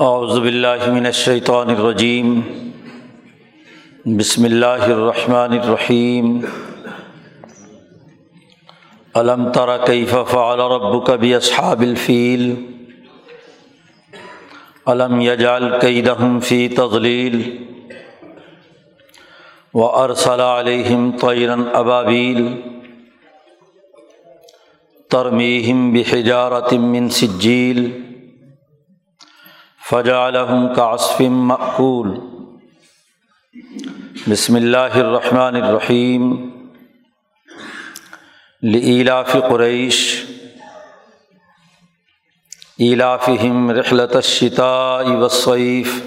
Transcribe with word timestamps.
اعوذ 0.00 0.38
باللہ 0.38 0.90
من 0.90 1.06
الشیطان 1.06 1.68
الرجیم۔ 1.68 2.40
بسم 4.04 4.44
اللہ 4.44 4.66
الرحمن 4.66 5.58
الرحیم۔ 5.58 6.40
علم 9.14 9.52
تر 9.52 9.86
کیف 9.86 10.14
فعل 10.30 10.60
ربک 10.60 11.10
باصحاب 11.10 11.80
الفیل۔ 11.80 12.54
علم 14.86 15.20
یجعل 15.20 15.80
کیدہم 15.80 16.40
فی 16.40 16.68
تضلیل۔ 16.68 17.56
وارسل 19.74 20.40
علیہم 20.40 21.10
طیرا 21.20 21.56
ابابیل۔ 21.72 22.60
ترمیہم 25.10 25.92
بحجارت 25.92 26.72
من 26.72 27.08
سجیل۔ 27.08 28.05
فجعلهم 29.90 30.74
كعصف 30.74 31.20
مأكول. 31.20 32.08
بسم 34.30 34.56
اللہ 34.56 34.96
الرحمن 35.00 35.56
الرحیم 35.56 36.50
لإلاف 38.62 39.36
قریش 39.50 40.24
ایلافہم 42.78 43.70
رحلة 43.70 44.14
الشتاء 44.14 45.10
والصيف. 45.10 46.02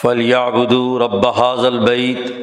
فليعبدوا 0.00 0.98
رب 0.98 1.26
هذا 1.26 1.68
البيت 1.68 2.34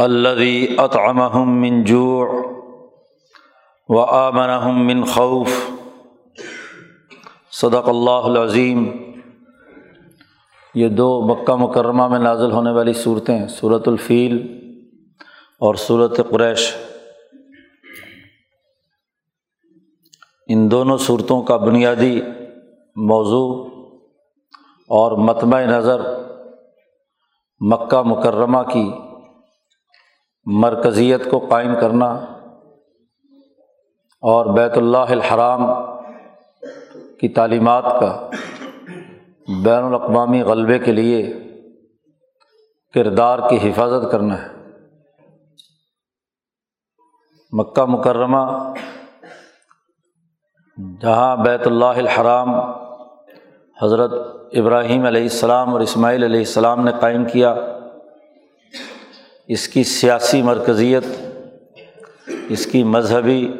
الذي 0.00 0.76
أطعمهم 0.78 1.60
من 1.60 1.84
جوع. 1.84 2.47
و 3.88 4.00
آمن 4.00 4.86
من 4.86 5.04
خوف. 5.04 5.48
صدق 7.50 7.88
اللہ 7.88 8.10
العظیم. 8.10 8.90
یہ 10.74 10.88
دو 10.88 11.20
مکہ 11.22 11.54
مکرمہ 11.56 12.08
میں 12.08 12.18
نازل 12.18 12.52
ہونے 12.52 12.70
والی 12.70 12.92
صورتیں 12.92 13.48
صورت 13.48 13.88
الفیل 13.88 14.36
اور 15.60 15.74
صورت 15.74 16.20
قریش. 16.30 16.76
ان 20.46 20.70
دونوں 20.70 20.98
صورتوں 20.98 21.42
کا 21.42 21.56
بنیادی 21.56 22.20
موضوع 22.96 23.64
اور 24.90 25.12
متمع 25.18 25.60
نظر 25.60 26.00
مکہ 27.60 28.02
مکرمہ 28.02 28.62
کی 28.62 28.90
مرکزیت 30.46 31.30
کو 31.30 31.38
قائم 31.38 31.74
کرنا 31.80 32.37
اور 34.22 34.46
بیت 34.46 34.76
اللہ 34.76 35.10
الحرام 35.10 35.66
کی 37.20 37.28
تعلیمات 37.28 37.84
کا 38.00 38.30
بین 39.64 39.84
الاقوامی 39.84 40.42
غلبے 40.42 40.78
کے 40.78 40.92
لیے 40.92 41.32
کردار 42.94 43.38
کی 43.48 43.70
حفاظت 43.70 44.10
کرنا 44.12 44.42
ہے۔ 44.42 44.48
مکہ 47.52 47.84
مکرمہ، 47.84 48.72
جہاں 51.00 51.36
بیت 51.36 51.66
اللہ 51.66 51.84
الحرام 51.84 52.54
حضرت 53.82 54.12
ابراہیم 54.52 55.04
علیہ 55.04 55.22
السلام 55.22 55.72
اور 55.72 55.80
اسماعیل 55.80 56.24
علیہ 56.24 56.38
السلام 56.38 56.84
نے 56.84 56.90
قائم 57.00 57.24
کیا، 57.24 57.54
اس 59.48 59.68
کی 59.68 59.84
سیاسی 59.84 60.42
مرکزیت، 60.42 61.04
اس 62.48 62.66
کی 62.66 62.84
مذہبی 62.84 63.52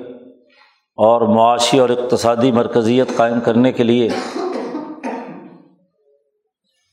اور 0.98 1.20
معاشی 1.20 1.78
اور 1.78 1.88
اقتصادی 1.88 2.52
مرکزیت 2.52 3.08
قائم 3.16 3.40
کرنے 3.40 3.72
کے 3.72 3.82
لیے 3.82 4.08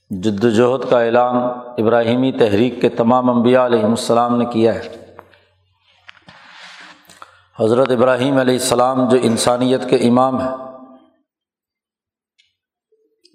جد 0.09 0.43
وجہد 0.43 0.89
کا 0.89 1.01
اعلان 1.01 1.35
ابراہیمی 1.77 2.31
تحریک 2.31 2.81
کے 2.81 2.89
تمام 2.89 3.29
انبیاء 3.29 3.65
علیہم 3.65 3.89
السلام 3.89 4.37
نے 4.37 4.45
کیا 4.45 4.75
ہے۔ 4.75 5.13
حضرت 7.59 7.91
ابراہیم 7.91 8.37
علیہ 8.37 8.53
السلام 8.53 9.09
جو 9.09 9.17
انسانیت 9.21 9.89
کے 9.89 9.95
امام 9.95 10.41
ہیں۔ 10.41 10.55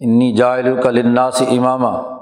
انی 0.01 0.33
جائل 0.33 0.83
کا 0.83 0.91
لناس 0.91 1.43
امامہ 1.43 2.21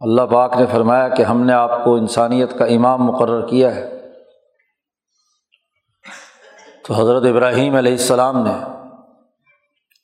اللہ 0.00 0.22
پاک 0.22 0.56
نے 0.56 0.66
فرمایا 0.66 1.08
کہ 1.08 1.22
ہم 1.22 1.40
نے 1.40 1.52
آپ 1.52 1.84
کو 1.84 1.94
انسانیت 1.94 2.58
کا 2.58 2.64
امام 2.64 3.04
مقرر 3.04 3.46
کیا 3.46 3.74
ہے۔ 3.74 3.91
تو 6.84 6.94
حضرت 6.94 7.24
ابراہیم 7.24 7.74
علیہ 7.76 7.92
السلام 7.92 8.42
نے 8.42 8.64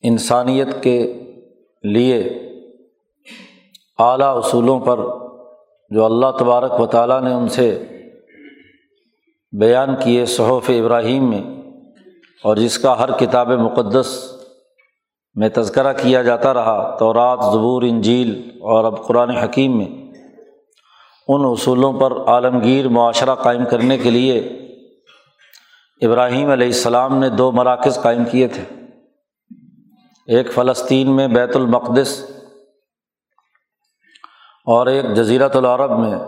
انسانیت 0.02 0.82
کے 0.82 1.22
لیے 1.82 2.18
اعلیٰ 3.98 4.36
اصولوں 4.36 4.80
پر 4.80 5.00
جو 5.90 6.04
اللہ 6.04 6.26
تبارک 6.38 6.80
و 6.80 6.86
تعالیٰ 6.86 7.22
نے 7.22 7.32
ان 7.32 7.48
سے 7.48 7.84
بیان 9.52 9.88
کیے 10.00 10.26
صحف 10.26 10.70
ابراہیم 10.70 11.30
میں 11.30 11.42
اور 12.44 12.56
جس 12.56 12.78
کا 12.78 12.98
ہر 12.98 13.12
کتاب 13.12 13.48
مقدس 13.48 14.32
میں 15.34 15.48
تذکرہ 15.48 15.92
کیا 15.92 16.22
جاتا 16.22 16.54
رہا 16.54 16.96
تو 16.98 17.14
رات 17.14 17.38
انجیل 17.82 18.50
اور 18.60 18.84
اب 18.84 19.06
قرآن 19.06 19.30
حکیم 19.30 19.78
میں، 19.78 19.86
ان 21.28 21.44
اصولوں 21.44 21.92
پر 21.92 22.12
عالمگیر 22.26 22.88
معاشرہ 22.88 23.34
قائم 23.34 23.64
کرنے 23.70 23.98
کے 23.98 24.10
لیے 24.10 24.48
ابراہیم 26.02 26.50
علیہ 26.50 26.66
السلام 26.66 27.18
نے 27.18 27.28
دو 27.28 27.52
مراکز 27.52 27.98
قائم 28.02 28.24
کیے 28.24 28.48
تھے۔ 28.48 28.64
ایک 30.26 30.52
فلسطین 30.52 31.16
میں 31.16 31.28
بیت 31.28 31.56
المقدس 31.56 32.30
اور 34.66 34.86
ایک 34.86 35.14
جزیرت 35.14 35.56
العرب 35.56 35.98
میں 35.98 36.18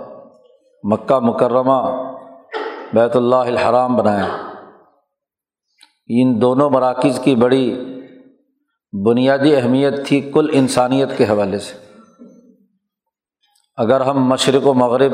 مکہ 0.83 1.19
مکرمہ 1.19 2.03
بیت 2.93 3.17
اللہ 3.17 3.37
الحرام 3.37 3.97
بنایا۔ 3.97 4.37
ان 6.07 6.43
دونوں 6.43 6.71
مراکز 6.71 7.21
کی 7.25 7.35
بڑی 7.35 7.85
بنیادی 9.07 9.57
اہمیت 9.57 10.07
تھی 10.07 10.21
کل 10.21 10.51
انسانیت 10.53 11.09
کے 11.19 11.25
حوالے 11.25 11.59
سے۔ 11.59 11.75
اگر 13.77 14.01
ہم 14.01 14.25
مشرق 14.25 14.67
و 14.67 14.75
مغرب 14.75 15.13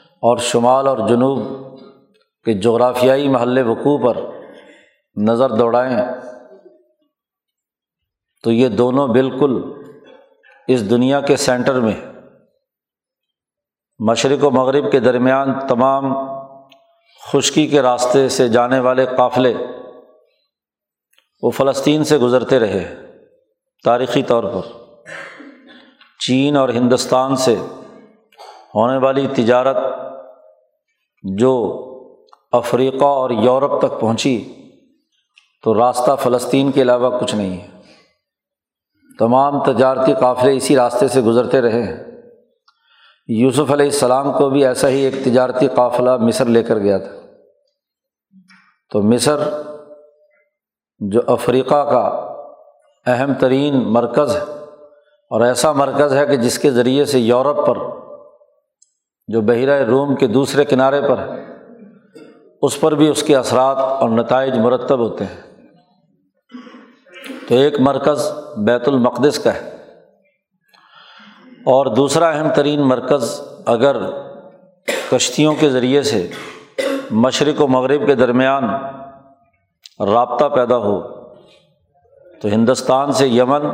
اور 0.00 0.36
شمال 0.36 0.88
اور 0.88 0.98
جنوب 1.08 1.67
کہ 2.48 2.54
جغرافیائی 2.54 3.28
محل 3.28 3.58
وقوع 3.66 3.96
پر 4.04 4.18
نظر 5.16 5.50
دوڑائیں، 5.50 5.96
تو 8.44 8.52
یہ 8.52 8.68
دونوں 8.68 9.08
بالکل 9.08 9.56
اس 10.68 10.90
دنیا 10.90 11.20
کے 11.20 11.36
سینٹر 11.36 11.80
میں، 11.80 11.94
مشرق 14.00 14.44
و 14.44 14.50
مغرب 14.50 14.90
کے 14.92 15.00
درمیان 15.00 15.52
تمام 15.68 16.04
خشکی 17.32 17.66
کے 17.66 17.82
راستے 17.82 18.28
سے 18.28 18.48
جانے 18.48 18.78
والے 18.80 19.06
قافلے 19.06 19.54
وہ 21.42 21.50
فلسطین 21.50 22.04
سے 22.04 22.18
گزرتے 22.18 22.58
رہے 22.58 22.84
تاریخی 23.84 24.22
طور 24.22 24.44
پر۔ 24.44 24.70
چین 26.18 26.56
اور 26.56 26.68
ہندوستان 26.68 27.36
سے 27.36 27.56
ہونے 28.74 28.96
والی 28.96 29.26
تجارت 29.26 29.76
جو 31.22 31.84
افریقہ 32.52 33.04
اور 33.04 33.30
یورپ 33.30 33.80
تک 33.80 34.00
پہنچی 34.00 34.54
تو 35.64 35.74
راستہ 35.74 36.16
فلسطین 36.22 36.72
کے 36.72 36.82
علاوہ 36.82 37.18
کچھ 37.18 37.34
نہیں 37.34 37.60
ہے۔ 37.60 37.66
تمام 39.18 39.62
تجارتی 39.64 40.14
قافلے 40.20 40.56
اسی 40.56 40.76
راستے 40.76 41.08
سے 41.08 41.20
گزرتے 41.20 41.60
رہے 41.60 41.82
ہیں۔ 41.82 42.04
یوسف 43.28 43.72
علیہ 43.72 43.86
السلام 43.86 44.32
کو 44.32 44.50
بھی 44.50 44.66
ایسا 44.66 44.88
ہی 44.88 45.00
ایک 45.00 45.24
تجارتی 45.24 45.68
قافلہ 45.68 46.16
مصر 46.16 46.46
لے 46.46 46.62
کر 46.62 46.78
گیا 46.78 46.98
تھا۔ 46.98 47.12
تو 48.90 49.02
مصر، 49.02 49.36
جو 50.98 51.20
افریقہ 51.26 51.84
کا 51.90 52.34
اہم 53.06 53.34
ترین 53.34 53.92
مرکز 53.92 54.36
ہے، 54.36 54.42
اور 55.30 55.40
ایسا 55.40 55.72
مرکز 55.72 56.12
ہے 56.12 56.26
کہ 56.26 56.36
جس 56.36 56.58
کے 56.58 56.70
ذریعے 56.70 57.04
سے 57.04 57.18
یورپ 57.18 57.66
پر، 57.66 57.78
جو 59.28 59.40
بحیرہ 59.40 59.84
روم 59.84 60.16
کے 60.16 60.26
دوسرے 60.26 60.64
کنارے 60.64 61.00
پر 61.00 61.18
ہے 61.18 61.57
اس 62.62 62.80
پر 62.80 62.92
بھی 62.92 63.08
اس 63.08 63.22
کے 63.22 63.36
اثرات 63.36 63.76
اور 63.76 64.08
نتائج 64.08 64.58
مرتب 64.58 64.98
ہوتے 64.98 65.24
ہیں۔ 65.24 65.40
تو 67.48 67.54
ایک 67.54 67.80
مرکز 67.80 68.32
بیت 68.56 68.88
المقدس 68.88 69.38
کا 69.38 69.54
ہے۔ 69.54 69.76
اور 71.66 71.86
دوسرا 71.86 72.28
اہم 72.28 72.48
ترین 72.48 72.80
مرکز 72.88 73.40
اگر 73.66 73.96
کشتیوں 75.10 75.54
کے 75.60 75.70
ذریعے 75.70 76.02
سے 76.02 76.30
مشرق 77.10 77.60
و 77.60 77.66
مغرب 77.66 78.06
کے 78.06 78.14
درمیان 78.14 78.64
رابطہ 80.12 80.44
پیدا 80.44 80.76
ہو، 80.76 81.02
تو 82.42 82.48
ہندوستان 82.48 83.12
سے 83.12 83.28
یمن 83.28 83.66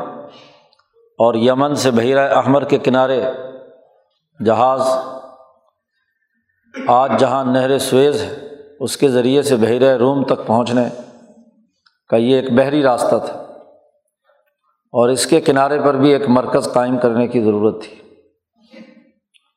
اور 1.19 1.35
یمن 1.35 1.75
سے 1.75 1.91
بحیرہ 1.91 2.35
احمر 2.35 2.65
کے 2.65 2.79
کنارے 2.79 3.25
جہاز 4.45 4.83
آج 6.89 7.13
جہاں 7.19 7.45
نہر 7.45 7.79
سویز 7.79 8.23
ہے 8.23 8.44
اس 8.81 8.97
کے 8.97 9.09
ذریعے 9.09 9.43
سے 9.43 9.57
بحیرۂ 9.57 9.97
روم 9.97 10.25
تک 10.25 10.47
پہنچنے 10.47 10.83
کا 12.09 12.17
یہ 12.17 12.37
ایک 12.37 12.53
بحری 12.53 12.83
راستہ 12.83 13.17
تھا۔ 13.27 13.41
اور 14.93 15.09
اس 15.09 15.27
کے 15.27 15.41
کنارے 15.41 15.81
پر 15.81 15.95
بھی 15.95 16.11
ایک 16.11 16.29
مرکز 16.29 16.73
قائم 16.73 16.99
کرنے 16.99 17.29
کی 17.29 17.43
ضرورت 17.43 17.83
تھی۔ 17.83 18.01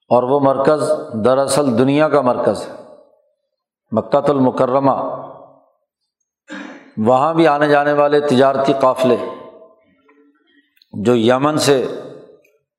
اور 0.10 0.24
وہ 0.24 0.40
مرکز 0.40 0.92
دراصل 1.26 1.78
دنیا 1.78 2.10
کا 2.10 2.22
مرکز 2.22 2.68
ہے۔ 2.68 2.74
مکت 3.92 4.30
المکرمہ۔ 4.30 5.26
وہاں 6.98 7.34
بھی 7.34 7.48
آنے 7.48 7.68
جانے 7.68 7.94
والے 7.94 8.20
تجارتی 8.20 8.74
قافلے 8.82 9.16
جو 10.94 11.16
یمن 11.16 11.58
سے 11.58 11.88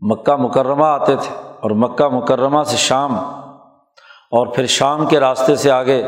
مکہ 0.01 0.37
مکرمہ 0.37 0.85
آتے 0.85 1.17
تھے 1.17 1.53
اور 1.61 1.71
مکہ 1.71 2.09
مکرمہ 2.09 2.63
سے 2.63 2.77
شام 2.77 3.19
اور 4.31 4.47
پھر 4.47 4.67
شام 4.67 5.07
کے 5.07 5.21
راستے 5.21 5.57
سے 5.57 5.71
آگے 5.71 6.05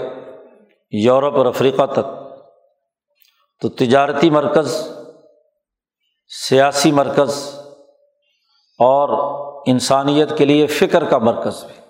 یورپ 0.90 1.36
اور 1.36 1.46
افریقہ 1.46 1.86
تک۔ 1.86 2.20
تو 3.60 3.68
تجارتی 3.68 4.30
مرکز، 4.30 4.88
سیاسی 6.48 6.92
مرکز 6.92 7.60
اور 8.78 9.08
انسانیت 9.66 10.38
کے 10.38 10.44
لیے 10.44 10.66
فکر 10.66 11.04
کا 11.04 11.18
مرکز 11.18 11.64
بھی۔ 11.64 11.80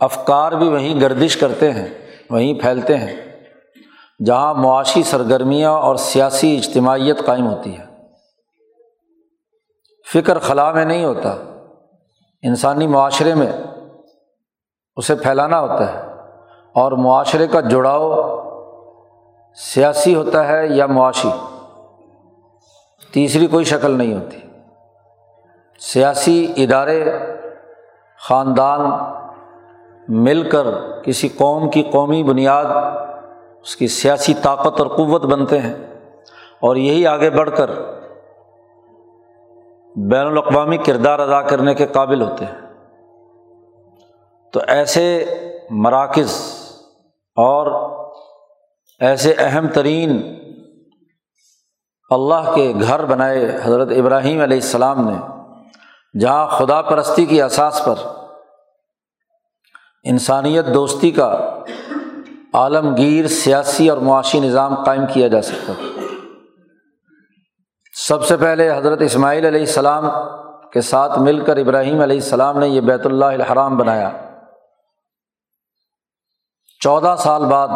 افکار 0.00 0.52
بھی 0.52 0.68
وہیں 0.68 1.00
گردش 1.00 1.36
کرتے 1.36 1.70
ہیں، 1.70 1.88
وہیں 2.30 2.60
پھیلتے 2.60 2.96
ہیں، 2.96 3.44
جہاں 4.26 4.54
معاشی 4.54 5.02
سرگرمیاں 5.02 5.70
اور 5.70 5.96
سیاسی 5.96 6.56
اجتماعیت 6.56 7.26
قائم 7.26 7.46
ہوتی 7.46 7.78
ہے۔ 7.78 7.84
فکر 10.12 10.38
خلا 10.38 10.72
میں 10.72 10.84
نہیں 10.84 11.04
ہوتا، 11.04 11.30
انسانی 12.42 12.86
معاشرے 12.86 13.34
میں 13.34 13.52
اسے 14.96 15.14
پھیلانا 15.14 15.60
ہوتا 15.60 15.92
ہے 15.92 16.00
اور 16.74 16.92
معاشرے 16.92 17.46
کا 17.46 17.60
جڑاؤ 17.60 18.14
سیاسی 19.54 20.14
ہوتا 20.14 20.48
ہے 20.48 20.66
یا 20.66 20.86
معاشی، 20.86 21.30
تیسری 23.12 23.46
کوئی 23.46 23.64
شکل 23.64 23.90
نہیں 23.90 24.14
ہوتی۔ 24.14 24.38
سیاسی 25.78 26.52
ادارے، 26.56 27.12
خاندان 28.28 28.90
مل 30.08 30.50
کر 30.50 30.66
کسی 31.02 31.28
قوم 31.28 31.70
کی 31.70 31.82
قومی 31.82 32.22
بنیاد، 32.22 32.64
اس 33.62 33.76
کی 33.76 33.88
سیاسی 33.88 34.34
طاقت 34.34 34.80
اور 34.80 34.86
قوت 34.86 35.22
بنتے 35.22 35.58
ہیں۔ 35.58 35.74
اور 36.60 36.76
یہی 36.76 37.06
آگے 37.06 37.30
بڑھ 37.30 37.50
کر 37.56 37.70
بین 39.96 40.26
الاقوامی 40.26 40.76
کردار 40.76 41.18
ادا 41.18 41.42
کرنے 41.42 41.74
کے 41.74 41.86
قابل 41.86 42.22
ہوتے 42.22 42.44
ہیں۔ 42.44 42.61
تو 44.52 44.60
ایسے 44.66 45.24
مراکز 45.70 46.32
اور 47.36 47.66
ایسے 49.00 49.34
اہم 49.38 49.66
ترین 49.66 50.38
اللہ 52.10 52.52
کے 52.54 52.72
گھر 52.80 53.04
بنائے 53.04 53.58
حضرت 53.64 53.88
ابراہیم 53.96 54.40
علیہ 54.40 54.56
السلام 54.56 55.08
نے، 55.08 55.16
جہاں 56.20 56.46
خدا 56.46 56.82
پرستی 56.82 57.26
کی 57.26 57.42
اساس 57.42 57.84
پر 57.84 57.94
انسانیت 60.02 60.66
دوستی 60.74 61.10
کا 61.10 61.58
عالمگیر 62.54 63.26
سیاسی 63.26 63.88
اور 63.88 63.98
معاشی 63.98 64.40
نظام 64.40 64.84
قائم 64.84 65.06
کیا 65.06 65.28
جا 65.28 65.42
سکتا 65.42 65.72
سب 67.94 68.24
سے 68.24 68.36
پہلے 68.36 68.70
حضرت 68.76 69.00
اسماعیل 69.00 69.44
علیہ 69.44 69.60
السلام 69.60 70.04
کے 70.72 70.80
ساتھ 70.80 71.18
مل 71.18 71.44
کر 71.44 71.56
ابراہیم 71.56 72.00
علیہ 72.00 72.16
السلام 72.16 72.58
نے 72.58 72.68
یہ 72.68 72.80
بیت 72.80 73.06
اللہ 73.06 73.24
الحرام 73.24 73.76
بنایا۔ 73.76 74.31
چودہ 76.82 77.14
سال 77.18 77.44
بعد 77.44 77.68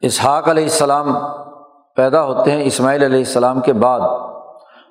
اسحاق 0.00 0.48
علیہ 0.48 0.62
السلام 0.62 1.18
پیدا 1.96 2.22
ہوتے 2.22 2.50
ہیں، 2.50 2.64
اسماعیل 2.64 3.02
علیہ 3.02 3.18
السلام 3.18 3.60
کے 3.60 3.72
بعد۔ 3.72 4.00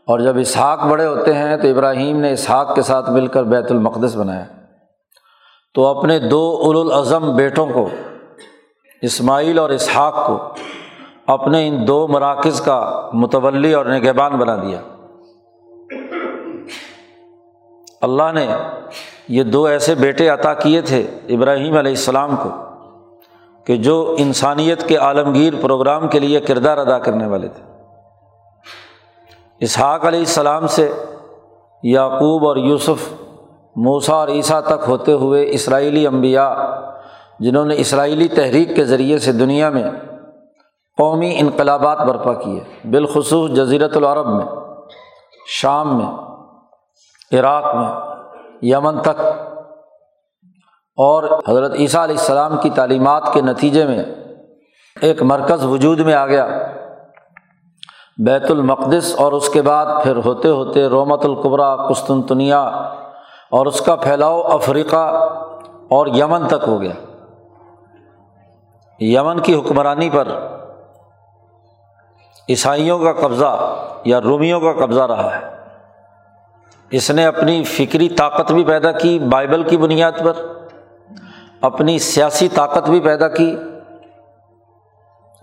اور 0.07 0.19
جب 0.19 0.37
اسحاق 0.37 0.79
بڑے 0.79 1.05
ہوتے 1.05 1.33
ہیں 1.33 1.57
تو 1.57 1.67
ابراہیم 1.67 2.17
نے 2.19 2.31
اسحاق 2.31 2.75
کے 2.75 2.81
ساتھ 2.81 3.09
مل 3.09 3.27
کر 3.27 3.43
بیت 3.43 3.71
المقدس 3.71 4.15
بنایا۔ 4.15 4.45
تو 5.73 5.99
اپنے 5.99 6.19
دو 6.19 6.61
الاظم 6.65 7.35
بیٹوں 7.35 7.67
کو، 7.73 7.89
اسماعیل 9.01 9.59
اور 9.59 9.69
اسحاق 9.69 10.27
کو، 10.27 10.37
اپنے 11.27 11.67
ان 11.67 11.87
دو 11.87 12.07
مراکز 12.07 12.61
کا 12.61 13.09
متولی 13.13 13.73
اور 13.73 13.85
نگہبان 13.85 14.31
بنا 14.31 14.55
دیا۔ 14.55 14.81
اللہ 18.01 18.31
نے 18.33 18.47
یہ 19.27 19.43
دو 19.43 19.65
ایسے 19.65 19.95
بیٹے 19.95 20.29
عطا 20.29 20.53
کیے 20.53 20.81
تھے 20.81 21.01
ابراہیم 21.29 21.77
علیہ 21.77 21.91
السلام 21.91 22.35
کو 22.35 22.49
کہ 23.65 23.77
جو 23.77 24.15
انسانیت 24.17 24.87
کے 24.87 24.97
عالمگیر 24.97 25.53
پروگرام 25.61 26.07
کے 26.07 26.19
لیے 26.19 26.39
کردار 26.39 26.77
ادا 26.77 26.99
کرنے 26.99 27.27
والے 27.27 27.47
تھے۔ 27.47 27.63
اسحاق 29.59 30.05
علیہ 30.05 30.19
السلام 30.19 30.67
سے 30.67 30.91
یعقوب 31.83 32.47
اور 32.47 32.55
یوسف 32.55 33.13
موسا 33.75 34.13
اور 34.13 34.27
عیسیٰ 34.27 34.61
تک 34.61 34.83
ہوتے 34.87 35.11
ہوئے 35.11 35.45
اسرائیلی 35.49 36.07
انبیاء، 36.07 36.53
جنہوں 37.39 37.65
نے 37.65 37.75
اسرائیلی 37.77 38.27
تحریک 38.27 38.75
کے 38.75 38.85
ذریعے 38.85 39.17
سے 39.17 39.31
دنیا 39.31 39.69
میں 39.69 39.83
قومی 40.97 41.35
انقلابات 41.39 41.97
برپا 41.97 42.33
کیے، 42.33 42.87
بالخصوص 42.87 43.51
جزیرت 43.51 43.97
العرب 43.97 44.27
میں، 44.27 44.45
شام 45.47 45.97
میں، 45.97 46.11
عراق 47.39 47.75
میں 47.75 48.14
یمن 48.71 49.01
تک۔ 49.01 49.21
اور 50.97 51.39
حضرت 51.47 51.73
عیسیٰ 51.73 52.01
علیہ 52.01 52.17
السلام 52.17 52.57
کی 52.57 52.69
تعلیمات 52.69 53.23
کے 53.33 53.41
نتیجے 53.41 53.85
میں 53.85 54.03
ایک 55.01 55.23
مرکز 55.23 55.65
وجود 55.65 55.99
میں 55.99 56.13
آ 56.13 56.25
گیا۔ 56.25 56.47
بیت 58.17 58.51
المقدس 58.51 59.15
اور 59.17 59.31
اس 59.31 59.49
کے 59.49 59.61
بعد 59.61 59.85
پھر 60.03 60.15
ہوتے 60.25 60.47
ہوتے 60.47 60.87
رومت 60.87 61.25
القبرا، 61.25 61.75
قسطنطنیہ 61.75 62.53
اور 63.51 63.65
اس 63.65 63.81
کا 63.81 63.95
پھیلاؤ 63.95 64.41
افریقہ 64.41 65.29
اور 65.89 66.07
یمن 66.07 66.47
تک 66.47 66.67
ہو 66.67 66.81
گیا۔ 66.81 66.93
یمن 68.99 69.39
کی 69.39 69.55
حکمرانی 69.55 70.09
پر 70.09 70.27
عیسائیوں 72.49 72.99
کا 72.99 73.13
قبضہ 73.13 73.75
یا 74.05 74.21
رومیوں 74.21 74.59
کا 74.59 74.85
قبضہ 74.85 75.01
رہا 75.01 75.35
ہے۔ 75.35 75.64
اس 76.91 77.11
نے 77.11 77.25
اپنی 77.25 77.63
فکری 77.63 78.09
طاقت 78.09 78.51
بھی 78.51 78.63
پیدا 78.63 78.91
کی، 78.91 79.19
بائبل 79.19 79.63
کی 79.63 79.77
بنیاد 79.77 80.11
پر، 80.23 80.33
اپنی 81.61 81.99
سیاسی 81.99 82.47
طاقت 82.47 82.89
بھی 82.89 82.99
پیدا 82.99 83.27
کی، 83.27 83.55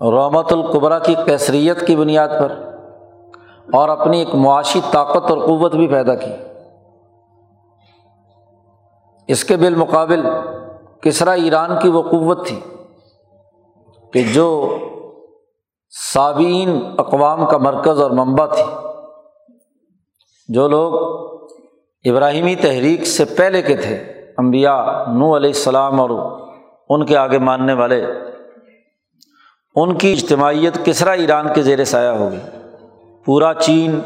رحمت 0.01 0.53
القبرا 0.53 0.99
کی 0.99 1.15
کیسریت 1.27 1.87
کی 1.87 1.97
بنیاد 1.97 2.29
پر، 2.29 2.53
اور 3.73 3.89
اپنی 3.89 4.19
ایک 4.19 4.35
معاشی 4.35 4.81
طاقت 4.91 5.31
اور 5.31 5.39
قوت 5.39 5.75
بھی 5.75 5.89
پیدا 5.89 6.15
کی۔ 6.15 6.33
اس 9.29 9.45
کے 9.45 9.57
بالمقابل 9.57 10.23
کسرا 11.01 11.33
ایران 11.33 11.71
کی 11.83 11.89
وہ 11.89 12.03
قوت 12.03 12.47
تھی 12.47 12.61
کہ 14.13 14.23
جو 14.35 14.79
صابین 16.13 16.95
اقوام 16.99 17.47
کا 17.47 17.59
مرکز 17.59 18.01
اور 18.01 18.11
منبع 18.11 18.47
تھی۔ 18.47 18.89
جو 20.49 20.69
لوگ 20.69 21.23
ابراہیمی 22.05 22.55
تحریک 22.55 23.07
سے 23.07 23.25
پہلے 23.25 23.63
کے 23.63 23.77
تھے 23.77 23.97
امبیا 24.37 25.05
نو 25.09 25.37
علیہ 25.37 25.51
السلام 25.51 26.01
اور 26.01 26.11
ان 26.89 27.07
کے 27.07 27.17
آگے 27.17 27.39
ماننے 27.39 27.73
والے۔ 27.73 28.07
ان 29.75 29.95
کی 29.95 30.13
اجتماعیت 30.13 30.85
کسرا 30.85 31.11
ایران 31.11 31.47
کے 31.55 31.63
زیر 31.63 31.85
سایہ 31.85 32.09
ہوگی؟ 32.09 32.39
پورا 33.25 33.55
چین، 33.55 34.01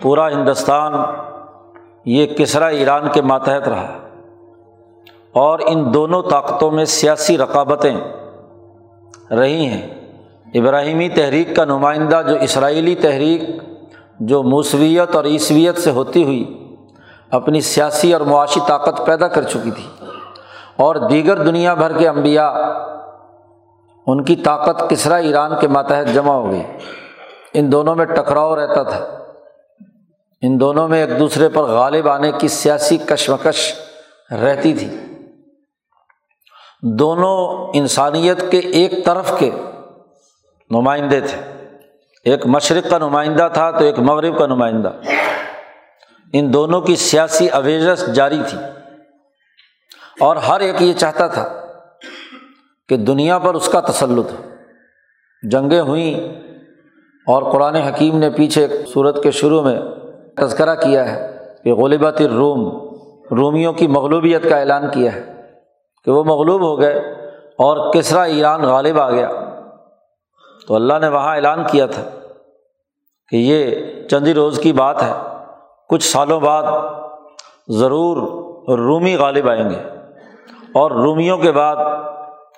پورا 0.00 0.28
ہندوستان، 0.28 0.92
یہ 2.04 2.26
کسرا 2.26 2.66
ایران 2.66 3.08
کے 3.12 3.22
ماتحت 3.22 3.68
رہا؟ 3.68 3.98
اور 5.32 5.58
ان 5.66 5.94
دونوں 5.94 6.22
طاقتوں 6.22 6.70
میں 6.70 6.84
سیاسی 6.84 7.38
رقابتیں 7.38 7.96
رہی 9.30 9.66
ہیں۔ 9.66 9.88
ابراہیمی 10.54 11.08
تحریک 11.08 11.56
کا 11.56 11.64
نمائندہ 11.64 12.22
جو 12.28 12.34
اسرائیلی 12.40 12.94
تحریک، 12.94 13.42
جو 14.20 14.42
موسویت 14.42 15.16
اور 15.16 15.24
عیسویت 15.24 15.78
سے 15.78 15.90
ہوتی 15.90 16.24
ہوئی 16.24 16.59
اپنی 17.30 17.60
سیاسی 17.60 18.12
اور 18.12 18.20
معاشی 18.20 18.60
طاقت 18.68 19.06
پیدا 19.06 19.28
کر 19.28 19.42
چکی 19.42 19.70
تھی 19.70 19.86
اور 20.76 20.96
دیگر 20.96 21.36
دنیا 21.36 21.74
بھر 21.74 21.98
کے 21.98 22.08
انبیاء 22.08 22.52
ان 24.06 24.24
کی 24.24 24.36
طاقت 24.36 24.90
کسرا 24.90 25.16
ایران 25.16 25.52
کے 25.60 25.68
ماتحت 25.68 26.14
جمع 26.14 26.32
ہو 26.32 26.50
گئی۔ 26.50 26.62
ان 27.54 27.72
دونوں 27.72 27.94
میں 27.94 28.04
ٹکراؤ 28.04 28.56
رہتا 28.56 28.82
تھا۔ 28.82 29.06
ان 30.42 30.60
دونوں 30.60 30.88
میں 30.88 31.06
ایک 31.06 31.18
دوسرے 31.18 31.48
پر 31.48 31.62
غالب 31.62 32.08
آنے 32.08 32.32
کی 32.32 32.48
سیاسی 32.48 32.96
کشمکش 32.96 33.74
رہتی 34.30 34.74
تھی۔ 34.74 34.96
دونوں 36.82 37.68
انسانیت 37.74 38.50
کے 38.50 38.58
ایک 38.58 39.04
طرف 39.04 39.38
کے 39.38 39.50
نمائندے 40.70 41.20
تھے۔ 41.20 41.66
ایک 42.24 42.46
مشرق 42.46 42.90
کا 42.90 42.98
نمائندہ 42.98 43.48
تھا 43.52 43.70
تو 43.70 43.84
ایک 43.84 43.98
مغرب 43.98 44.38
کا 44.38 44.46
نمائندہ۔ 44.46 44.90
ان 46.32 46.52
دونوں 46.52 46.80
کی 46.80 46.96
سیاسی 46.96 47.48
اویزش 47.48 48.06
جاری 48.06 48.40
تھی۔ 48.48 48.58
اور 50.20 50.36
ہر 50.36 50.60
ایک 50.60 50.82
یہ 50.82 50.92
چاہتا 50.92 51.26
تھا 51.26 51.66
کہ 52.88 52.96
دنیا 52.96 53.38
پر 53.38 53.54
اس 53.54 53.68
کا 53.68 53.80
تسلط 53.80 54.32
ہو۔ 54.32 54.48
جنگیں 55.50 55.80
ہوئیں 55.80 56.40
اور 57.26 57.52
قرآن 57.52 57.74
حکیم 57.74 58.18
نے 58.18 58.30
پیچھے 58.30 58.66
صورت 58.92 59.22
کے 59.22 59.30
شروع 59.30 59.62
میں 59.62 59.80
تذکرہ 60.36 60.74
کیا 60.74 61.12
ہے 61.12 61.36
کہ 61.64 61.74
غلبت 61.74 62.20
الروم، 62.20 62.60
رومیوں 63.36 63.72
کی 63.72 63.86
مغلوبیت 63.86 64.48
کا 64.48 64.56
اعلان 64.56 64.90
کیا 64.90 65.14
ہے 65.14 65.42
کہ 66.04 66.10
وہ 66.10 66.24
مغلوب 66.24 66.62
ہو 66.62 66.80
گئے 66.80 66.98
اور 67.58 67.92
کسرا 67.92 68.22
ایران 68.22 68.62
غالب 68.62 69.00
آ 69.00 69.10
گیا۔ 69.10 69.28
تو 70.68 70.74
اللہ 70.74 70.94
نے 71.00 71.08
وہاں 71.08 71.34
اعلان 71.34 71.64
کیا 71.70 71.86
تھا 71.86 72.04
کہ 73.28 73.36
یہ 73.36 73.74
چندی 74.08 74.34
روز 74.34 74.60
کی 74.62 74.72
بات 74.72 75.02
ہے۔ 75.02 75.39
کچھ 75.90 76.04
سالوں 76.04 76.40
بعد 76.40 76.62
ضرور 77.68 78.16
رومی 78.78 79.16
غالب 79.16 79.50
آئیں 79.50 79.70
گے 79.70 79.82
اور 80.74 80.90
رومیوں 80.90 81.38
کے 81.38 81.52
بعد 81.52 81.76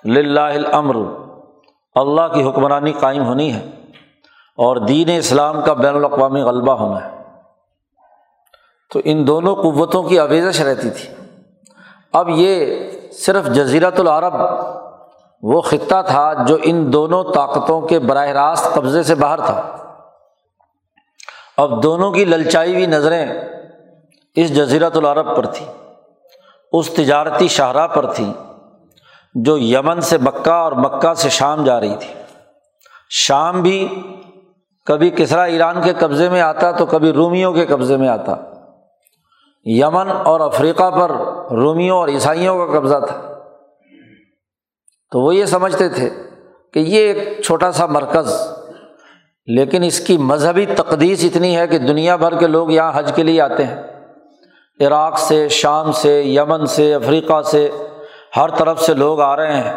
الامر، 0.03 0.95
اللہ 1.95 2.21
کی 2.33 2.49
حکمرانی 2.49 2.91
قائم 2.91 3.25
ہونی 3.25 3.53
ہے 3.53 3.69
اور 4.57 4.77
دین 4.77 5.09
اسلام 5.17 5.61
کا 5.65 5.73
بین 5.73 5.95
الاقوامی 5.95 6.41
غلبہ 6.41 6.73
ہونا 6.73 7.05
ہے۔ 7.05 7.23
تو 8.93 8.99
ان 9.05 9.27
دونوں 9.27 9.55
قوتوں 9.55 10.03
کی 10.03 10.19
آویزش 10.19 10.61
رہتی 10.61 10.89
تھی۔ 10.89 11.15
اب 12.13 12.29
یہ 12.29 12.77
صرف 13.11 13.45
جزیرت 13.45 13.99
العرب 13.99 14.33
وہ 15.41 15.61
خطہ 15.61 16.01
تھا 16.07 16.33
جو 16.47 16.57
ان 16.63 16.93
دونوں 16.93 17.23
طاقتوں 17.23 17.81
کے 17.81 17.99
براہ 17.99 18.27
راست 18.27 18.73
قبضے 18.73 19.03
سے 19.03 19.15
باہر 19.15 19.39
تھا۔ 19.39 19.77
اب 21.57 21.83
دونوں 21.83 22.11
کی 22.11 22.25
للچائی 22.25 22.73
ہوئی 22.73 22.85
نظریں 22.85 23.25
اس 24.35 24.55
جزیرت 24.55 24.97
العرب 24.97 25.35
پر 25.35 25.45
تھیں، 25.45 25.73
اس 26.71 26.89
تجارتی 26.89 27.47
شاہراہ 27.47 27.87
پر 27.87 28.13
تھیں، 28.13 28.33
جو 29.35 29.57
یمن 29.57 30.01
سے 30.01 30.17
مکہ 30.17 30.49
اور 30.49 30.71
مکہ 30.71 31.13
سے 31.13 31.29
شام 31.29 31.63
جا 31.63 31.79
رہی 31.79 31.95
تھی۔ 31.95 32.13
شام 33.09 33.61
بھی 33.61 33.87
کبھی 34.85 35.09
کسرا 35.09 35.43
ایران 35.43 35.81
کے 35.81 35.93
قبضے 35.99 36.29
میں 36.29 36.41
آتا 36.41 36.71
تو 36.71 36.85
کبھی 36.85 37.11
رومیوں 37.11 37.53
کے 37.53 37.65
قبضے 37.65 37.97
میں 37.97 38.07
آتا۔ 38.07 38.35
یمن 39.65 40.09
اور 40.25 40.39
افریقہ 40.39 40.89
پر 40.89 41.09
رومیوں 41.51 41.97
اور 41.97 42.07
عیسائیوں 42.07 42.67
کا 42.67 42.79
قبضہ 42.79 43.05
تھا۔ 43.07 43.39
تو 45.11 45.19
وہ 45.19 45.35
یہ 45.35 45.45
سمجھتے 45.45 45.89
تھے 45.89 46.09
کہ 46.73 46.79
یہ 46.79 47.13
ایک 47.13 47.41
چھوٹا 47.41 47.71
سا 47.71 47.85
مرکز 47.85 48.33
لیکن 49.45 49.83
اس 49.83 49.99
کی 49.99 50.17
مذہبی 50.17 50.65
تقدیس 50.65 51.25
اتنی 51.25 51.57
ہے 51.57 51.67
کہ 51.67 51.77
دنیا 51.77 52.15
بھر 52.15 52.39
کے 52.39 52.47
لوگ 52.47 52.71
یہاں 52.71 52.91
حج 52.95 53.11
کے 53.15 53.23
لیے 53.23 53.41
آتے 53.41 53.63
ہیں۔ 53.63 53.83
عراق 54.87 55.19
سے، 55.19 55.47
شام 55.49 55.91
سے، 55.91 56.23
یمن 56.23 56.65
سے، 56.65 56.95
افریقہ 56.95 57.41
سے، 57.41 57.69
ہر 58.37 58.49
طرف 58.49 58.81
سے 58.81 58.93
لوگ 58.93 59.21
آ 59.21 59.35
رہے 59.35 59.57
ہیں۔ 59.57 59.73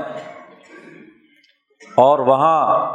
اور 1.97 2.19
وہاں 2.19 2.93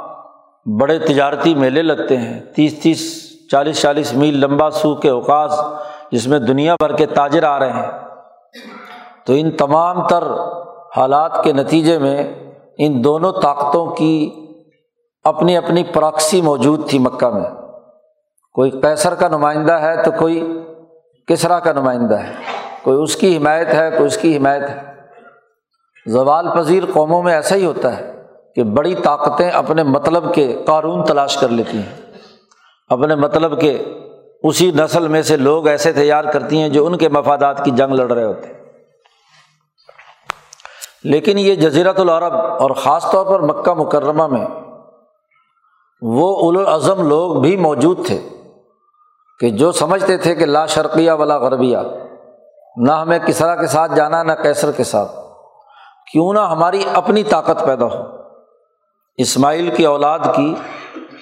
بڑے 0.80 1.00
تجارتی 1.00 1.56
میلے 1.56 1.82
لگتے 1.82 2.18
ہیں۔ 2.18 2.40
تیس 2.40 2.80
تیس، 2.80 3.30
چالیس 3.52 3.82
چالیس 3.82 4.14
میل 4.14 4.38
لمبا 4.38 4.70
سو 4.70 4.96
کے 4.96 5.10
اوقاس 5.10 5.60
جس 6.12 6.28
میں 6.28 6.40
دنیا 6.40 6.76
بھر 6.76 6.96
کے 6.96 7.06
تاجر 7.06 7.44
آ 7.44 7.60
رہے 7.60 7.74
ہیں۔ 7.74 7.92
تو 9.26 9.34
ان 9.34 9.52
تمام 9.52 10.08
تر 10.08 10.24
حالات 10.98 11.44
کے 11.44 11.54
نتیجے 11.54 12.00
میں 12.00 12.34
ان 12.78 13.04
دونوں 13.04 13.32
طاقتوں 13.42 13.86
کی 13.86 14.41
اپنی 15.24 15.58
اپنی 15.58 15.84
پراکسی 15.84 16.42
موجود 16.42 16.90
تھی 16.90 17.00
مکہ 17.00 17.30
میں۔ 17.30 17.50
کوئی 18.54 18.72
کیسر 18.72 19.16
کا 19.16 19.28
نمائندہ 19.28 19.74
ہے 19.74 20.04
تو 20.04 20.12
کوئی 20.12 20.60
کسرا 21.28 21.60
کا 21.60 21.72
نمائندہ 21.72 22.16
ہے۔ 22.16 22.32
کوئی 22.84 23.02
اس 23.02 23.16
کی 23.16 23.38
حمایت 23.38 23.74
ہے، 23.74 23.90
کوئی 23.92 24.06
اس 24.06 24.18
کی 24.18 24.38
حمایت 24.38 24.70
ہے۔ 24.70 24.80
زوال 26.08 26.48
پذیر 26.56 26.84
قوموں 26.94 27.24
میں 27.24 27.34
ایسا 27.34 27.56
ہی 27.56 27.66
ہوتا 27.66 27.98
ہے 27.98 28.22
کہ 28.56 28.64
بڑی 28.64 28.96
طاقتیں 28.96 29.50
اپنے 29.50 29.84
مطلب 29.84 30.34
کے 30.34 30.64
قانون 30.66 31.04
تلاش 31.04 31.38
کر 31.38 31.50
لیتی 31.50 31.78
ہیں۔ 31.78 31.96
اپنے 32.90 33.16
مطلب 33.16 33.62
کے 33.62 33.84
اسی 34.44 34.72
نسل 34.72 35.08
میں 35.08 35.22
سے 35.22 35.38
لوگ 35.38 35.68
ایسے 35.68 35.94
تیار 35.94 36.24
کرتی 36.24 36.62
ہیں 36.62 36.70
جو 36.70 36.86
ان 36.86 36.98
کے 36.98 37.10
مفادات 37.10 37.66
کی 37.66 37.72
جنگ 37.72 37.94
لڑ 37.94 38.12
رہے 38.12 38.24
ہوتے 38.24 38.48
ہیں۔ 38.48 38.62
لیکن 41.04 41.40
یہ 41.40 41.56
جزیرت 41.56 42.00
العرب 42.00 42.34
اور 42.34 42.72
خاص 42.72 43.12
طور 43.12 43.26
پر 43.26 43.40
مکہ 43.40 43.74
مکرمہ 43.74 44.28
میں 44.28 44.46
وہ 46.02 46.52
الاظم 46.52 47.08
لوگ 47.08 47.42
بھی 47.42 47.58
موجود 47.58 48.06
تھے 48.06 48.30
کہ 49.40 49.50
جو 49.50 49.72
سمجھتے 49.72 50.18
تھے 50.18 50.36
کہ 50.36 50.46
لا 50.46 50.66
شرقیہ 50.66 51.12
ولا 51.12 51.38
غربیہ، 51.38 51.78
نہ 52.78 52.92
ہمیں 52.92 53.20
کسرا 53.20 53.56
کے 53.56 53.68
ساتھ 53.68 53.96
جانا، 53.96 54.24
نہ 54.24 54.32
کیسر 54.32 54.72
کے 54.72 54.84
ساتھ۔ 54.84 55.12
کیوں 56.12 56.34
نہ 56.34 56.40
ہماری 56.40 56.84
اپنی 56.94 57.24
طاقت 57.24 57.66
پیدا 57.66 57.86
ہو۔ 57.86 58.04
اسماعیل 59.18 59.76
کی 59.76 59.86
اولاد 59.86 60.20
کی، 60.36 60.56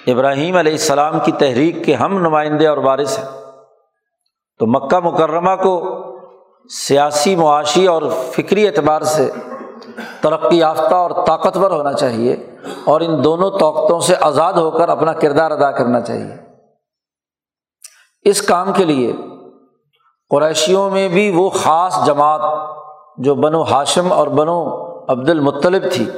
ابراہیم 0.06 0.56
علیہ 0.56 0.72
السلام 0.72 1.18
کی 1.24 1.32
تحریک 1.32 1.84
کے 1.84 1.94
ہم 1.94 2.18
نمائندے 2.18 2.66
اور 2.66 2.76
وارث 2.76 3.18
ہیں۔ 3.18 3.40
تو 4.58 4.66
مکہ 4.66 4.98
مکرمہ 4.98 5.62
کو 5.62 6.00
سیاسی 6.68 7.36
معاشی 7.36 7.86
اور 7.86 8.02
فکری 8.32 8.68
اعتبار 8.68 9.02
سے 9.02 9.30
ترقی 10.20 10.58
یافتہ 10.58 10.94
اور 10.94 11.10
طاقتور 11.26 11.70
ہونا 11.70 11.92
چاہیے 11.92 12.56
اور 12.84 13.00
ان 13.00 13.24
دونوں 13.24 13.50
طاقتوں 13.50 14.00
سے 14.00 14.14
آزاد 14.20 14.52
ہو 14.52 14.70
کر 14.70 14.88
اپنا 14.88 15.12
کردار 15.12 15.50
ادا 15.50 15.70
کرنا 15.70 16.00
چاہیے۔ 16.00 16.34
اس 18.22 18.42
کام 18.42 18.72
کے 18.72 18.84
لیے 18.84 19.12
قریشیوں 20.30 20.90
میں 20.90 21.08
بھی 21.08 21.30
وہ 21.30 21.50
خاص 21.50 22.06
جماعت 22.06 22.40
جو 23.16 23.34
بنو 23.34 23.62
ہاشم 23.62 24.12
اور 24.12 24.26
بنو 24.26 24.90
عبد 25.12 25.28
المطلب 25.28 25.82
تھی، 25.92 26.10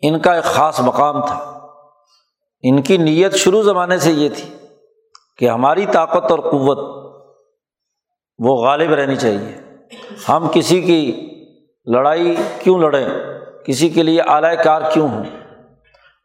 ان 0.00 0.18
کا 0.18 0.34
ایک 0.34 0.44
خاص 0.44 0.80
مقام 0.80 1.26
تھا۔ 1.26 1.58
ان 2.62 2.82
کی 2.82 2.96
نیت 2.96 3.34
شروع 3.34 3.62
زمانے 3.62 3.98
سے 3.98 4.12
یہ 4.12 4.28
تھی 4.28 4.54
کہ 5.38 5.48
ہماری 5.48 5.86
طاقت 5.86 6.30
اور 6.30 6.38
قوت 6.38 6.78
وہ 8.38 8.56
غالب 8.56 8.92
رہنی 8.92 9.16
چاہیے۔ 9.16 9.60
ہم 10.28 10.48
کسی 10.52 10.82
کی 10.82 11.28
لڑائی 11.92 12.36
کیوں 12.58 12.78
لڑیں؟ 12.78 13.06
کسی 13.64 13.88
کے 13.88 14.02
لیے 14.02 14.20
اعلی 14.20 14.56
کار 14.64 14.82
کیوں 14.92 15.08
ہوں؟ 15.08 15.24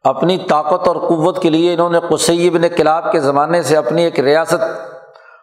اپنی 0.04 0.38
طاقت 0.38 0.88
اور 0.88 0.96
قوت 0.96 1.42
کے 1.42 1.50
لیے 1.50 1.74
انہوں 1.74 1.90
نے 1.90 1.98
قصیب 2.10 2.56
نے 2.56 2.68
کلاب 2.68 3.12
کے 3.12 3.20
زمانے 3.20 3.62
سے 3.62 3.76
اپنی 3.76 4.04
ایک 4.04 4.20
ریاست 4.20 4.62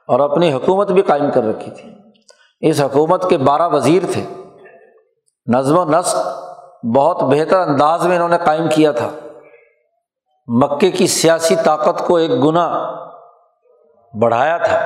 اور 0.07 0.19
اپنی 0.19 0.53
حکومت 0.53 0.91
بھی 0.91 1.01
قائم 1.01 1.31
کر 1.31 1.43
رکھی 1.43 1.71
تھی۔ 1.71 1.91
اس 2.59 2.81
حکومت 2.81 3.29
کے 3.29 3.37
بارہ 3.37 3.69
وزیر 3.69 4.03
تھے۔ 4.11 4.25
نظم 5.47 5.77
و 5.77 5.85
نسق 5.85 6.15
بہت 6.95 7.23
بہتر 7.23 7.59
انداز 7.59 8.05
میں 8.05 8.15
انہوں 8.15 8.29
نے 8.29 8.37
قائم 8.45 8.67
کیا 8.69 8.91
تھا۔ 8.91 9.09
مکے 10.47 10.91
کی 10.91 11.07
سیاسی 11.07 11.55
طاقت 11.55 12.07
کو 12.07 12.15
ایک 12.15 12.31
گنا 12.31 12.91
بڑھایا 14.21 14.57
تھا۔ 14.57 14.79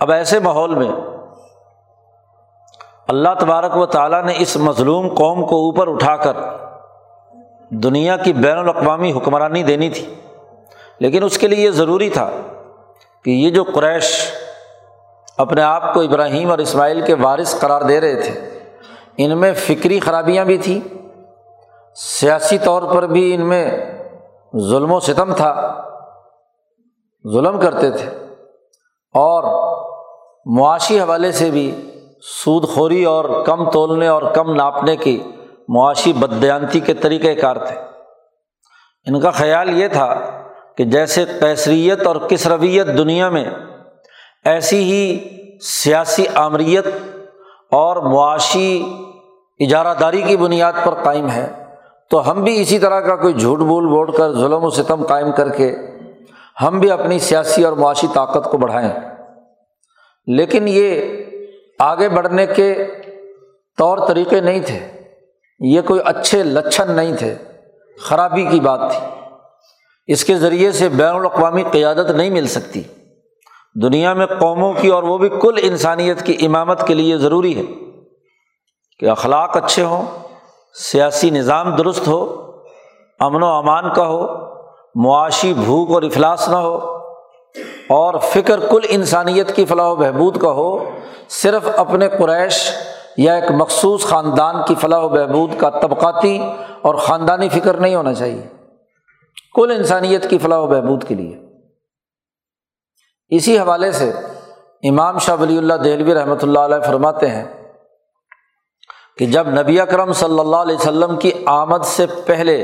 اب 0.00 0.10
ایسے 0.10 0.38
ماحول 0.38 0.74
میں 0.74 0.90
اللہ 3.08 3.28
تبارک 3.40 3.76
و 3.76 3.86
تعالیٰ 3.86 4.24
نے 4.24 4.34
اس 4.38 4.56
مظلوم 4.56 5.08
قوم 5.08 5.46
کو 5.46 5.56
اوپر 5.56 5.88
اٹھا 5.88 6.16
کر 6.16 6.32
دنیا 7.70 8.16
کی 8.16 8.32
بین 8.32 8.58
الاقوامی 8.58 9.12
حکمرانی 9.12 9.62
دینی 9.62 9.90
تھی۔ 9.90 10.14
لیکن 10.98 11.22
اس 11.22 11.38
کے 11.38 11.48
لیے 11.48 11.64
یہ 11.64 11.70
ضروری 11.70 12.10
تھا 12.10 12.30
کہ 13.24 13.30
یہ 13.30 13.50
جو 13.50 13.64
قریش 13.64 14.30
اپنے 15.38 15.62
آپ 15.62 15.94
کو 15.94 16.00
ابراہیم 16.00 16.50
اور 16.50 16.58
اسماعیل 16.58 17.00
کے 17.00 17.14
وارث 17.14 17.60
قرار 17.60 17.82
دے 17.82 18.00
رہے 18.00 18.22
تھے، 18.22 18.58
ان 19.16 19.38
میں 19.38 19.52
فکری 19.52 20.00
خرابیاں 20.00 20.44
بھی 20.44 20.58
تھیں۔ 20.58 20.94
سیاسی 21.94 22.58
طور 22.58 22.82
پر 22.94 23.06
بھی 23.06 23.34
ان 23.34 23.48
میں 23.48 23.70
ظلم 24.58 24.92
و 24.92 25.00
ستم 25.00 25.34
تھا، 25.34 25.82
ظلم 27.32 27.60
کرتے 27.60 27.90
تھے۔ 27.90 28.10
اور 29.14 29.44
معاشی 30.46 31.00
حوالے 31.00 31.32
سے 31.32 31.50
بھی 31.50 31.90
سود 32.44 32.68
خوری 32.68 33.04
اور 33.04 33.44
کم 33.46 33.70
تولنے 33.70 34.06
اور 34.06 34.22
کم 34.22 34.54
ناپنے 34.54 34.96
کی 34.96 35.22
معاشی 35.68 36.12
بدیانتی 36.12 36.80
کے 36.80 36.94
طریقۂ 36.94 37.40
کار 37.40 37.56
تھے۔ 37.56 37.76
ان 39.06 39.20
کا 39.20 39.30
خیال 39.30 39.80
یہ 39.80 39.88
تھا 39.88 40.20
کہ 40.76 40.84
جیسے 40.84 41.24
کیسریت 41.40 42.06
اور 42.06 42.16
کسرویت 42.16 42.86
دنیا 42.86 43.28
میں 43.28 43.44
ایسی 44.44 44.76
ہی 44.76 45.28
سیاسی 45.60 46.24
آمریت 46.34 46.86
اور 47.70 47.96
معاشی 47.96 48.96
اجارہ 49.58 49.94
داری 50.00 50.22
کی 50.22 50.36
بنیاد 50.36 50.72
پر 50.84 50.94
قائم 51.02 51.30
ہے، 51.30 51.64
تو 52.10 52.30
ہم 52.30 52.44
بھی 52.44 52.62
اسی 52.62 52.78
طرح 52.78 53.00
کا 53.00 53.16
کوئی 53.16 53.34
جھوٹ 53.34 53.58
بول 53.58 53.86
بول 53.86 54.10
کر 54.10 54.32
ظلم 54.32 54.64
و 54.64 54.70
ستم 54.70 55.06
قائم 55.06 55.32
کر 55.32 55.48
کے 55.48 55.76
ہم 56.62 56.80
بھی 56.80 56.90
اپنی 56.90 57.18
سیاسی 57.18 57.64
اور 57.64 57.72
معاشی 57.72 58.06
طاقت 58.14 58.50
کو 58.50 58.58
بڑھائیں۔ 58.58 58.92
لیکن 60.26 60.64
یہ 60.66 61.12
آگے 61.78 62.08
بڑھنے 62.08 62.46
کے 62.46 62.84
طور 63.78 63.98
طریقے 64.08 64.40
نہیں 64.40 64.60
تھے۔ 64.66 64.90
یہ 65.60 65.80
کوئی 65.80 66.00
اچھے 66.04 66.42
لچھن 66.42 66.90
نہیں 66.90 67.16
تھے۔ 67.16 67.34
خرابی 68.00 68.46
کی 68.46 68.60
بات 68.60 68.80
تھی۔ 68.90 69.06
اس 70.06 70.24
کے 70.24 70.34
ذریعے 70.34 70.72
سے 70.72 70.88
بین 70.88 71.14
الاقوامی 71.14 71.62
قیادت 71.70 72.10
نہیں 72.10 72.30
مل 72.30 72.46
سکتی۔ 72.46 72.82
دنیا 73.82 74.12
میں 74.12 74.26
قوموں 74.26 74.72
کی 74.72 74.88
اور 74.88 75.02
وہ 75.02 75.18
بھی 75.18 75.28
کل 75.28 75.54
انسانیت 75.62 76.22
کی 76.22 76.36
امامت 76.46 76.86
کے 76.86 76.94
لیے 76.94 77.16
ضروری 77.16 77.58
ہے 77.58 77.62
کہ 78.98 79.06
اخلاق 79.06 79.56
اچھے 79.56 79.84
ہوں، 79.84 80.06
سیاسی 80.74 81.30
نظام 81.30 81.76
درست 81.76 82.08
ہو، 82.08 82.52
امن 83.20 83.42
و 83.42 83.46
امان 83.46 83.92
کا 83.92 84.06
ہو، 84.06 84.26
معاشی 84.94 85.54
بھوک 85.54 85.90
اور 85.90 86.02
افلاس 86.02 86.48
نہ 86.48 86.56
ہو۔ 86.56 86.93
اور 87.88 88.14
فکر 88.18 88.60
کل 88.60 88.80
انسانیت 88.88 89.56
کی 89.56 89.64
فلاح 89.64 89.86
و 89.86 89.96
بہبود 89.96 90.40
کا 90.40 90.50
ہو، 90.50 90.90
صرف 91.28 91.68
اپنے 91.76 92.08
قریش 92.08 92.70
یا 93.16 93.34
ایک 93.34 93.50
مخصوص 93.50 94.04
خاندان 94.04 94.54
کی 94.68 94.74
فلاح 94.74 95.00
و 95.00 95.08
بہبود 95.08 95.50
کا 95.58 95.70
طبقاتی 95.70 96.42
اور 96.82 96.94
خاندانی 96.94 97.48
فکر 97.48 97.74
نہیں 97.74 97.94
ہونا 97.94 98.14
چاہیے۔ 98.14 98.46
کل 99.54 99.72
انسانیت 99.76 100.30
کی 100.30 100.38
فلاح 100.38 100.58
و 100.58 100.66
بہبود 100.66 101.04
کے 101.04 101.14
لیے۔ 101.14 101.40
اسی 103.28 103.58
حوالے 103.58 103.92
سے 103.92 104.12
امام 104.82 105.18
شاہ 105.18 105.36
ولی 105.40 105.58
اللہ 105.58 105.74
دہلوی 105.74 106.14
رحمۃ 106.14 106.42
اللہ 106.42 106.58
علیہ 106.58 106.86
فرماتے 106.86 107.28
ہیں 107.28 107.72
کہ 109.18 109.26
جب 109.26 109.48
نبی 109.48 109.80
اکرم 109.80 110.12
صلی 110.12 110.38
اللہ 110.38 110.56
علیہ 110.56 110.74
وسلم 110.74 111.16
کی 111.16 111.30
آمد 111.46 111.84
سے 111.84 112.06
پہلے 112.26 112.56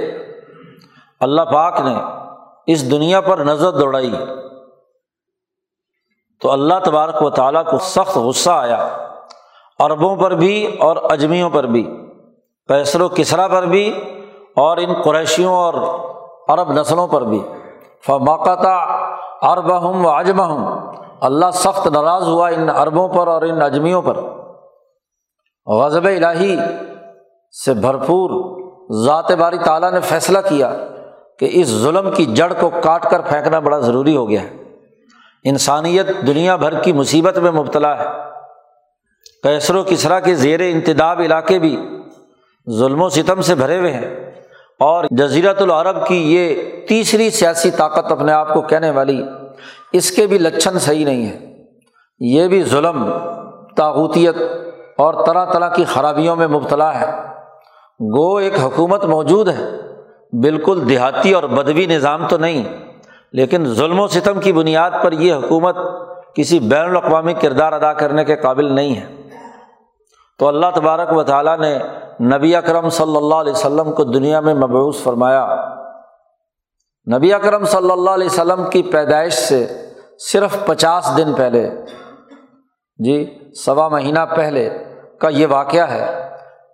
اللہ 1.21 1.43
پاک 1.43 1.81
نے 1.81 1.95
اس 2.73 2.91
دنیا 2.91 3.21
پر 3.21 3.39
نظر 3.39 3.71
دوڑائی 3.71 4.13
تو 6.41 6.53
اللہ 6.53 6.75
تبارک 6.85 7.23
و 7.23 7.31
تعالیٰ 7.31 7.65
کو 7.65 7.79
سخت 7.79 8.17
غصہ 8.17 8.51
آیا، 8.51 8.89
عربوں 9.79 10.17
پر 10.17 10.31
بھی 10.31 10.77
اور 10.81 10.97
اجمیوں 11.03 11.51
پر 11.51 11.65
بھی 11.65 11.97
پیسر 12.69 13.01
و 13.01 13.09
کسرا 13.09 13.49
پر 13.49 13.63
بھی 13.63 14.01
اور 14.57 14.77
ان 14.77 15.03
قریشیوں 15.03 15.55
اور 15.55 15.75
عرب 16.49 16.73
نسلوں 16.73 17.07
پر 17.07 17.23
بھی۔ 17.23 17.43
فماقتا 18.07 18.87
عرب 19.43 19.83
ہوں 19.83 20.05
و 20.05 20.09
اجم 20.09 20.41
ہوں 20.41 20.93
اللہ 21.21 21.47
سخت 21.53 21.87
ناراض 21.87 22.29
ہوا 22.29 22.49
ان 22.49 22.71
عربوں 22.71 23.09
پر 23.09 23.27
اور 23.27 23.43
ان 23.43 23.63
اجمیوں 23.63 24.03
پر۔ 24.03 24.17
غضب 25.67 26.05
الہی 26.05 26.57
سے 27.65 27.75
بھرپور 27.75 28.31
ذات 29.05 29.33
باری 29.33 29.59
تعالیٰ 29.59 29.93
نے 29.93 30.01
فیصلہ 30.01 30.39
کیا 30.49 30.75
کہ 31.39 31.49
اس 31.53 31.67
ظلم 31.67 32.11
کی 32.11 32.25
جڑ 32.25 32.53
کو 32.61 32.71
کاٹ 32.83 33.11
کر 33.11 33.21
پھینکنا 33.21 33.59
بڑا 33.59 33.79
ضروری 33.79 34.17
ہو 34.17 34.29
گیا 34.29 34.43
ہے۔ 34.43 34.70
انسانیت 35.45 36.07
دنیا 36.27 36.57
بھر 36.57 36.81
کی 36.81 36.93
مصیبت 36.93 37.39
میں 37.39 37.51
مبتلا 37.51 37.99
ہے۔ 37.99 38.05
کیسر 39.43 39.75
و 39.75 39.83
کسرا 39.83 40.21
کے 40.21 40.35
زیر 40.35 40.61
انتداب 40.61 41.21
علاقے 41.21 41.59
بھی 41.59 41.81
ظلم 42.71 43.03
و 43.03 43.09
ستم 43.09 43.43
سے 43.43 43.55
بھرے 43.55 43.79
ہوئے 43.79 43.93
ہیں۔ 43.93 44.31
اور 44.79 45.05
جزیرت 45.11 45.63
العرب 45.63 46.07
کی 46.07 46.35
یہ 46.35 46.55
تیسری 46.89 47.31
سیاسی 47.31 47.71
طاقت 47.71 48.13
اپنے 48.13 48.33
آپ 48.33 48.55
کو 48.55 48.61
کہنے 48.61 48.91
والی 48.91 49.23
اس 49.93 50.11
کے 50.11 50.27
بھی 50.27 50.39
لچھن 50.39 50.79
صحیح 50.79 51.05
نہیں 51.05 51.27
ہے۔ 51.27 51.65
یہ 52.21 52.49
بھی 52.49 52.63
ظلم 52.63 53.11
تاغوتیت 53.77 54.35
اور 54.99 55.27
طرح 55.27 55.45
طرح 55.45 55.69
کی 55.69 55.85
خرابیوں 55.85 56.37
میں 56.37 56.47
مبتلا 56.47 57.01
ہے۔ 57.01 57.11
گو 58.17 58.37
ایک 58.37 58.55
حکومت 58.63 59.05
موجود 59.05 59.49
ہے۔ 59.49 59.65
بالکل 60.33 60.89
دیہاتی 60.89 61.33
اور 61.33 61.43
بدوی 61.43 61.87
نظام 61.87 62.29
تو 62.29 62.39
نہیں۔ 62.39 62.90
لیکن 63.33 63.65
ظلم 63.65 64.01
و 64.01 64.09
ستم 64.09 64.41
کی 64.41 64.53
بنیاد 64.53 64.91
پر 65.03 65.13
یہ 65.13 65.35
حکومت 65.35 65.77
کسی 66.35 66.59
بین 66.61 66.85
الاقوامی 66.85 67.35
کردار 67.35 67.73
ادا 67.73 67.93
کرنے 67.93 68.25
کے 68.25 68.37
قابل 68.37 68.73
نہیں 68.73 68.97
ہے۔ 68.97 69.07
تو 70.39 70.49
اللہ 70.49 70.67
تبارک 70.75 71.13
و 71.13 71.23
تعالیٰ 71.23 71.59
نے 71.59 71.79
نبی 72.37 72.57
اکرم 72.57 72.89
صلی 72.89 73.17
اللہ 73.17 73.35
علیہ 73.35 73.53
وسلم 73.53 73.93
کو 73.93 74.05
دنیا 74.05 74.41
میں 74.41 74.55
مبعوث 74.55 75.03
فرمایا۔ 75.03 75.47
نبی 77.17 77.33
اکرم 77.33 77.65
صلی 77.65 77.91
اللہ 77.91 78.11
علیہ 78.11 78.27
وسلم 78.27 78.65
کی 78.71 78.83
پیدائش 78.83 79.33
سے 79.33 79.89
صرف 80.19 80.57
پچاس 80.67 81.17
دن 81.17 81.33
پہلے 81.33 81.71
جی 82.99 83.39
سوا 83.65 83.89
مہینہ 83.89 84.19
پہلے 84.37 84.85
کا 85.21 85.29
یہ 85.29 85.47
واقعہ 85.51 85.91
ہے، 85.91 86.29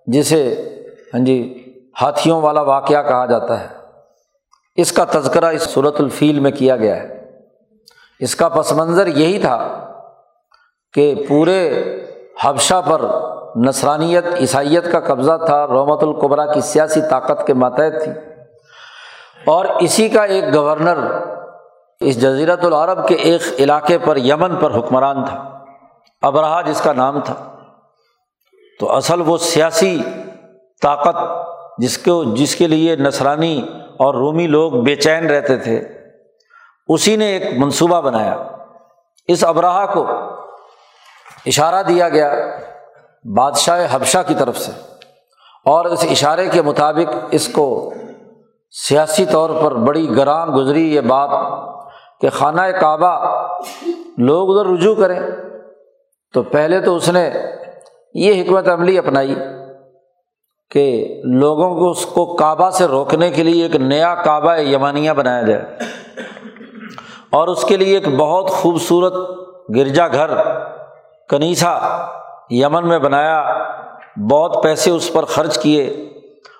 جسے 0.06 0.42
ہاں 1.14 1.24
جی 1.24 1.62
ہاتھیوں 2.02 2.40
والا 2.40 2.62
واقعہ 2.62 3.02
کہا 3.02 3.26
جاتا 3.26 3.60
ہے۔ 3.60 3.85
اس 4.76 4.92
کا 4.92 5.04
تذکرہ 5.10 5.44
اس 5.44 5.62
صورت 5.62 6.00
الفیل 6.00 6.40
میں 6.40 6.50
کیا 6.50 6.76
گیا 6.76 6.96
ہے۔ 6.96 7.30
اس 8.20 8.36
کا 8.36 8.48
پس 8.48 8.72
منظر 8.72 9.06
یہی 9.06 9.38
تھا 9.38 9.88
کہ 10.92 11.14
پورے 11.28 11.84
حبشہ 12.40 12.82
پر 12.86 13.00
نسرانیت 13.56 14.24
عیسائیت 14.40 14.92
کا 14.92 15.00
قبضہ 15.00 15.32
تھا 15.46 15.66
رومت 15.66 16.02
القبرا 16.02 16.52
کی 16.52 16.60
سیاسی 16.60 17.00
طاقت 17.10 17.46
کے 17.46 17.54
ماتحت 17.54 18.04
تھی۔ 18.04 18.12
اور 19.46 19.64
اسی 19.80 20.08
کا 20.08 20.24
ایک 20.24 20.54
گورنر 20.54 20.98
اس 22.00 22.20
جزیرت 22.20 22.64
العرب 22.64 23.08
کے 23.08 23.14
ایک 23.14 23.42
علاقے 23.58 23.98
پر 23.98 24.16
یمن 24.16 24.56
پر 24.56 24.78
حکمران 24.78 25.24
تھا۔ 25.24 25.64
ابراہ 26.22 26.62
جس 26.62 26.80
کا 26.80 26.92
نام 26.92 27.20
تھا۔ 27.20 27.56
تو 28.80 28.92
اصل 28.92 29.20
وہ 29.20 29.38
سیاسی 29.38 30.02
طاقت 30.82 31.16
جس 31.78 31.98
کو، 31.98 32.24
جس 32.24 32.56
کے 32.56 32.66
لیے 32.66 32.96
نسرانی 32.96 33.62
اور 33.98 34.14
رومی 34.14 34.46
لوگ 34.46 34.72
بے 34.72 34.94
چین 34.94 35.26
رہتے 35.26 35.56
تھے۔ 35.56 35.82
اسی 36.88 37.16
نے 37.16 37.26
ایک 37.26 37.58
منصوبہ 37.58 38.00
بنایا۔ 38.00 38.44
اس 39.28 39.44
ابراہ 39.44 39.86
کو 39.94 40.06
اشارہ 41.46 41.82
دیا 41.82 42.08
گیا 42.08 42.34
بادشاہ 43.36 43.86
حبشہ 43.90 44.18
کی 44.26 44.34
طرف 44.38 44.58
سے۔ 44.58 44.72
اور 45.64 45.84
اس 45.84 46.06
اشارے 46.10 46.48
کے 46.48 46.62
مطابق 46.62 47.16
اس 47.30 47.48
کو 47.48 47.94
سیاسی 48.70 49.24
طور 49.26 49.50
پر 49.62 49.74
بڑی 49.74 50.16
گراں 50.16 50.46
گزری 50.46 50.94
یہ 50.94 51.00
بات 51.00 51.30
کہ 52.20 52.30
خانہ 52.30 52.60
کعبہ 52.80 53.46
لوگ 54.18 54.58
ادھر 54.58 54.72
رجوع 54.72 54.94
کریں۔ 54.94 55.20
تو 56.32 56.42
پہلے 56.42 56.80
تو 56.80 56.96
اس 56.96 57.08
نے 57.08 57.30
یہ 58.14 58.42
حکمت 58.42 58.68
عملی 58.68 58.98
اپنائی۔ 58.98 59.34
کہ 60.70 61.20
لوگوں 61.24 61.74
کو 61.74 61.90
اس 61.90 62.06
کو 62.06 62.24
کعبہ 62.36 62.70
سے 62.70 62.84
روکنے 62.84 63.30
کے 63.30 63.42
لیے 63.42 63.62
ایک 63.62 63.76
نیا 63.76 64.14
کعبہ 64.14 64.56
یمانیہ 64.56 65.12
بنایا 65.12 65.42
جائے 65.42 65.64
اور 67.30 67.48
اس 67.48 67.64
کے 67.64 67.76
لیے 67.76 67.94
ایک 67.94 68.08
بہت 68.08 68.50
خوبصورت 68.50 69.12
گرجا 69.76 70.08
گھر 70.08 70.30
کنیسا 71.28 71.78
یمن 72.50 72.88
میں 72.88 72.98
بنایا، 72.98 73.58
بہت 74.30 74.62
پیسے 74.62 74.90
اس 74.90 75.12
پر 75.12 75.24
خرچ 75.24 75.58
کیے 75.58 75.86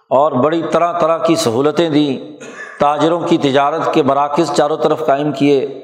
اور 0.09 0.33
بڑی 0.33 0.62
طرح 0.71 0.99
طرح 0.99 1.19
کی 1.19 1.35
سہولتیں 1.35 1.88
دیں، 1.88 2.37
تاجروں 2.81 3.21
کی 3.21 3.38
تجارت 3.38 3.95
کے 3.95 4.03
مراکز 4.03 4.53
چاروں 4.53 4.77
طرف 4.77 5.07
قائم 5.07 5.33
کیے۔ 5.33 5.83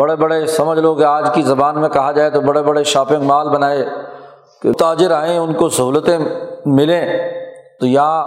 بڑے 0.00 0.16
بڑے، 0.16 0.46
سمجھ 0.46 0.78
لو 0.78 0.94
کہ 0.94 1.04
آج 1.04 1.28
کی 1.34 1.42
زبان 1.42 1.80
میں 1.80 1.88
کہا 1.88 2.12
جائے 2.12 2.30
تو 2.30 2.40
بڑے 2.40 2.62
بڑے 2.62 2.84
شاپنگ 2.84 3.22
مال 3.22 3.48
بنائے، 3.48 3.84
کہ 4.62 4.72
تاجر 4.72 5.10
آئیں، 5.10 5.38
ان 5.38 5.54
کو 5.54 5.68
سہولتیں 5.68 6.18
ملیں۔ 6.66 7.35
تو 7.80 7.86
یہاں 7.86 8.24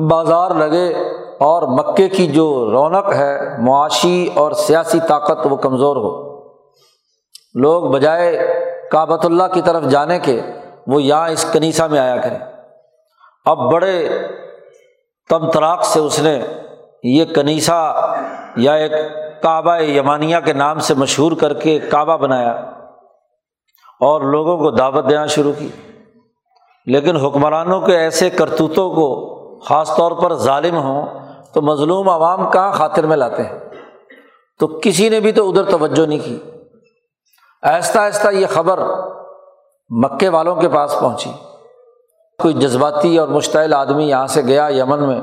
بازار 0.00 0.50
لگے 0.50 0.92
اور 1.40 1.62
مکے 1.62 2.08
کی 2.08 2.26
جو 2.26 2.70
رونق 2.70 3.12
ہے، 3.12 3.58
معاشی 3.58 4.30
اور 4.34 4.52
سیاسی 4.52 4.98
طاقت، 5.08 5.46
وہ 5.50 5.56
کمزور 5.56 5.96
ہو۔ 5.96 6.26
لوگ 7.54 7.90
بجائے 7.90 8.56
کعبۃ 8.92 9.24
اللہ 9.24 9.42
کی 9.52 9.62
طرف 9.62 9.84
جانے 9.84 10.18
کے 10.18 10.42
وہ 10.86 11.02
یہاں 11.02 11.28
اس 11.28 11.46
کنیسا 11.52 11.86
میں 11.86 11.98
آیا 11.98 12.16
کریں۔ 12.16 12.38
اب 13.44 13.72
بڑے 13.72 14.08
تم 15.28 15.50
تراک 15.50 15.84
سے 15.84 16.00
اس 16.00 16.18
نے 16.18 16.42
یہ 17.02 17.24
کنیسا 17.24 17.92
یا 18.56 18.74
ایک 18.74 18.92
کعبہ 19.42 19.78
یمانیہ 19.78 20.36
کے 20.44 20.52
نام 20.52 20.78
سے 20.78 20.94
مشہور 20.94 21.32
کر 21.32 21.54
کے 21.54 21.78
کعبہ 21.78 22.16
بنایا 22.16 22.50
اور 24.00 24.20
لوگوں 24.20 24.58
کو 24.58 24.70
دعوت 24.70 25.10
دینا 25.10 25.26
شروع 25.26 25.52
کی۔ 25.58 25.68
لیکن 26.86 27.16
حکمرانوں 27.16 27.80
کے 27.80 27.96
ایسے 27.96 28.30
کرتوتوں 28.30 28.90
کو 28.90 29.36
خاص 29.60 29.96
طور 29.96 30.12
پر 30.12 30.34
ظالم 30.34 30.76
ہوں 30.76 31.06
تو 31.54 31.62
مظلوم 31.62 32.08
عوام 32.08 32.50
کہاں 32.50 32.72
خاطر 32.72 33.06
میں 33.06 33.16
لاتے 33.16 33.42
ہیں؟ 33.42 33.58
تو 34.60 34.66
کسی 34.82 35.08
نے 35.08 35.20
بھی 35.20 35.32
تو 35.32 35.48
ادھر 35.48 35.62
توجہ 35.62 36.06
نہیں 36.06 36.18
کی۔ 36.24 36.38
آہستہ 37.62 37.98
آہستہ 37.98 38.28
یہ 38.28 38.46
خبر 38.50 38.80
مکے 39.90 40.28
والوں 40.28 40.56
کے 40.56 40.68
پاس 40.68 40.96
پہنچی۔ 41.00 41.30
کوئی 42.42 42.54
جذباتی 42.54 43.18
اور 43.18 43.28
مشتعل 43.28 43.74
آدمی 43.74 44.08
یہاں 44.08 44.26
سے 44.26 44.42
گیا 44.42 44.68
یمن 44.70 45.08
میں 45.08 45.20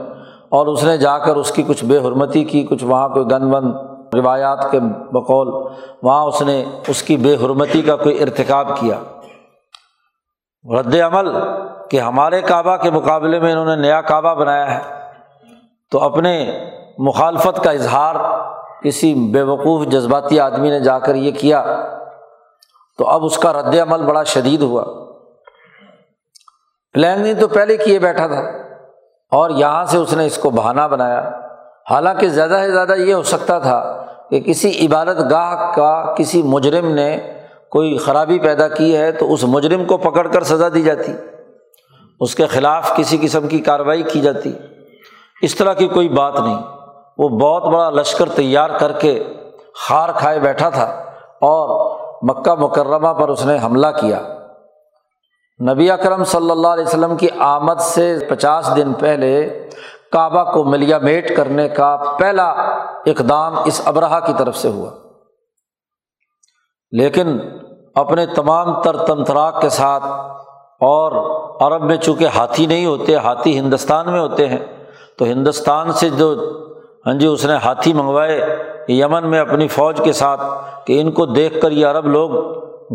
اور 0.49 0.67
اس 0.67 0.83
نے 0.83 0.97
جا 0.97 1.17
کر 1.17 1.35
اس 1.35 1.51
کی 1.51 1.63
کچھ 1.63 1.85
بے 1.85 1.97
حرمتی 1.97 2.43
کی، 2.43 2.63
کچھ 2.63 2.83
وہاں 2.83 3.09
کوئی 3.09 3.25
گند 3.25 3.53
بند 3.53 3.73
روایات 4.13 4.71
کے 4.71 4.79
بقول، 5.11 5.73
وہاں 6.03 6.23
اس 6.23 6.41
نے 6.41 6.65
اس 6.87 7.03
کی 7.03 7.17
بے 7.17 7.35
حرمتی 7.35 7.81
کا 7.81 7.95
کوئی 7.95 8.23
ارتکاب 8.23 8.67
کیا۔ 8.79 8.99
رد 10.65 10.95
عمل 10.95 11.27
کہ 11.89 11.99
ہمارے 11.99 12.41
کعبہ 12.41 12.75
کے 12.77 12.91
مقابلے 12.91 13.39
میں 13.39 13.51
انہوں 13.51 13.65
نے 13.65 13.75
نیا 13.75 14.01
کعبہ 14.01 14.33
بنایا 14.33 14.69
ہے، 14.71 14.81
تو 15.91 15.99
اپنے 15.99 16.33
مخالفت 16.97 17.63
کا 17.63 17.71
اظہار 17.71 18.15
کسی 18.83 19.13
بے 19.33 19.41
وقوف 19.41 19.85
جذباتی 19.87 20.39
آدمی 20.39 20.69
نے 20.69 20.79
جا 20.79 20.97
کر 20.99 21.15
یہ 21.15 21.31
کیا، 21.31 21.63
تو 22.99 23.07
اب 23.07 23.25
اس 23.25 23.37
کا 23.37 23.53
رد 23.53 23.75
عمل 23.81 24.03
بڑا 24.05 24.23
شدید 24.23 24.61
ہوا۔ 24.61 24.83
پلاننگ 26.95 27.39
تو 27.39 27.47
پہلے 27.47 27.77
کیے 27.77 27.99
بیٹھا 27.99 28.27
تھا، 28.27 28.41
اور 29.31 29.49
یہاں 29.49 29.85
سے 29.85 29.97
اس 29.97 30.13
نے 30.13 30.25
اس 30.25 30.37
کو 30.37 30.49
بہانا 30.51 30.87
بنایا۔ 30.87 31.21
حالانکہ 31.89 32.27
زیادہ 32.29 32.59
سے 32.63 32.71
زیادہ 32.71 32.95
یہ 32.97 33.13
ہو 33.13 33.23
سکتا 33.23 33.59
تھا 33.59 33.79
کہ 34.29 34.39
کسی 34.39 34.69
عبادت 34.85 35.19
گاہ 35.31 35.71
کا 35.75 36.13
کسی 36.17 36.43
مجرم 36.43 36.93
نے 36.95 37.09
کوئی 37.73 37.97
خرابی 37.97 38.39
پیدا 38.39 38.67
کی 38.67 38.97
ہے 38.97 39.11
تو 39.11 39.33
اس 39.33 39.43
مجرم 39.43 39.85
کو 39.85 39.97
پکڑ 39.97 40.27
کر 40.27 40.43
سزا 40.43 40.67
دی 40.73 40.81
جاتی۔ 40.81 41.11
اس 42.19 42.35
کے 42.35 42.45
خلاف 42.45 42.95
کسی 42.95 43.17
قسم 43.21 43.47
کی 43.47 43.59
کارروائی 43.59 44.03
کی 44.03 44.21
جاتی۔ 44.21 44.53
اس 45.41 45.55
طرح 45.55 45.73
کی 45.73 45.87
کوئی 45.87 46.09
بات 46.09 46.39
نہیں۔ 46.39 46.57
وہ 47.17 47.29
بہت 47.29 47.63
بڑا 47.63 47.89
لشکر 47.89 48.29
تیار 48.29 48.69
کر 48.79 48.91
کے 48.91 49.23
خار 49.87 50.09
کھائے 50.15 50.39
بیٹھا 50.39 50.69
تھا 50.69 50.83
اور 51.41 51.93
مکہ 52.29 52.55
مکرمہ 52.55 53.13
پر 53.13 53.29
اس 53.29 53.45
نے 53.45 53.57
حملہ 53.63 53.87
کیا۔ 53.87 54.21
نبی 55.71 55.91
اکرم 55.91 56.23
صلی 56.23 56.51
اللہ 56.51 56.67
علیہ 56.67 56.83
وسلم 56.83 57.17
کی 57.17 57.27
آمد 57.39 57.79
سے 57.79 58.17
پچاس 58.29 58.69
دن 58.75 58.93
پہلے 58.93 59.63
کعبہ 60.11 60.51
کو 60.51 60.63
ملیا 60.63 60.97
میٹ 60.97 61.37
کرنے 61.37 61.69
کا 61.69 61.97
پہلا 62.19 62.49
اقدام 63.05 63.57
اس 63.65 63.81
ابراہ 63.85 64.19
کی 64.19 64.33
طرف 64.37 64.57
سے 64.57 64.69
ہوا۔ 64.69 64.91
لیکن 66.91 67.39
اپنے 67.95 68.25
تمام 68.25 68.81
تر 68.81 68.97
تنتراک 68.97 69.61
کے 69.61 69.69
ساتھ، 69.69 70.03
اور 70.81 71.11
عرب 71.61 71.83
میں 71.83 71.97
چونکہ 71.97 72.27
ہاتھی 72.35 72.65
نہیں 72.65 72.85
ہوتے، 72.85 73.15
ہاتھی 73.15 73.57
ہندوستان 73.59 74.11
میں 74.11 74.19
ہوتے 74.19 74.47
ہیں، 74.49 74.59
تو 75.19 75.25
ہندوستان 75.25 75.91
سے 75.91 76.09
جو 76.09 76.33
ہاں 77.05 77.13
جی 77.13 77.27
اس 77.27 77.45
نے 77.45 77.55
ہاتھی 77.55 77.93
منگوائے 77.93 78.39
یمن 78.89 79.29
میں 79.29 79.39
اپنی 79.39 79.67
فوج 79.67 80.01
کے 80.03 80.11
ساتھ، 80.13 80.41
کہ 80.85 80.99
ان 81.01 81.11
کو 81.11 81.25
دیکھ 81.25 81.59
کر 81.61 81.71
یہ 81.71 81.85
عرب 81.87 82.05
لوگ 82.07 82.31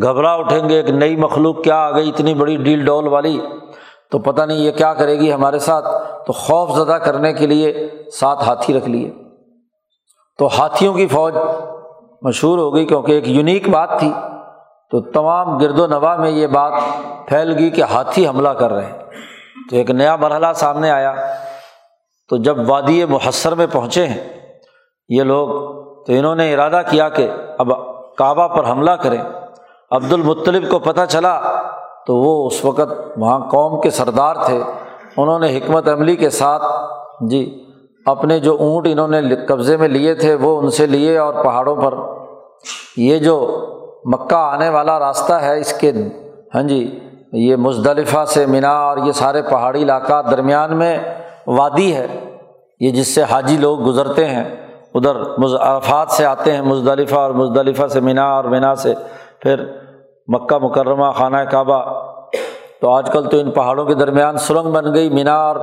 گھبرا 0.03 0.33
اٹھیں 0.35 0.69
گے، 0.69 0.77
ایک 0.77 0.91
نئی 0.91 1.17
مخلوق 1.17 1.63
کیا 1.65 1.77
آ 1.77 1.91
گئی 1.91 2.09
اتنی 2.09 2.35
بڑی 2.35 2.57
ڈیل 2.57 2.85
ڈول 2.85 3.09
والی؟ 3.09 3.39
تو 4.11 4.19
پتہ 4.19 4.43
نہیں 4.43 4.59
یہ 4.59 4.71
کیا 4.71 4.93
کرے 4.95 5.19
گی 5.21 5.33
ہمارے 5.33 5.59
ساتھ۔ 5.59 5.87
تو 6.27 6.33
خوف 6.33 6.71
زدہ 6.77 6.99
کرنے 7.05 7.33
کے 7.33 7.47
لیے 7.47 7.73
ساتھ 8.13 8.45
ہاتھی 8.45 8.75
رکھ 8.75 8.89
لیے۔ 8.89 9.11
تو 10.39 10.49
ہاتھیوں 10.59 10.95
کی 10.95 11.07
فوج 11.07 11.35
مشہور 12.23 12.59
ہو 12.59 12.75
گئی 12.75 12.87
کیونکہ 12.87 13.13
ایک 13.13 13.29
یونیک 13.29 13.69
بات 13.69 13.99
تھی۔ 14.01 14.13
تو 14.91 15.01
تمام 15.01 15.59
گرد 15.59 15.81
و 15.81 15.87
نواح 15.87 16.17
میں 16.17 16.31
یہ 16.31 16.47
بات 16.47 16.73
پھیل 17.29 17.59
گئی 17.59 17.71
کہ 17.71 17.83
ہاتھی 17.83 18.29
حملہ 18.29 18.49
کر 18.49 18.73
رہے 18.73 18.87
ہیں۔ 18.87 18.99
تو 19.71 19.77
ایک 19.77 19.91
نیا 19.91 20.17
مرحلہ 20.17 20.47
سامنے 20.55 20.91
آیا۔ 20.91 21.15
تو 22.29 22.37
جب 22.37 22.71
وادی 22.71 23.05
محسر 23.05 23.55
میں 23.55 23.67
پہنچے 23.73 24.07
ہیں، 24.07 24.29
یہ 25.09 25.23
لوگ، 25.23 25.49
تو 26.05 26.13
انہوں 26.13 26.35
نے 26.35 26.55
ارادہ 26.55 26.83
کیا 26.91 27.09
کہ 27.09 27.31
اب 27.59 27.69
کعبہ 28.17 28.49
پر 28.49 28.71
حملہ 28.71 28.91
کریں۔ 28.91 29.23
عبد 29.91 30.13
المطلب 30.13 30.71
کو 30.71 30.79
پتہ 30.79 31.01
چلا 31.09 31.41
تو 32.07 32.17
وہ 32.17 32.47
اس 32.47 32.65
وقت 32.65 32.93
وہاں 33.17 33.41
قوم 33.41 33.81
کے 33.81 33.91
سردار 33.91 34.35
تھے۔ 34.47 34.63
انہوں 35.17 35.39
نے 35.39 35.57
حکمت 35.57 35.89
عملی 35.89 36.17
کے 36.17 36.31
ساتھ 36.31 36.63
جی 37.21 37.65
اپنے 38.07 38.39
جو 38.39 38.57
اونٹ 38.61 38.87
انہوں 38.91 39.09
نے 39.09 39.47
قبضے 39.47 39.77
میں 39.77 39.89
لیے 39.89 40.15
تھے، 40.15 40.35
وہ 40.35 40.59
ان 40.59 40.71
سے 40.71 40.87
لیے 40.87 41.19
اور 41.19 41.45
پہاڑوں 41.45 41.77
پر۔ 41.77 41.95
یہ 42.97 43.19
جو 43.19 43.65
مکہ 44.05 44.35
آنے 44.35 44.69
والا 44.69 44.99
راستہ 44.99 45.33
ہے 45.33 45.61
اس 45.61 45.73
کے 45.73 45.93
ہاں 46.55 46.63
جی 46.63 46.99
یہ 47.33 47.57
مزدلفہ 47.57 48.25
سے 48.25 48.47
مینا 48.47 48.79
اور 48.81 48.97
یہ 48.97 49.13
سارے 49.13 49.43
پہاڑی 49.43 49.83
علاقہ 49.83 50.23
درمیان 50.31 50.77
میں 50.77 50.99
وادی 51.47 51.95
ہے۔ 51.95 52.07
یہ 52.81 52.91
جس 52.91 53.15
سے 53.15 53.23
حاجی 53.23 53.57
لوگ 53.57 53.89
گزرتے 53.89 54.27
ہیں، 54.27 54.57
ادھر 54.95 55.17
مضافات 55.39 56.11
سے 56.11 56.27
آتے 56.27 56.53
ہیں، 56.53 56.63
مزدلفہ 56.63 57.15
اور 57.15 57.31
مزدلفہ 57.31 57.87
سے 57.87 58.01
مینا 58.01 58.25
اور 58.25 58.45
مینا 58.45 58.75
سے۔ 58.75 58.95
پھر 59.41 59.65
مکہ 60.29 60.59
مکرمہ، 60.59 61.11
خانہ 61.11 61.37
کعبہ۔ 61.37 62.09
تو 62.81 62.91
آج 62.91 63.11
کل 63.13 63.25
تو 63.25 63.39
ان 63.39 63.51
پہاڑوں 63.51 63.85
کے 63.85 63.95
درمیان 63.95 64.39
سرنگ 64.39 64.73
بن 64.73 64.95
گئی 64.95 65.11
مینا 65.11 65.35
اور 65.35 65.57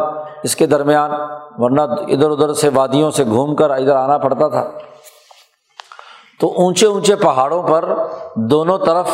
اس 0.44 0.56
کے 0.56 0.66
درمیان، 0.66 1.12
ورنہ 1.58 1.82
ادھر 1.82 2.30
ادھر 2.30 2.54
سے 2.54 2.70
وادیوں 2.74 3.12
سے 3.12 3.26
گھوم 3.26 3.56
کر 3.56 3.70
ادھر 3.70 3.96
آنا 3.96 4.18
پڑتا 4.18 4.48
تھا۔ 4.48 4.70
تو 6.40 6.54
اونچے 6.58 6.86
اونچے 6.86 7.16
پہاڑوں 7.16 7.64
پر 7.64 7.96
دونوں 8.36 8.78
طرف 8.78 9.10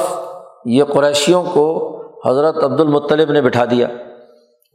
یہ 0.65 0.83
قریشیوں 0.83 1.43
کو 1.53 1.97
حضرت 2.29 2.63
عبد 2.63 2.79
المطلب 2.79 3.31
نے 3.31 3.41
بٹھا 3.41 3.65
دیا، 3.71 3.87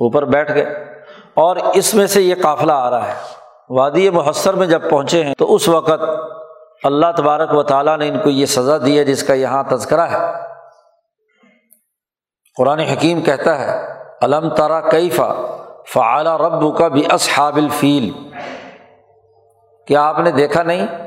اوپر 0.00 0.24
بیٹھ 0.24 0.52
گئے۔ 0.54 0.94
اور 1.34 1.56
اس 1.74 1.94
میں 1.94 2.06
سے 2.06 2.22
یہ 2.22 2.34
قافلہ 2.42 2.72
آ 2.72 2.90
رہا 2.90 3.08
ہے۔ 3.08 3.14
وادی 3.68 4.10
محسر 4.10 4.54
میں 4.54 4.66
جب 4.66 4.90
پہنچے 4.90 5.24
ہیں 5.24 5.34
تو 5.38 5.54
اس 5.54 5.68
وقت 5.68 6.02
اللہ 6.84 7.06
تبارک 7.16 7.54
و 7.54 7.62
تعالیٰ 7.62 7.98
نے 7.98 8.08
ان 8.08 8.18
کو 8.18 8.30
یہ 8.30 8.46
سزا 8.46 8.76
دی 8.86 8.98
ہے 8.98 9.04
جس 9.04 9.22
کا 9.22 9.34
یہاں 9.34 9.62
تذکرہ 9.70 10.00
ہے۔ 10.00 10.18
قرآن 12.56 12.78
حکیم 12.78 13.22
کہتا 13.22 13.58
ہے 13.58 13.92
علم 14.22 14.54
تارا 14.54 14.80
کئی 14.80 15.10
فا 15.10 16.22
رب 16.22 16.78
کا 16.78 16.88
بھی 16.88 17.02
اصحاب 17.08 17.56
الفیل 17.56 18.10
کیا 19.86 20.08
آپ 20.08 20.18
نے 20.18 20.30
دیکھا 20.30 20.62
نہیں؟ 20.62 21.05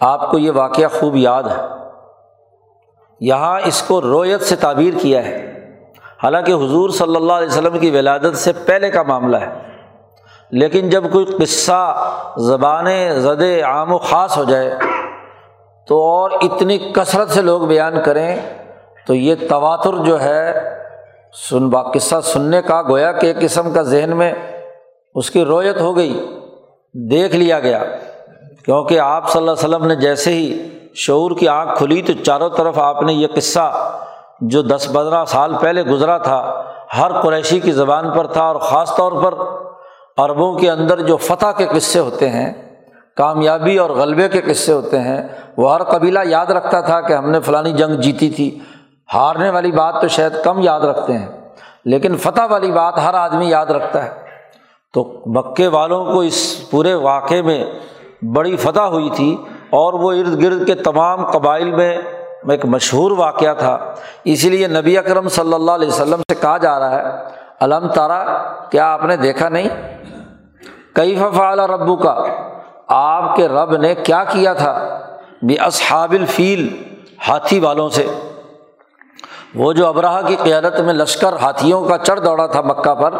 آپ 0.00 0.30
کو 0.30 0.38
یہ 0.38 0.50
واقعہ 0.54 0.88
خوب 1.00 1.16
یاد 1.16 1.42
ہے۔ 1.42 1.62
یہاں 3.20 3.60
اس 3.64 3.82
کو 3.82 4.00
رویت 4.00 4.40
سے 4.40 4.56
تعبیر 4.56 4.94
کیا 5.02 5.24
ہے۔ 5.24 5.50
حالانکہ 6.22 6.52
حضور 6.52 6.90
صلی 6.90 7.16
اللہ 7.16 7.32
علیہ 7.32 7.48
وسلم 7.48 7.78
کی 7.78 7.90
ولادت 7.90 8.36
سے 8.36 8.52
پہلے 8.52 8.90
کا 8.90 9.02
معاملہ 9.02 9.36
ہے۔ 9.36 9.70
لیکن 10.50 10.90
جب 10.90 11.12
کوئی 11.12 11.24
قصہ 11.24 12.10
زبان 12.38 12.86
زد 13.20 13.42
عام 13.64 13.92
و 13.92 13.98
خاص 13.98 14.36
ہو 14.36 14.44
جائے 14.44 14.70
تو 15.88 15.96
اور 15.96 16.30
اتنی 16.30 16.78
کثرت 16.78 17.30
سے 17.30 17.42
لوگ 17.42 17.60
بیان 17.60 17.94
کریں 18.04 18.36
تو 19.06 19.14
یہ 19.14 19.34
تواتر 19.48 20.04
جو 20.04 20.20
ہے، 20.20 20.74
سن 21.50 21.68
با 21.68 21.82
قصہ 21.82 22.20
سننے 22.22 22.62
کا، 22.62 22.82
گویا 22.82 23.12
کہ 23.12 23.26
ایک 23.26 23.40
قسم 23.40 23.72
کا 23.72 23.82
ذہن 23.82 24.16
میں 24.16 24.32
اس 25.14 25.30
کی 25.30 25.44
رویت 25.44 25.80
ہو 25.80 25.96
گئی، 25.96 26.38
دیکھ 26.94 27.36
لیا 27.36 27.60
گیا۔ 27.60 27.84
کیونکہ 28.64 29.00
آپ 29.00 29.30
صلی 29.30 29.40
اللہ 29.40 29.50
علیہ 29.50 29.68
وسلم 29.68 29.86
نے 29.86 29.94
جیسے 29.96 30.32
ہی 30.32 30.68
شعور 30.96 31.30
کی 31.38 31.48
آنکھ 31.48 31.76
کھلی 31.78 32.00
تو 32.02 32.12
چاروں 32.24 32.48
طرف 32.48 32.78
آپ 32.78 33.02
نے 33.02 33.12
یہ 33.12 33.26
قصہ 33.34 33.70
جو 34.40 34.62
دس 34.62 34.88
پندرہ 34.92 35.24
سال 35.24 35.54
پہلے 35.60 35.82
گزرا 35.82 36.16
تھا، 36.18 36.40
ہر 36.96 37.20
قریشی 37.20 37.58
کی 37.60 37.72
زبان 37.72 38.10
پر 38.10 38.26
تھا 38.26 38.42
اور 38.42 38.56
خاص 38.56 38.94
طور 38.96 39.12
پر 39.22 39.34
عربوں 40.16 40.52
کے 40.54 40.70
اندر 40.70 41.00
جو 41.00 41.16
فتح 41.16 41.50
کے 41.56 41.66
قصے 41.66 41.98
ہوتے 41.98 42.28
ہیں، 42.28 42.52
کامیابی 43.16 43.76
اور 43.78 43.90
غلبے 43.90 44.28
کے 44.28 44.40
قصے 44.40 44.72
ہوتے 44.72 44.98
ہیں، 45.00 45.20
وہ 45.56 45.72
ہر 45.74 45.82
قبیلہ 45.84 46.18
یاد 46.24 46.46
رکھتا 46.46 46.80
تھا 46.80 47.00
کہ 47.00 47.12
ہم 47.12 47.30
نے 47.30 47.40
فلانی 47.40 47.72
جنگ 47.72 48.00
جیتی 48.00 48.30
تھی۔ 48.30 48.48
ہارنے 49.08 49.50
والی 49.50 49.72
بات 49.72 50.00
تو 50.02 50.08
شاید 50.08 50.42
کم 50.44 50.60
یاد 50.62 50.80
رکھتے 50.80 51.12
ہیں، 51.12 51.28
لیکن 51.84 52.16
فتح 52.16 52.46
والی 52.50 52.70
بات 52.72 52.98
ہر 52.98 53.14
آدمی 53.14 53.48
یاد 53.48 53.66
رکھتا 53.66 54.04
ہے۔ 54.04 54.10
تو 54.94 55.04
مکے 55.26 55.66
والوں 55.68 56.04
کو 56.04 56.20
اس 56.20 56.70
پورے 56.70 56.94
واقعے 56.94 57.42
میں 57.42 57.64
بڑی 58.22 58.56
فتح 58.56 58.80
ہوئی 58.80 59.10
تھی 59.10 59.36
اور 59.70 59.92
وہ 59.92 60.12
ارد 60.12 60.42
گرد 60.42 60.66
کے 60.66 60.74
تمام 60.74 61.26
قبائل 61.26 61.70
میں 61.70 61.98
ایک 62.48 62.66
مشہور 62.66 63.10
واقعہ 63.10 63.54
تھا۔ 63.54 63.78
اسی 64.24 64.48
لیے 64.48 64.66
نبی 64.66 64.98
اکرم 64.98 65.28
صلی 65.28 65.54
اللہ 65.54 65.70
علیہ 65.70 65.88
وسلم 65.88 66.20
سے 66.20 66.34
کہا 66.34 66.58
جا 66.58 66.78
رہا 66.78 66.90
ہے 66.90 67.02
علم 67.60 67.88
تارا 67.88 68.42
کیا 68.70 68.92
آپ 68.92 69.04
نے 69.04 69.16
دیکھا 69.16 69.48
نہیں؟ 69.48 69.68
کئی 70.92 71.16
فعال 71.16 71.60
ربو 71.60 71.96
کا 71.96 72.24
آپ 72.88 73.36
کے 73.36 73.48
رب 73.48 73.76
نے 73.76 73.94
کیا 73.94 74.24
کیا 74.24 74.52
تھا؟ 74.52 75.00
بھی 75.42 75.58
اصحاب 75.58 76.12
الفیل، 76.12 76.76
ہاتھی 77.28 77.60
والوں 77.60 77.88
سے۔ 77.88 78.06
وہ 79.54 79.72
جو 79.72 79.86
ابراہ 79.86 80.22
کی 80.26 80.36
قیادت 80.42 80.80
میں 80.80 80.94
لشکر 80.94 81.32
ہاتھیوں 81.32 81.84
کا 81.84 81.98
چڑھ 81.98 82.20
دوڑا 82.20 82.46
تھا 82.46 82.60
مکہ 82.60 82.94
پر، 82.94 83.14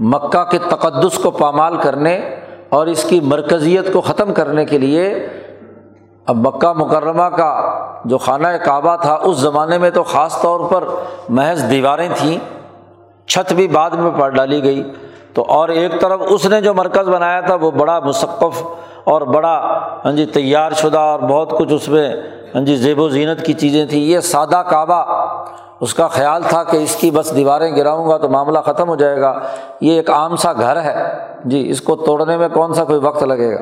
مکہ 0.00 0.44
کے 0.44 0.58
تقدس 0.58 1.18
کو 1.18 1.30
پامال 1.30 1.76
کرنے 1.76 2.36
اور 2.76 2.86
اس 2.86 3.04
کی 3.04 3.20
مرکزیت 3.20 3.92
کو 3.92 4.00
ختم 4.00 4.32
کرنے 4.34 4.64
کے 4.64 4.78
لیے 4.78 5.08
اب 6.26 6.36
مکہ 6.46 6.72
مکرمہ 6.72 7.28
کا 7.36 7.50
جو 8.04 8.18
خانہ 8.18 8.48
کعبہ 8.64 8.96
تھا، 8.96 9.14
اس 9.22 9.36
زمانے 9.36 9.78
میں 9.78 9.90
تو 9.90 10.02
خاص 10.02 10.40
طور 10.42 10.60
پر 10.70 10.84
محض 11.28 11.70
دیواریں 11.70 12.08
تھیں، 12.16 12.38
چھت 13.26 13.52
بھی 13.52 13.68
بعد 13.68 13.90
میں 13.90 14.10
پڑ 14.18 14.28
ڈالی 14.30 14.62
گئی۔ 14.62 14.82
تو 15.34 15.44
اور 15.48 15.68
ایک 15.68 16.00
طرف 16.00 16.20
اس 16.28 16.46
نے 16.46 16.60
جو 16.60 16.74
مرکز 16.74 17.08
بنایا 17.08 17.40
تھا، 17.40 17.54
وہ 17.54 17.70
بڑا 17.70 17.98
مثقف 18.00 18.62
اور 19.04 19.22
بڑا 19.22 19.56
ہاں 20.04 20.12
جی 20.12 20.26
تیار 20.26 20.72
شدہ 20.72 20.98
اور 20.98 21.20
بہت 21.20 21.50
کچھ 21.58 21.72
اس 21.72 21.88
میں 21.88 22.08
ہاں 22.54 22.64
جی 22.64 22.76
زیب 22.76 22.98
و 22.98 23.08
زینت 23.08 23.44
کی 23.46 23.52
چیزیں 23.52 23.84
تھیں۔ 23.86 24.00
یہ 24.00 24.20
سادہ 24.20 24.62
کعبہ 24.70 25.02
اس 25.80 25.94
کا 25.94 26.08
خیال 26.08 26.42
تھا 26.48 26.64
کہ 26.64 26.76
اس 26.76 26.96
کی 26.96 27.10
بس 27.10 27.36
دیواریں 27.36 27.76
گراؤں 27.76 28.08
گا 28.08 28.16
تو 28.16 28.28
معاملہ 28.28 28.58
ختم 28.58 28.88
ہو 28.88 28.96
جائے 28.96 29.20
گا۔ 29.20 29.40
یہ 29.80 29.92
ایک 29.92 30.10
عام 30.10 30.36
سا 30.36 30.52
گھر 30.52 30.82
ہے۔ 30.82 31.18
جی 31.44 31.70
اس 31.70 31.80
کو 31.80 31.96
توڑنے 31.96 32.36
میں 32.36 32.48
کون 32.48 32.74
سا 32.74 32.84
کوئی 32.84 32.98
وقت 32.98 33.22
لگے 33.22 33.54
گا؟ 33.54 33.60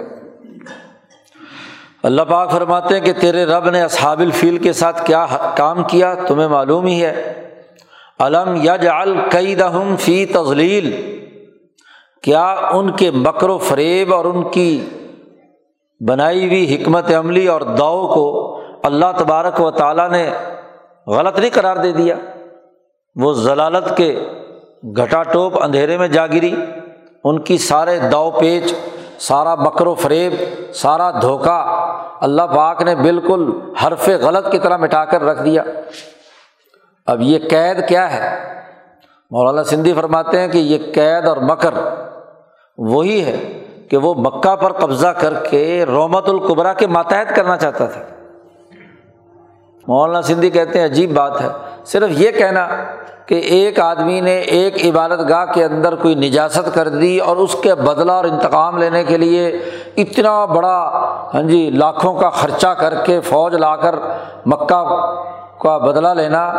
اللہ 2.03 2.23
پاک 2.23 2.51
فرماتے 2.51 2.95
ہیں 2.95 3.01
کہ 3.01 3.13
تیرے 3.13 3.45
رب 3.45 3.71
نے 3.71 3.83
اصحاب 3.83 4.21
الفیل 4.21 4.59
کے 4.59 4.73
ساتھ 4.73 5.07
کیا 5.07 5.27
کام 5.57 5.83
کیا؟ 5.83 6.15
تمہیں 6.15 6.49
معلوم 6.49 6.87
ہی 6.87 7.05
ہے۔ 7.05 7.41
علم 8.21 8.55
یج 8.57 8.87
القئی 8.89 9.55
دہم 9.55 9.95
فی 9.99 10.27
تزلیل 10.27 11.15
کیا 12.23 12.57
ان 12.73 12.91
کے 12.91 13.11
مکر 13.11 13.49
و 13.49 13.59
فریب 13.59 14.15
اور 14.15 14.25
ان 14.25 14.51
کی 14.51 14.89
بنائی 16.09 16.47
ہوئی 16.47 16.75
حکمت 16.75 17.15
عملی 17.15 17.47
اور 17.47 17.61
داؤ 17.61 18.07
کو 18.07 18.61
اللہ 18.83 19.07
تبارک 19.19 19.61
و 19.61 19.71
تعالیٰ 19.71 20.11
نے 20.11 20.31
غلط 21.07 21.39
نہیں 21.39 21.51
قرار 21.53 21.77
دے 21.77 21.93
دیا۔ 21.93 22.15
وہ 23.17 23.33
ضلالت 23.33 23.97
کے 23.97 24.29
گھٹا 24.97 25.23
ٹوپ 25.23 25.63
اندھیرے 25.63 25.99
میں 25.99 26.09
جا 26.09 26.27
گری۔ 26.27 26.57
ان 27.25 27.43
کی 27.43 27.59
سارے 27.59 27.99
دو 27.99 28.31
پیچ، 28.31 28.75
سارا 29.19 29.55
بکر 29.55 29.87
و 29.87 29.95
فریب، 29.95 30.33
سارا 30.75 31.11
دھوکہ 31.11 31.85
اللہ 32.21 32.43
پاک 32.43 32.83
نے 32.83 32.95
بالکل 32.95 33.51
حرف 33.85 34.09
غلط 34.09 34.53
کی 34.53 34.59
طرح 34.59 34.77
مٹا 34.77 35.05
کر 35.05 35.23
رکھ 35.23 35.43
دیا۔ 35.45 35.63
اب 37.07 37.21
یہ 37.21 37.39
قید 37.51 37.89
کیا 37.89 38.13
ہے؟ 38.13 38.55
مولانا 39.31 39.65
سندھی 39.65 39.93
فرماتے 39.93 40.41
ہیں 40.41 40.49
کہ 40.49 40.59
یہ 40.59 40.79
قید 40.95 41.27
اور 41.27 41.37
مکر 41.37 41.75
وہی 42.79 43.25
ہے 43.25 43.65
کہ 43.91 43.97
وہ 43.97 44.15
مکہ 44.15 44.57
پر 44.57 44.73
قبضہ 44.73 45.09
کر 45.09 45.35
کے 45.51 45.85
رومت 45.87 46.29
القبرا 46.29 46.73
کے 46.73 46.87
ماتحت 46.87 47.37
کرنا 47.37 47.57
چاہتا 47.57 47.87
تھا۔ 47.87 48.01
مولانا 49.89 50.23
سندھی 50.23 50.51
کہتے 50.51 50.79
ہیں، 50.79 50.87
عجیب 50.87 51.15
بات 51.15 51.41
ہے۔ 51.41 51.49
صرف 51.87 52.21
یہ 52.21 52.31
کہنا 52.31 52.67
کہ 53.27 53.35
ایک 53.35 53.79
آدمی 53.81 54.21
نے 54.21 54.37
ایک 54.57 54.75
عبادت 54.87 55.29
گاہ 55.29 55.45
کے 55.55 55.65
اندر 55.65 55.95
کوئی 55.95 56.15
نجاست 56.15 56.75
کر 56.75 56.89
دی 56.89 57.19
اور 57.19 57.37
اس 57.37 57.57
کے 57.63 57.75
بدلہ 57.75 58.13
اور 58.13 58.25
انتقام 58.25 58.79
لینے 58.79 59.03
کے 59.05 59.19
لیے 59.19 59.47
اتنا 59.97 60.45
بڑا 60.45 60.79
ہاں 61.35 61.43
جی 61.43 61.69
لاکھوں 61.71 62.15
کا 62.15 62.31
خرچہ 62.31 62.69
کر 62.79 62.95
کے 63.05 63.21
فوج 63.21 63.55
لا 63.55 63.75
کر 63.77 63.95
مکہ 64.47 64.83
کا 65.61 65.77
بدلہ 65.79 66.09
لینا، 66.09 66.51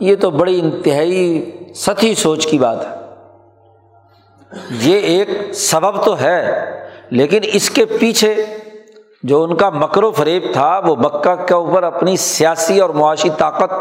یہ 0.00 0.16
تو 0.20 0.30
بڑی 0.30 0.58
انتہائی 0.60 1.72
سچی 1.76 2.14
سوچ 2.14 2.46
کی 2.46 2.58
بات 2.58 2.84
ہے۔ 2.84 3.00
یہ 4.80 4.98
ایک 4.98 5.28
سبب 5.54 6.02
تو 6.04 6.18
ہے، 6.20 6.40
لیکن 7.10 7.40
اس 7.52 7.70
کے 7.70 7.84
پیچھے 7.84 8.34
جو 9.22 9.42
ان 9.42 9.56
کا 9.56 9.70
مکر 9.70 10.02
و 10.02 10.10
فریب 10.10 10.42
تھا، 10.52 10.80
وہ 10.84 10.96
مکہ 10.96 11.34
کے 11.34 11.54
اوپر 11.54 11.82
اپنی 11.82 12.16
سیاسی 12.16 12.80
اور 12.80 12.90
معاشی 12.90 13.28
طاقت 13.38 13.72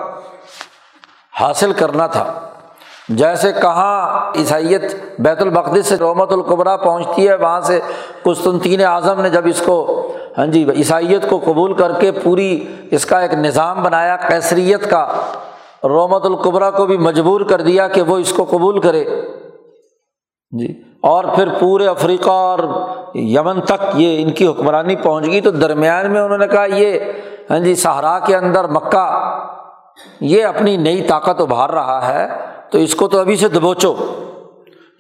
حاصل 1.42 1.74
کرنا 1.74 2.08
تھا۔ 2.08 2.50
جیسے 3.10 3.54
کہاں 3.54 4.32
عیسائیت 4.36 4.96
بیت 5.20 5.42
المقدس 5.42 5.88
سے 5.88 5.96
رومت 5.96 6.32
القبرا 6.32 6.78
پہنچتی 6.78 7.28
ہے، 7.28 7.36
وہاں 7.36 7.62
سے 7.62 7.80
قسطنطین 8.24 8.84
اعظم 8.86 9.22
نے 9.22 9.30
جب 9.30 9.42
اس 9.46 9.62
کو 9.66 10.08
ہاں 10.38 10.46
جی 10.46 10.70
عیسائیت 10.76 11.30
کو 11.30 11.40
قبول 11.46 11.74
کر 11.74 11.92
کے 12.00 12.12
پوری 12.12 12.76
اس 12.92 13.06
کا 13.06 13.20
ایک 13.20 13.34
نظام 13.34 13.84
بنایا 13.84 14.16
کیسریت 14.16 14.90
کا، 14.90 15.08
رومت 15.84 16.26
القبرا 16.26 16.72
کو 16.72 16.86
بھی 16.86 16.98
مجبور 16.98 17.42
کر 17.42 17.62
دیا 17.62 17.88
کہ 17.88 18.02
وہ 18.02 18.18
اس 18.18 18.34
کو 18.34 18.46
قبول 18.50 18.80
کرے۔ 18.80 19.06
جی۔ 20.60 20.91
اور 21.02 21.24
پھر 21.36 21.48
پورے 21.60 21.88
افریقہ 21.88 22.30
اور 22.30 22.60
یمن 23.16 23.62
تک 23.62 23.86
یہ 23.94 24.22
ان 24.22 24.32
کی 24.32 24.48
حکمرانی 24.48 24.96
پہنچ 24.96 25.26
گئی 25.26 25.42
تو 25.42 25.52
درمیان 25.52 26.12
میں 26.12 26.22
انہوں 26.22 26.38
نے 26.38 26.48
کہا 26.48 26.66
یہ 26.66 27.00
ہاں 27.50 27.60
جی 27.60 27.76
صحرا 27.76 28.18
کے 28.20 28.36
اندر 28.36 28.68
مکہ، 28.68 29.08
یہ 30.22 30.46
اپنی 30.46 30.76
نئی 30.78 31.02
طاقت 31.02 31.42
ابھار 31.42 31.70
رہا 31.70 32.08
ہے 32.08 32.28
تو 32.70 32.78
اس 32.78 32.96
کو 32.96 33.08
تو 33.08 33.20
ابھی 33.20 33.36
سے 33.36 33.48
دبوچو۔ 33.48 33.94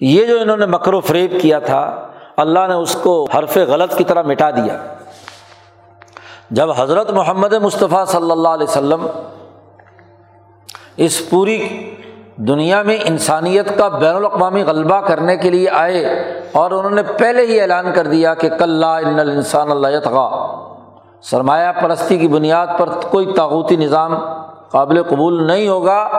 یہ 0.01 0.25
جو 0.25 0.39
انہوں 0.41 0.57
نے 0.57 0.65
مکر 0.65 0.93
و 0.93 0.99
فریب 0.99 1.33
کیا 1.41 1.59
تھا، 1.59 1.81
اللہ 2.37 2.67
نے 2.67 2.73
اس 2.73 2.95
کو 3.03 3.27
حرف 3.37 3.57
غلط 3.57 3.97
کی 3.97 4.03
طرح 4.03 4.21
مٹا 4.21 4.49
دیا۔ 4.49 4.77
جب 6.49 6.71
حضرت 6.77 7.11
محمد 7.11 7.53
مصطفیٰ 7.53 8.05
صلی 8.05 8.31
اللہ 8.31 8.49
علیہ 8.49 8.67
وسلم 8.67 9.05
اس 10.97 11.29
پوری 11.29 11.59
دنیا 12.47 12.81
میں 12.81 12.97
انسانیت 13.05 13.77
کا 13.77 13.87
بین 13.87 14.15
الاقوامی 14.15 14.63
غلبہ 14.63 15.01
کرنے 15.01 15.37
کے 15.37 15.49
لیے 15.49 15.69
آئے 15.69 16.05
اور 16.51 16.71
انہوں 16.71 16.91
نے 16.91 17.03
پہلے 17.03 17.45
ہی 17.45 17.61
اعلان 17.61 17.93
کر 17.93 18.07
دیا 18.07 18.33
کہ 18.33 18.49
کل 18.49 18.83
ان 18.83 19.19
السان 19.19 19.71
اللہ 19.71 19.87
تغا 20.03 20.55
سرمایہ 21.21 21.71
پرستی 21.81 22.17
کی 22.17 22.27
بنیاد 22.27 22.67
پر 22.77 22.89
کوئی 23.11 23.33
تاغوتی 23.33 23.75
نظام 23.75 24.15
قابل 24.69 25.03
قبول 25.03 25.43
نہیں 25.43 25.67
ہوگا۔ 25.67 26.09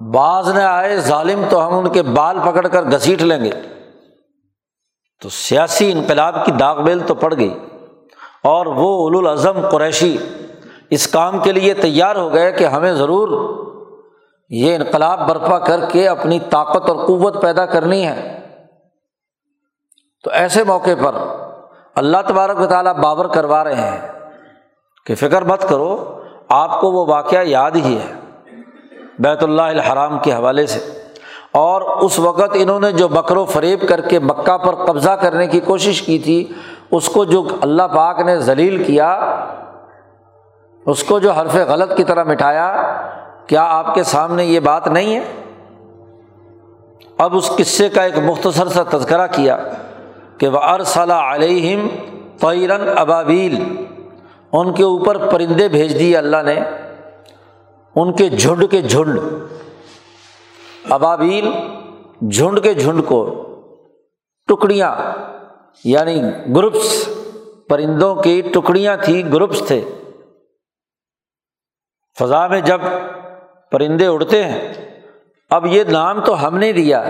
بعض 0.00 0.48
نے 0.48 0.64
آئے، 0.64 0.96
ظالم 0.96 1.42
تو 1.48 1.66
ہم 1.66 1.74
ان 1.74 1.88
کے 1.88 2.02
بال 2.02 2.38
پکڑ 2.44 2.66
کر 2.66 2.82
گھسیٹ 2.82 3.22
لیں 3.22 3.44
گے۔ 3.44 3.50
تو 5.22 5.28
سیاسی 5.28 5.92
انقلاب 5.92 6.44
کی 6.44 6.52
داغ 6.52 6.82
بیل 6.82 7.00
تو 7.00 7.14
پڑ 7.14 7.34
گئی۔ 7.38 7.58
اور 8.44 8.66
وہ 8.66 9.10
الاظم 9.20 9.68
قریشی 9.70 10.16
اس 10.90 11.06
کام 11.06 11.38
کے 11.38 11.52
لیے 11.52 11.74
تیار 11.74 12.16
ہو 12.16 12.32
گئے 12.32 12.52
کہ 12.52 12.64
ہمیں 12.64 12.92
ضرور 12.92 13.62
یہ 14.52 14.74
انقلاب 14.74 15.28
برپا 15.28 15.58
کر 15.58 15.80
کے 15.88 16.08
اپنی 16.08 16.38
طاقت 16.40 16.90
اور 16.90 17.06
قوت 17.06 17.42
پیدا 17.42 17.66
کرنی 17.66 18.06
ہے۔ 18.06 18.38
تو 20.24 20.30
ایسے 20.30 20.64
موقع 20.64 20.90
پر 21.04 21.14
اللہ 21.94 22.18
تبارک 22.28 22.60
و 22.60 22.66
تعالیٰ 22.66 22.94
بابر 22.94 23.26
کروا 23.26 23.64
رہے 23.64 23.74
ہیں 23.74 24.08
کہ 25.06 25.14
فکر 25.14 25.42
مت 25.42 25.68
کرو، 25.68 26.20
آپ 26.48 26.80
کو 26.80 26.92
وہ 26.92 27.06
واقعہ 27.06 27.42
یاد 27.42 27.70
ہی 27.70 27.98
ہے 27.98 28.14
بیت 29.18 29.42
اللہ 29.42 29.62
الحرام 29.62 30.18
کے 30.18 30.32
حوالے 30.32 30.66
سے۔ 30.66 31.02
اور 31.52 31.82
اس 31.82 32.18
وقت 32.18 32.50
انہوں 32.54 32.80
نے 32.80 32.92
جو 32.92 33.08
بکر 33.08 33.36
و 33.36 33.44
فریب 33.44 33.88
کر 33.88 34.00
کے 34.00 34.18
مکہ 34.18 34.58
پر 34.58 34.74
قبضہ 34.74 35.10
کرنے 35.10 35.46
کی 35.46 35.60
کوشش 35.60 36.02
کی 36.02 36.18
تھی، 36.18 36.52
اس 36.90 37.08
کو 37.08 37.24
جو 37.24 37.48
اللہ 37.60 37.82
پاک 37.82 38.20
نے 38.20 38.36
ذلیل 38.36 38.84
کیا، 38.84 39.12
اس 40.86 41.04
کو 41.04 41.18
جو 41.18 41.32
حرف 41.32 41.54
غلط 41.54 41.96
کی 41.96 42.04
طرح 42.04 42.24
مٹھایا 42.24 42.92
کیا 43.46 43.62
آپ 43.68 43.94
کے 43.94 44.02
سامنے 44.02 44.44
یہ 44.44 44.60
بات 44.60 44.86
نہیں 44.88 45.14
ہے؟ 45.14 45.22
اب 47.18 47.36
اس 47.36 47.50
قصے 47.58 47.88
کا 47.88 48.02
ایک 48.02 48.18
مختصر 48.24 48.68
سا 48.68 48.82
تذکرہ 48.90 49.26
کیا 49.26 49.56
کہ 50.38 50.48
وہ 50.48 50.58
ارسلہ 50.58 51.12
علیہم 51.12 51.86
فیرن 52.40 52.88
ابابیل 52.98 53.56
ان 54.52 54.72
کے 54.74 54.82
اوپر 54.82 55.16
پرندے 55.30 55.68
بھیج 55.68 55.98
دیے 55.98 56.16
اللہ 56.16 56.42
نے، 56.44 56.58
ان 57.96 58.12
کے 58.12 58.28
جھنڈ 58.28 58.64
کے 58.70 58.80
جھنڈ 58.82 59.18
ابابیل 60.90 61.50
جھنڈ 62.30 62.62
کے 62.62 62.74
جھنڈ 62.74 63.00
کو، 63.06 63.24
ٹکڑیاں 64.48 64.94
یعنی 65.84 66.20
گروپس، 66.56 67.08
پرندوں 67.68 68.14
کی 68.14 68.40
ٹکڑیاں 68.54 68.96
تھیں، 68.96 69.22
گروپس 69.32 69.62
تھے۔ 69.66 69.80
فضا 72.16 72.46
میں 72.46 72.60
جب 72.60 72.80
پرندے 73.72 74.06
اڑتے 74.06 74.44
ہیں۔ 74.44 74.72
اب 75.50 75.66
یہ 75.66 75.84
نام 75.84 76.20
تو 76.20 76.46
ہم 76.46 76.58
نے 76.58 76.72
دیا 76.72 77.04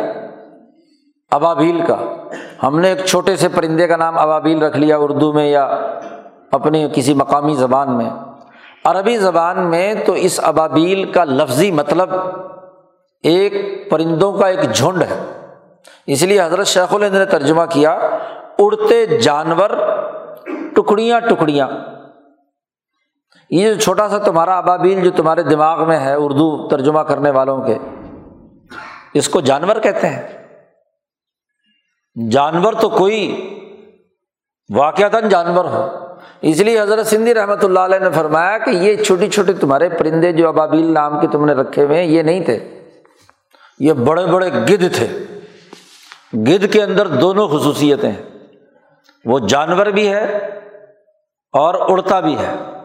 ابابیل 1.31 1.81
کا۔ 1.87 1.96
ہم 2.62 2.79
نے 2.79 2.88
ایک 2.88 3.05
چھوٹے 3.05 3.37
سے 3.37 3.48
پرندے 3.48 3.87
کا 3.87 3.96
نام 3.96 4.18
ابابیل 4.18 4.62
رکھ 4.62 4.77
لیا 4.77 4.98
اردو 4.98 5.33
میں 5.33 5.46
یا 5.46 5.64
اپنی 6.53 6.88
کسی 6.94 7.14
مقامی 7.14 7.55
زبان 7.55 7.96
میں۔ 7.96 8.11
عربی 8.85 9.16
زبان 9.16 9.70
میں 9.70 9.94
تو 10.07 10.12
اس 10.12 10.40
ابابیل 10.42 11.12
کا 11.12 11.25
لفظی 11.25 11.70
مطلب 11.70 12.11
ایک 13.22 13.53
پرندوں 13.90 14.33
کا 14.33 14.46
ایک 14.48 14.72
جھنڈ 14.72 15.03
ہے۔ 15.03 15.20
اس 16.07 16.22
لیے 16.22 16.42
حضرت 16.42 16.66
شیخ 16.66 16.94
الہند 16.94 17.14
نے 17.14 17.25
ترجمہ 17.25 17.62
کیا، 17.70 17.98
اڑتے 18.59 19.07
جانور 19.07 19.70
ٹکڑیاں 20.77 21.20
ٹکڑیاں۔ 21.20 21.68
یہ 23.52 23.74
جو 23.74 23.80
چھوٹا 23.80 24.08
سا 24.08 24.18
تمہارا 24.18 24.58
ابابیل 24.58 25.04
جو 25.04 25.10
تمہارے 25.10 25.42
دماغ 25.42 25.88
میں 25.88 26.00
ہے 26.00 26.14
اردو 26.14 26.68
ترجمہ 26.68 27.00
کرنے 27.00 27.30
والوں 27.30 27.62
کے، 27.62 27.78
اس 29.14 29.28
کو 29.28 29.40
جانور 29.40 29.76
کہتے 29.76 30.08
ہیں۔ 30.08 30.46
جانور 32.30 32.72
تو 32.72 32.88
کوئی 32.88 33.48
واقعات 34.76 35.30
جانور 35.30 35.64
ہو۔ 35.64 35.88
اس 36.42 36.60
لیے 36.60 36.80
حضرت 36.80 37.06
سندھی 37.06 37.34
رحمۃ 37.34 37.62
اللہ 37.62 37.80
علیہ 37.80 37.98
نے 37.98 38.10
فرمایا 38.10 38.58
کہ 38.58 38.70
یہ 38.70 38.96
چھوٹی 38.96 39.30
چھوٹی 39.30 39.52
تمہارے 39.52 39.88
پرندے 39.88 40.32
جو 40.32 40.48
ابابیل 40.48 40.94
نام 40.94 41.20
کے 41.20 41.26
تم 41.26 41.44
نے 41.44 41.52
رکھے 41.52 41.84
ہوئے 41.84 41.98
ہیں، 41.98 42.04
یہ 42.04 42.22
نہیں 42.22 42.44
تھے۔ 42.44 42.84
یہ 43.78 43.92
بڑے 43.92 44.26
بڑے 44.26 44.52
گدھ 44.52 44.94
تھے۔ 44.94 45.06
گدھ 46.34 46.72
کے 46.72 46.82
اندر 46.82 47.06
دونوں 47.06 47.48
خصوصیتیں 47.48 48.12
وہ 49.24 49.38
جانور 49.38 49.86
بھی 49.86 50.08
ہے 50.08 50.36
اور 51.52 51.74
اڑتا 51.88 52.20
بھی 52.20 52.36
ہے۔ 52.38 52.82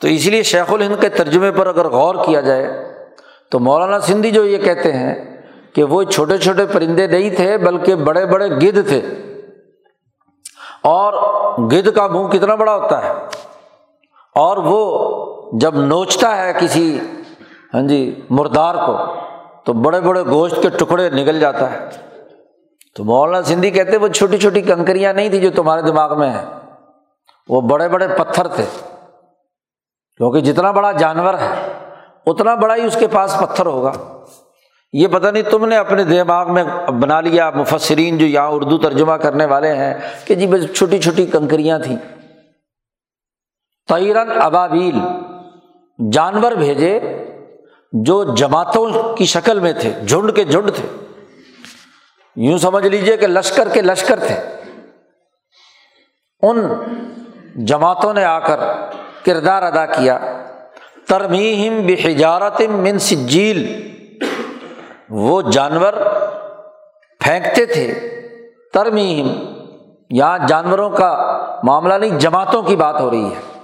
تو 0.00 0.08
اس 0.08 0.26
لیے 0.26 0.42
شیخ 0.42 0.72
الہند 0.72 1.00
کے 1.00 1.08
ترجمے 1.08 1.50
پر 1.52 1.66
اگر 1.66 1.88
غور 1.88 2.14
کیا 2.26 2.40
جائے 2.40 2.94
تو 3.50 3.58
مولانا 3.58 4.00
سندھی 4.00 4.30
جو 4.30 4.44
یہ 4.44 4.58
کہتے 4.58 4.92
ہیں 4.92 5.36
کہ 5.74 5.84
وہ 5.84 6.02
چھوٹے 6.02 6.38
چھوٹے 6.38 6.66
پرندے 6.66 7.06
نہیں 7.06 7.30
تھے 7.30 7.58
بلکہ 7.58 7.94
بڑے 7.94 8.26
بڑے 8.26 8.48
گدھ 8.48 8.88
تھے۔ 8.88 9.00
اور 10.82 11.12
گدھ 11.58 11.88
کا 11.94 12.06
منہ 12.06 12.28
کتنا 12.28 12.54
بڑا 12.54 12.76
ہوتا 12.76 13.04
ہے؟ 13.04 13.12
اور 14.34 14.56
وہ 14.56 15.06
جب 15.52 15.74
نوچتا 15.74 16.36
ہے 16.36 16.52
کسی 16.60 17.00
ہاں 17.74 17.82
جی 17.82 18.20
مردار 18.30 18.74
کو، 18.74 18.96
تو 19.64 19.72
بڑے 19.72 20.00
بڑے 20.00 20.22
گوشت 20.22 20.54
کے 20.62 20.68
ٹکڑے 20.68 21.10
نکل 21.10 21.40
جاتا 21.40 21.72
ہے۔ 21.72 21.88
تو 22.96 23.04
مولانا 23.04 23.42
سندھی 23.42 23.70
کہتے 23.70 23.96
وہ 23.96 24.08
چھوٹی 24.08 24.38
چھوٹی 24.38 24.62
کنکریاں 24.62 25.12
نہیں 25.12 25.28
تھی 25.28 25.40
جو 25.40 25.50
تمہارے 25.50 25.82
دماغ 25.82 26.18
میں 26.18 26.32
ہے 26.32 26.44
وہ 27.48 27.60
بڑے 27.60 27.88
بڑے 27.88 28.08
پتھر 28.08 28.46
تھے۔ 28.46 28.64
کیونکہ 30.18 30.40
جتنا 30.40 30.70
بڑا 30.70 30.92
جانور 30.92 31.34
ہے، 31.34 31.72
اتنا 32.26 32.54
بڑا 32.54 32.74
ہی 32.74 32.82
اس 32.82 32.96
کے 33.00 33.06
پاس 33.06 33.36
پتھر 33.40 33.66
ہوگا۔ 33.66 33.92
یہ 34.92 35.08
پتہ 35.08 35.26
نہیں 35.26 35.42
تم 35.42 35.64
نے 35.64 35.76
اپنے 35.76 36.04
دماغ 36.04 36.52
میں 36.52 36.64
بنا 36.90 37.20
لیا، 37.20 37.50
مفسرین 37.50 38.18
جو 38.18 38.26
یہاں 38.26 38.48
اردو 38.48 38.78
ترجمہ 38.78 39.12
کرنے 39.12 39.44
والے 39.44 39.74
ہیں، 39.74 39.94
کہ 40.24 40.34
جی 40.34 40.46
بس 40.46 40.76
چھوٹی 40.76 40.98
چھوٹی 40.98 41.26
کنکریاں 41.26 41.78
تھیں۔ 41.78 41.96
تیرن 43.88 44.28
ابابیل، 44.42 44.98
جانور 46.12 46.52
بھیجے 46.52 47.00
جو 47.92 48.34
جماعتوں 48.34 49.16
کی 49.16 49.24
شکل 49.24 49.60
میں 49.60 49.72
تھے، 49.72 49.92
جھنڈ 50.08 50.36
کے 50.36 50.44
جھنڈ 50.44 50.70
تھے۔ 50.74 51.04
یوں 52.36 52.58
سمجھ 52.58 52.86
لیجیے 52.86 53.16
کہ 53.16 53.26
لشکر 53.26 53.68
کے 53.68 53.82
لشکر 53.82 54.20
تھے۔ 54.20 54.36
ان 56.42 56.68
جماعتوں 57.54 58.14
نے 58.14 58.24
آ 58.24 58.38
کر 58.38 58.60
کردار 59.26 59.62
ادا 59.62 59.86
کیا۔ 59.86 60.18
ترمیم 61.08 61.86
بحجارت 61.86 62.60
من 62.60 62.98
سجیل۔ 62.98 63.88
وہ 65.10 65.42
جانور 65.42 65.92
پھینکتے 67.20 67.66
تھے۔ 67.66 67.94
ترمیم 68.72 69.44
یہاں 70.10 70.38
جانوروں 70.48 70.90
کا 70.90 71.42
معاملہ 71.62 71.94
نہیں، 71.94 72.18
جماعتوں 72.18 72.62
کی 72.62 72.76
بات 72.76 73.00
ہو 73.00 73.10
رہی 73.10 73.24
ہے۔ 73.24 73.58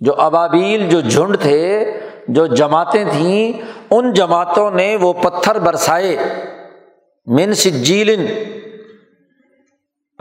جو 0.00 0.14
ابابیل، 0.20 0.88
جو 0.88 1.00
جھنڈ 1.00 1.38
تھے، 1.38 1.92
جو 2.28 2.46
جماعتیں 2.46 3.04
تھیں، 3.04 3.52
ان 3.90 4.12
جماعتوں 4.12 4.70
نے 4.70 4.96
وہ 4.96 5.12
پتھر 5.12 5.58
برسائے۔ 5.58 6.16
من 7.26 7.54
سجیل 7.54 8.26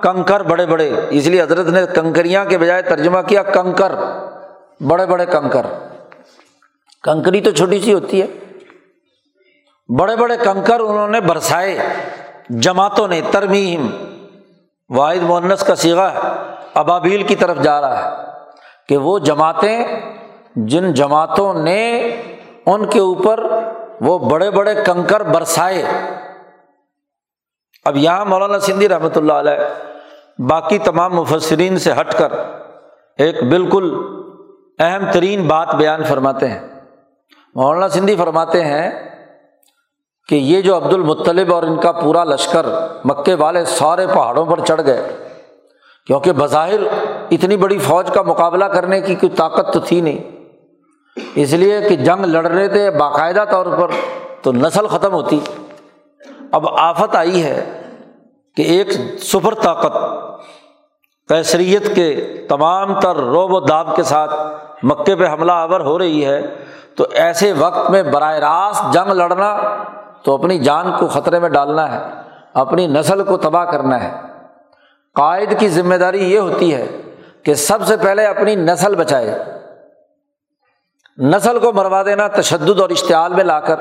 کنکر 0.04 0.40
بڑے 0.40 0.66
بڑے، 0.66 0.92
اس 1.10 1.28
لیے 1.28 1.42
حضرت 1.42 1.68
نے 1.68 1.82
کنکریاں 1.96 2.46
کے 2.46 2.58
بجائے 2.58 2.82
ترجمہ 2.82 3.22
کیا، 3.28 3.44
کنکر۔ 3.44 3.92
بڑے 4.88 5.06
بڑے 5.06 5.26
کنکر۔ 5.26 5.66
کنکری 7.04 7.42
تو 7.42 7.52
چھوٹی 7.52 7.80
سی 7.80 7.94
ہوتی 7.94 8.22
ہے۔ 8.22 8.28
بڑے 10.00 10.16
بڑے 10.16 10.38
کنکر 10.38 10.80
انہوں 10.80 11.08
نے 11.08 11.22
برسائے۔ 11.22 11.78
جماعتوں 12.50 13.08
نے، 13.08 13.22
ترمیم۔ 13.32 13.90
واحد 14.90 15.24
مونس 15.24 15.64
کا 15.64 15.76
سیگا 15.76 16.14
ابابیل 16.74 17.24
کی 17.24 17.36
طرف 17.36 17.58
جا 17.58 17.82
رہا 17.82 17.98
ہے 17.98 18.24
کہ 18.88 18.98
وہ 18.98 19.20
جماعتیں، 19.20 19.84
جن 20.56 20.94
جماعتوں 20.94 21.54
نے 21.54 22.10
ان 22.66 22.90
کے 22.90 23.00
اوپر 23.00 23.44
وہ 24.02 24.18
بڑے 24.18 24.52
بڑے 24.52 24.76
کنکر 24.86 25.24
برسائے۔ 25.24 25.84
اب 27.86 27.98
یہاں 27.98 28.26
مولانا 28.26 28.60
سندھی 28.60 28.90
رحمۃ 28.90 29.16
اللہ 29.16 29.34
علیہ 29.34 29.74
باقی 30.50 30.78
تمام 30.78 31.16
مفسرین 31.16 31.80
سے 31.80 31.92
ہٹ 31.92 32.14
کر 32.14 32.32
ایک 33.18 33.44
بالکل 33.44 34.19
اہم 34.80 35.12
ترین 35.12 35.48
بات 35.48 35.76
بیان 35.76 36.04
فرماتے 36.04 36.48
ہیں۔ 36.48 36.60
مولانا 37.56 37.88
سندھی 37.90 38.16
فرماتے 38.16 38.64
ہیں 38.64 38.90
کہ 40.30 40.36
یہ 40.36 40.62
جو 40.62 40.78
عبد 40.78 40.94
المطلب 40.94 41.54
اور 41.54 41.64
ان 41.64 41.80
کا 41.80 41.92
پورا 41.92 42.24
لشکر 42.24 42.66
مکے 43.06 43.34
والے 43.34 43.66
سارے 43.66 44.08
پہاڑوں 44.08 44.46
پر 44.46 44.60
چڑھ 44.60 44.82
گئے، 44.86 45.02
کیونکہ 46.08 46.32
بظاہر 46.32 46.80
اتنی 47.32 47.58
بڑی 47.58 47.78
فوج 47.78 48.10
کا 48.14 48.22
مقابلہ 48.22 48.66
کرنے 48.66 49.02
کی 49.02 49.16
کوئی 49.16 49.30
طاقت 49.30 49.74
تو 49.74 49.80
تھی 49.80 50.02
نہیں۔ 50.02 50.38
اس 51.36 51.54
لیے 51.54 51.82
کہ 51.82 51.96
جنگ 51.96 52.26
لڑ 52.26 52.48
رہے 52.48 52.68
تھے 52.68 52.92
باقاعدہ 52.92 53.46
طور 53.52 53.66
پر 53.66 53.92
تو 54.42 54.52
نسل 54.52 54.88
ختم 54.88 55.14
ہوتی۔ 55.14 55.40
اب 56.52 56.68
آفت 56.68 57.16
آئی 57.16 57.44
ہے 57.44 57.82
کہ 58.58 58.62
ایک 58.62 58.92
سپر 59.22 59.54
طاقت 59.54 59.98
کیسریت 61.30 61.96
کے 61.96 62.46
تمام 62.50 63.00
تر 63.00 63.16
روب 63.16 63.54
و 63.54 63.60
داب 63.60 63.96
کے 63.96 64.04
ساتھ 64.04 64.34
مکے 64.84 65.16
پہ 65.16 65.28
حملہ 65.28 65.52
آور 65.52 65.80
ہو 65.80 66.00
رہی 66.00 66.26
ہے، 66.26 66.56
تو 66.96 67.06
ایسے 67.12 67.54
وقت 67.54 67.90
میں 67.90 68.04
براہ 68.04 68.34
راست 68.34 68.94
جنگ 68.94 69.12
لڑنا 69.12 69.58
تو 70.24 70.34
اپنی 70.34 70.60
جان 70.60 70.92
کو 71.00 71.08
خطرے 71.08 71.40
میں 71.40 71.50
ڈالنا 71.50 71.92
ہے، 71.92 72.22
اپنی 72.54 72.88
نسل 72.88 73.24
کو 73.24 73.38
تباہ 73.38 73.66
کرنا 73.66 74.04
ہے۔ 74.04 74.22
قائد 75.16 75.60
کی 75.60 75.70
ذمہ 75.70 75.96
داری 75.96 76.34
یہ 76.34 76.40
ہوتی 76.40 76.76
ہے 76.76 76.88
کہ 77.44 77.54
سب 77.54 77.86
سے 77.86 77.98
پہلے 77.98 78.26
اپنی 78.26 78.56
نسل 78.56 78.96
بچائے۔ 78.96 79.44
نسل 81.18 81.60
کو 81.60 81.74
مروا 81.74 82.04
دینا 82.04 82.28
تشدد 82.28 82.80
اور 82.80 82.90
اشتعال 82.90 83.34
میں 83.34 83.44
لا 83.44 83.60
کر 83.60 83.76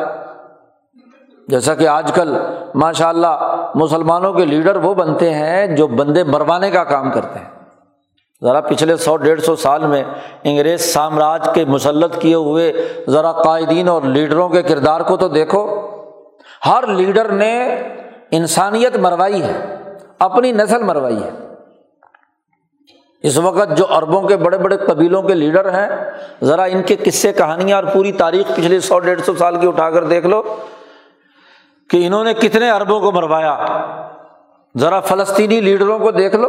جیسا 1.49 1.75
کہ 1.75 1.89
آج 1.89 2.13
کل 2.13 2.37
ماشاء 2.75 3.09
اللہ 3.09 3.67
مسلمانوں 3.75 4.33
کے 4.33 4.45
لیڈر 4.45 4.77
وہ 4.77 4.95
بنتے 4.95 5.35
ہیں 5.35 5.67
جو 5.67 5.87
بندے 5.87 6.25
مروانے 6.25 6.71
کا 6.71 6.85
کام 6.85 7.11
کرتے 7.11 7.39
ہیں۔ 7.39 7.51
ذرا 8.45 8.61
پچھلے 8.61 8.97
سو 8.97 9.17
ڈیڑھ 9.17 9.41
سو 9.41 9.57
سال 9.57 9.87
میں 9.87 10.05
انگریز 10.45 10.81
سامراج 10.93 11.49
کے 11.55 11.65
مسلط 11.65 12.19
کیے 12.19 12.35
ہوئے 12.35 12.73
ذرا 13.09 13.33
قائدین 13.33 13.89
اور 13.89 14.03
لیڈروں 14.03 14.49
کے 14.49 14.63
کردار 14.63 15.01
کو 15.01 15.17
تو 15.17 15.29
دیکھو۔ 15.29 15.81
ہر 16.67 16.87
لیڈر 16.87 17.29
نے 17.29 17.83
انسانیت 18.31 18.97
مروائی 18.97 19.43
ہے، 19.43 19.75
اپنی 20.19 20.53
نسل 20.53 20.83
مروائی 20.83 21.23
ہے۔ 21.23 21.31
اس 23.23 23.39
وقت 23.39 23.77
جو 23.77 23.85
اربوں 23.97 24.23
کے 24.23 24.37
بڑے 24.37 24.59
بڑے 24.59 24.77
قبیلوں 24.77 25.23
کے 25.23 25.35
لیڈر 25.35 25.69
ہیں، 25.69 25.89
ذرا 26.45 26.63
ان 26.63 26.83
کے 26.83 26.97
قصے 26.97 27.33
کہانیاں 27.33 27.77
اور 27.77 27.85
پوری 27.85 28.13
تاریخ 28.13 28.57
پچھلے 28.57 28.81
سو 28.81 28.99
ڈیڑھ 28.99 29.21
سو 29.21 29.35
سال 29.35 29.57
کی 29.57 29.67
اٹھا 29.67 29.91
کر 29.91 30.05
دیکھ 30.05 30.27
لو۔ 30.27 30.43
کہ 31.91 32.07
انہوں 32.07 32.25
نے 32.25 32.35
کتنے 32.35 32.71
اربوں 32.71 33.01
کو 33.01 33.13
مروایا؟ 33.13 33.59
ذرا 34.79 35.01
فلسطینی 35.01 35.61
لیڈروں 35.61 35.99
کو 35.99 36.11
دیکھ 36.11 36.37
لو 36.37 36.49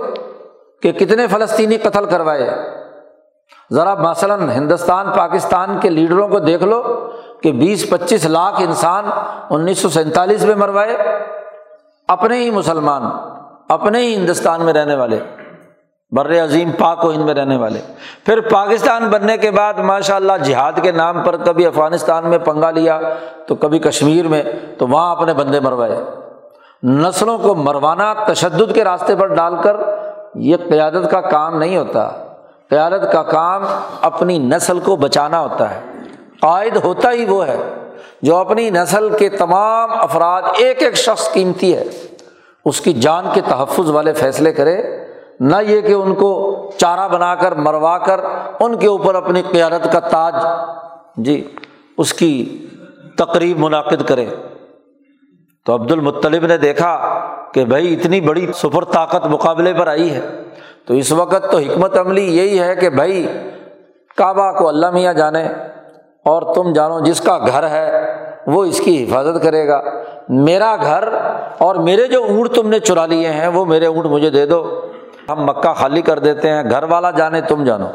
کہ 0.82 0.92
کتنے 0.92 1.28
فلسطینی 1.28 1.78
قتل 1.78 2.06
کروائے۔ 2.06 2.50
ذرا 3.74 3.94
مثلاً 3.94 4.50
ہندوستان، 4.50 5.12
پاکستان 5.18 5.80
کے 5.80 5.90
لیڈروں 5.90 6.28
کو 6.28 6.40
دیکھ 6.40 6.64
لو 6.64 7.10
کہ 7.44 7.52
بیس 7.52 7.90
پچیس 7.90 8.26
لاکھ 8.26 8.62
انسان 8.62 9.06
انیس 9.50 9.80
سو 9.80 9.90
سینتالیس 9.90 10.46
میں 10.46 10.56
مروائے 10.56 10.98
اپنے 12.08 12.36
ہی 12.36 12.50
مسلمان، 12.50 13.04
اپنے 13.70 14.00
ہی 14.00 14.16
ہندوستان 14.16 14.62
میں 14.62 14.74
رہنے 14.74 14.96
والے۔ 14.96 15.20
بر 16.12 16.44
عظیم 16.44 16.72
پاک 16.72 17.06
و 17.06 17.12
ہند 17.12 17.24
میں 17.24 17.34
رہنے 17.34 17.58
والے۔ 17.58 17.80
پھر 18.26 18.42
پاکستان 18.42 19.10
بننے 19.10 19.38
کے 19.38 19.52
بعد 19.52 19.74
ماشاء 19.74 20.16
اللہ 20.16 20.34
جہاد 20.44 20.72
کے 20.82 20.92
نام 20.92 21.24
پر 21.24 21.38
کبھی 21.38 21.66
افغانستان 21.66 22.28
میں 22.28 22.38
پنگا 22.38 22.72
لیا، 22.72 23.00
تو 23.48 23.56
کبھی 23.56 23.80
کشمیر 23.80 24.28
میں، 24.28 24.44
تو 24.78 24.88
وہاں 24.88 25.16
اپنے 25.16 25.34
بندے 25.34 25.60
مروائے 25.60 26.04
نسلوں 26.84 27.38
کو 27.38 27.56
مروانا 27.56 28.14
تشدد 28.14 28.74
کے 28.74 28.84
راستے 28.84 29.16
پر 29.16 29.28
ڈال 29.28 29.56
کر 29.64 29.78
یہ 30.36 30.58
قیادت 30.70 31.12
کا 31.12 31.22
کام 31.22 31.58
نہیں 31.58 31.78
ہوتا۔ 31.78 32.10
قیادت 32.70 33.12
کا 33.12 33.24
کام 33.24 33.66
اپنی 34.02 34.38
نسل 34.38 34.80
کو 34.80 34.96
بچانا 34.96 35.40
ہوتا 35.40 35.76
ہے۔ 35.76 35.80
قائد 36.42 36.78
ہوتا 36.84 37.12
ہی 37.12 37.26
وہ 37.26 37.48
ہے 37.48 37.58
جو 38.22 38.36
اپنی 38.36 38.70
نسل 38.70 39.18
کے 39.18 39.30
تمام 39.30 39.90
افراد، 39.92 40.42
ایک 40.58 40.84
ایک 40.84 40.96
شخص 40.96 41.32
قیمتی 41.32 41.76
ہے۔ 41.76 41.84
اس 42.66 42.82
کی 42.82 42.94
جان 42.94 43.26
کے 43.34 43.42
تحفظ 43.42 43.90
والے 43.90 44.14
فیصلے 44.14 44.54
کرے۔ 44.54 45.09
نہ 45.40 45.56
یہ 45.68 45.82
کہ 45.82 45.94
ان 45.94 46.16
کو 46.16 46.56
چارہ 46.78 47.08
بنا 47.08 47.36
کر، 47.36 47.52
مروا 47.52 47.98
کر، 47.98 48.20
ان 48.60 48.78
کے 48.78 48.88
اوپر 48.88 49.16
اپنی 49.16 49.42
قیادت 49.52 49.92
کا 49.92 50.00
تاج 50.00 50.34
جی 51.18 51.56
اس 51.98 52.14
کی 52.14 52.68
تقریب 53.18 53.60
منعقد 53.60 54.08
کرے۔ 54.08 54.26
تو 55.66 55.76
عبد 55.76 55.92
المطلب 55.92 56.46
نے 56.46 56.58
دیکھا 56.58 57.20
کہ 57.54 57.66
بھائی، 57.66 57.94
اتنی 57.94 58.22
بڑی 58.22 58.48
سپر 58.54 58.86
طاقت 58.86 59.28
مقابلے 59.28 59.74
پر 59.74 59.88
آئی 59.88 60.14
ہے۔ 60.14 60.28
تو 60.86 60.94
اس 60.94 61.12
وقت 61.12 61.52
تو 61.52 61.58
حکمت 61.58 61.98
عملی 61.98 62.38
یہی 62.38 62.60
ہے 62.60 62.76
کہ 62.76 62.90
بھائی، 62.90 63.28
کعبہ 64.18 64.52
کو 64.52 64.68
اللہ 64.68 64.92
میاں 64.92 65.14
جانے 65.14 65.46
اور 66.26 66.56
تم 66.56 66.74
جانو 66.74 67.00
جس 67.00 67.22
کا 67.22 67.38
گھر 67.38 67.70
ہے، 67.70 68.16
وہ 68.48 68.64
اس 68.64 68.80
کی 68.80 69.04
حفاظت 69.04 69.44
کرے 69.44 69.68
گا۔ 69.68 69.82
میرا 70.30 70.76
گھر 70.82 71.10
اور 71.58 71.76
میرے 71.76 72.08
جو 72.08 72.24
اونٹ 72.24 72.52
تم 72.52 72.70
نے 72.70 72.80
چرا 72.80 73.06
لیے 73.06 73.28
ہیں، 73.28 73.48
وہ 73.48 73.66
میرے 73.66 73.86
اونٹ 73.86 74.06
مجھے 74.06 74.30
دے 74.30 74.46
دو۔ 74.46 74.82
ہم 75.30 75.46
مکہ 75.46 75.74
خالی 75.74 76.02
کر 76.02 76.20
دیتے 76.20 76.50
ہیں، 76.50 76.64
گھر 76.70 76.84
والا 76.84 77.12
جانے 77.12 77.42
تم 77.42 77.64
جانو۔ 77.64 77.88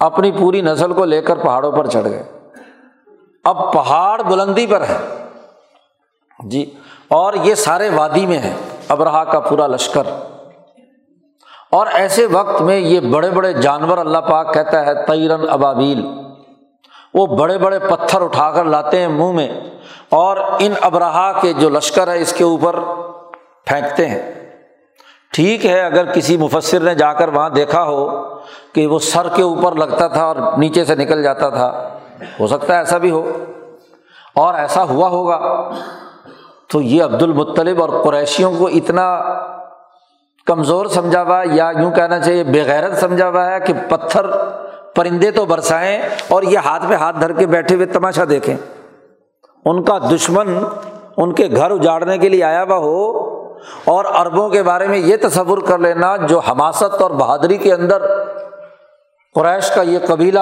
اپنی 0.00 0.32
پوری 0.32 0.60
نسل 0.60 0.92
کو 0.92 1.04
لے 1.04 1.22
کر 1.22 1.36
پہاڑوں 1.36 1.72
پر 1.72 1.86
چڑھ 1.86 2.08
گئے۔ 2.08 2.22
اب 3.44 3.72
پہاڑ 3.72 4.22
بلندی 4.22 4.66
پر 4.66 4.80
ہے۔ 4.80 5.24
جی 6.44 6.74
اور 7.08 7.34
یہ 7.34 7.54
سارے 7.54 7.88
وادی 7.88 8.26
میں 8.26 8.38
ہے 8.38 8.52
ابراہ 8.88 9.24
کا 9.24 9.40
پورا 9.40 9.66
لشکر۔ 9.66 10.02
اور 11.70 11.86
ایسے 11.92 12.26
وقت 12.26 12.62
میں 12.62 12.78
یہ 12.78 13.00
بڑے 13.00 13.30
بڑے 13.30 13.52
جانور 13.52 13.98
اللہ 13.98 14.18
پاک 14.18 14.54
کہتا 14.54 14.86
ہے 14.86 15.06
تیرن 15.06 15.48
ابابیل۔ 15.48 16.06
وہ 17.14 17.26
بڑے 17.26 17.58
بڑے 17.58 17.78
پتھر 17.78 18.20
اٹھا 18.20 18.50
کر 18.50 18.64
لاتے 18.64 19.00
ہیں 19.00 19.08
منہ 19.08 19.32
میں، 19.32 19.60
اور 20.08 20.36
ان 20.36 20.72
ابراہ 20.80 21.32
کے 21.40 21.52
جو 21.52 21.68
لشکر 21.68 22.08
ہے، 22.08 22.20
اس 22.20 22.32
کے 22.32 22.44
اوپر 22.44 22.80
پھینکتے 23.66 24.08
ہیں۔ 24.08 24.41
ٹھیک 25.32 25.66
ہے، 25.66 25.80
اگر 25.80 26.12
کسی 26.12 26.36
مفصر 26.36 26.80
نے 26.80 26.94
جا 26.94 27.12
کر 27.12 27.28
وہاں 27.28 27.50
دیکھا 27.50 27.82
ہو 27.82 28.28
کہ 28.72 28.86
وہ 28.86 28.98
سر 28.98 29.28
کے 29.34 29.42
اوپر 29.42 29.74
لگتا 29.74 30.08
تھا 30.08 30.24
اور 30.24 30.36
نیچے 30.58 30.84
سے 30.84 30.94
نکل 30.94 31.22
جاتا 31.22 31.48
تھا، 31.48 31.88
ہو 32.40 32.46
سکتا 32.46 32.72
ہے 32.74 32.78
ایسا 32.78 32.98
بھی 32.98 33.10
ہو۔ 33.10 33.32
اور 34.34 34.54
ایسا 34.54 34.82
ہوا 34.82 35.08
ہوگا۔ 35.08 35.70
تو 36.70 36.80
یہ 36.80 37.04
عبد 37.04 37.22
المطلب 37.22 37.82
اور 37.82 37.88
قریشیوں 38.04 38.52
کو 38.58 38.66
اتنا 38.66 39.22
کمزور 40.46 40.86
سمجھا 40.86 41.22
ہوا 41.22 41.42
یا 41.52 41.72
یوں 41.80 41.90
کہنا 41.90 42.20
چاہیے 42.20 42.44
بےغیرت 42.44 42.98
سمجھا 42.98 43.28
ہوا 43.28 43.50
ہے 43.50 43.60
کہ 43.60 43.72
پتھر 43.88 44.26
پرندے 44.94 45.30
تو 45.30 45.44
برسائیں 45.44 46.02
اور 46.28 46.42
یہ 46.42 46.58
ہاتھ 46.58 46.84
پہ 46.88 46.94
ہاتھ 46.94 47.20
دھر 47.20 47.32
کے 47.32 47.46
بیٹھے 47.46 47.74
ہوئے 47.74 47.86
تماشا 47.86 48.22
دیکھیں۔ 48.30 48.56
ان 49.64 49.82
کا 49.82 49.98
دشمن 49.98 50.58
ان 51.16 51.32
کے 51.32 51.48
گھر 51.56 51.70
اجاڑنے 51.70 52.18
کے 52.18 52.28
لیے 52.28 52.44
آیا 52.44 52.62
ہوا 52.62 52.76
ہو 52.76 53.31
اور 53.84 54.04
اربوں 54.18 54.48
کے 54.48 54.62
بارے 54.62 54.86
میں 54.86 54.98
یہ 54.98 55.16
تصور 55.22 55.58
کر 55.58 55.78
لینا 55.78 56.16
جو 56.16 56.38
حماست 56.38 57.02
اور 57.02 57.10
بہادری 57.10 57.56
کے 57.56 57.72
اندر 57.72 58.06
قریش 59.34 59.70
کا 59.70 59.82
یہ 59.82 59.98
قبیلہ 60.06 60.40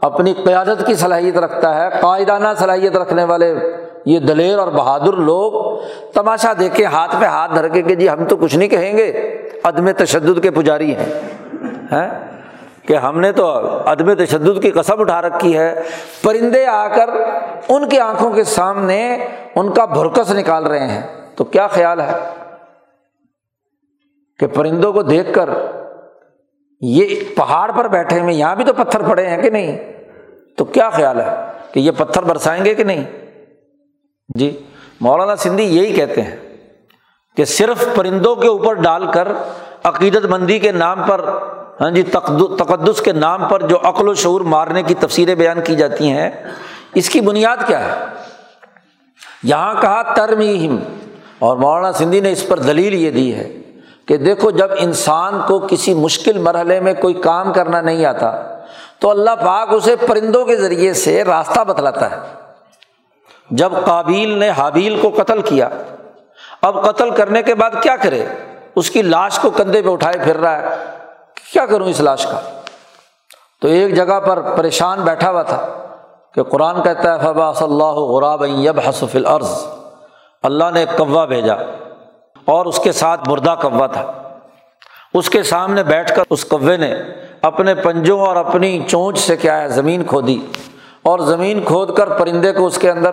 اپنی 0.00 0.34
قیادت 0.44 0.86
کی 0.86 0.94
صلاحیت 0.94 1.36
رکھتا 1.36 1.74
ہے، 1.74 1.88
قائدانہ 2.00 2.48
صلاحیت 2.58 2.96
رکھنے 2.96 3.24
والے 3.24 3.54
یہ 4.04 4.18
دلیر 4.18 4.58
اور 4.58 4.68
بہادر 4.68 5.12
لوگ 5.12 5.78
تماشا 6.14 6.52
دیکھے 6.58 6.84
ہاتھ 6.84 7.16
پہ 7.20 7.24
ہاتھ 7.24 7.54
دھر 7.54 7.68
کے 7.68 7.82
کہ 7.82 7.94
جی 7.94 8.08
ہم 8.08 8.24
تو 8.24 8.36
کچھ 8.36 8.56
نہیں 8.56 8.68
کہیں 8.68 8.96
گے، 8.98 9.38
عدم 9.64 9.90
تشدد 9.90 10.42
کے 10.42 10.50
پجاری 10.50 10.94
ہیں؟ 10.94 12.08
کہ 12.86 12.96
ہم 12.96 13.20
نے 13.20 13.32
تو 13.32 13.58
عدم 13.86 14.14
تشدد 14.14 14.62
کی 14.62 14.70
قسم 14.70 15.00
اٹھا 15.00 15.22
رکھی 15.22 15.58
ہے، 15.58 15.82
پرندے 16.22 16.66
آ 16.66 16.86
کر 16.86 17.10
ان 17.68 17.88
کی 17.88 18.00
آنکھوں 18.00 18.30
کے 18.30 18.44
سامنے 18.44 19.26
ان 19.54 19.72
کا 19.72 19.84
بھرکس 19.84 20.30
نکال 20.30 20.66
رہے 20.66 20.86
ہیں۔ 20.86 21.17
تو 21.38 21.44
کیا 21.44 21.66
خیال 21.66 22.00
ہے 22.00 22.12
کہ 24.38 24.46
پرندوں 24.46 24.92
کو 24.92 25.02
دیکھ 25.02 25.34
کر 25.34 25.50
یہ 26.80 27.14
پہاڑ 27.36 27.72
پر 27.72 27.88
بیٹھے 27.88 28.20
ہوئے 28.20 28.34
یہاں 28.34 28.56
بھی 28.56 28.64
تو 28.64 28.72
پتھر 28.72 29.02
پڑے 29.02 29.26
ہیں 29.26 29.42
کہ 29.42 29.50
نہیں؟ 29.50 29.78
تو 30.56 30.64
کیا 30.64 30.90
خیال 30.90 31.20
ہے 31.20 31.34
کہ 31.72 31.80
یہ 31.80 31.90
پتھر 31.98 32.22
برسائیں 32.22 32.64
گے 32.64 32.74
کہ 32.74 32.84
نہیں؟ 32.84 33.04
جی 34.38 34.64
مولانا 35.00 35.36
سندھی 35.36 35.64
یہی 35.64 35.92
کہتے 35.92 36.22
ہیں 36.22 36.36
کہ 37.36 37.44
صرف 37.44 37.88
پرندوں 37.94 38.36
کے 38.36 38.48
اوپر 38.48 38.74
ڈال 38.74 39.12
کر 39.12 39.28
عقیدت 39.82 40.24
مندی 40.24 40.58
کے 40.58 40.72
نام 40.72 41.02
پر 41.02 41.28
ہاں 41.80 41.90
جی 41.90 42.02
تقدس 42.02 43.00
کے 43.00 43.12
نام 43.12 43.48
پر 43.48 43.62
جو 43.62 43.78
عقل 43.82 44.08
و 44.08 44.14
شعور 44.14 44.40
مارنے 44.40 44.82
کی 44.82 44.94
تفصیلیں 44.94 45.34
بیان 45.34 45.60
کی 45.64 45.76
جاتی 45.76 46.10
ہیں، 46.10 46.30
اس 46.94 47.10
کی 47.10 47.20
بنیاد 47.20 47.56
کیا 47.66 47.84
ہے؟ 47.84 48.06
یہاں 49.42 49.74
کہا 49.80 50.14
ترمیم 50.14 50.78
اور 51.38 51.56
مولانا 51.56 51.92
سندھی 51.92 52.20
نے 52.20 52.32
اس 52.32 52.48
پر 52.48 52.58
دلیل 52.58 52.94
یہ 52.94 53.10
دی 53.10 53.34
ہے 53.34 53.52
کہ 54.08 54.16
دیکھو 54.16 54.50
جب 54.50 54.68
انسان 54.78 55.40
کو 55.46 55.66
کسی 55.70 55.94
مشکل 55.94 56.38
مرحلے 56.38 56.80
میں 56.80 56.94
کوئی 56.94 57.14
کام 57.14 57.52
کرنا 57.52 57.80
نہیں 57.80 58.04
آتا، 58.04 58.58
تو 58.98 59.10
اللہ 59.10 59.30
پاک 59.44 59.68
اسے 59.72 59.96
پرندوں 59.96 60.44
کے 60.44 60.56
ذریعے 60.56 60.92
سے 60.92 61.24
راستہ 61.24 61.64
بتلاتا 61.64 62.10
ہے۔ 62.10 62.16
جب 63.50 63.72
قابیل 63.84 64.38
نے 64.38 64.50
حابیل 64.50 64.98
کو 65.00 65.10
قتل 65.16 65.42
کیا، 65.42 65.68
اب 66.62 66.84
قتل 66.84 67.10
کرنے 67.10 67.42
کے 67.42 67.54
بعد 67.54 67.70
کیا 67.82 67.96
کرے؟ 67.96 68.26
اس 68.76 68.90
کی 68.90 69.02
لاش 69.02 69.38
کو 69.38 69.50
کندھے 69.50 69.82
پہ 69.82 69.88
اٹھائے 69.88 70.18
پھر 70.24 70.36
رہا 70.36 70.58
ہے۔ 70.58 70.68
کیا 71.52 71.66
کروں 71.66 71.88
اس 71.88 72.00
لاش 72.00 72.26
کا؟ 72.26 72.40
تو 73.62 73.68
ایک 73.68 73.94
جگہ 73.94 74.20
پر 74.20 74.42
پریشان 74.56 75.00
بیٹھا 75.00 75.30
ہوا 75.30 75.42
تھا 75.42 75.66
کہ 76.34 76.42
قرآن 76.42 76.82
کہتا 76.82 77.14
ہے 77.14 77.18
فبا 77.18 77.52
صلی 77.52 77.72
اللہ 77.72 77.84
غراب 77.84 78.44
یب 78.46 78.80
حسف 78.88 79.16
العرض 79.16 79.50
اللہ 80.48 80.64
نے 80.74 80.80
ایک 80.80 80.96
کوا 80.96 81.24
بھیجا 81.24 81.54
اور 82.44 82.66
اس 82.66 82.78
کے 82.78 82.92
ساتھ 82.92 83.28
مردہ 83.28 83.54
کوا 83.62 83.86
تھا۔ 83.86 84.12
اس 85.14 85.30
کے 85.30 85.42
سامنے 85.42 85.82
بیٹھ 85.82 86.14
کر 86.14 86.22
اس 86.30 86.44
کوے 86.44 86.76
نے 86.76 86.94
اپنے 87.42 87.74
پنجوں 87.74 88.20
اور 88.20 88.36
اپنی 88.36 88.84
چونچ 88.88 89.18
سے 89.18 89.36
کیا 89.36 89.62
ہے، 89.62 89.68
زمین 89.68 90.04
کھودی 90.04 90.46
اور 91.02 91.18
زمین 91.18 91.64
کھود 91.64 91.96
کر 91.96 92.18
پرندے 92.18 92.52
کو 92.52 92.66
اس 92.66 92.78
کے 92.78 92.90
اندر 92.90 93.10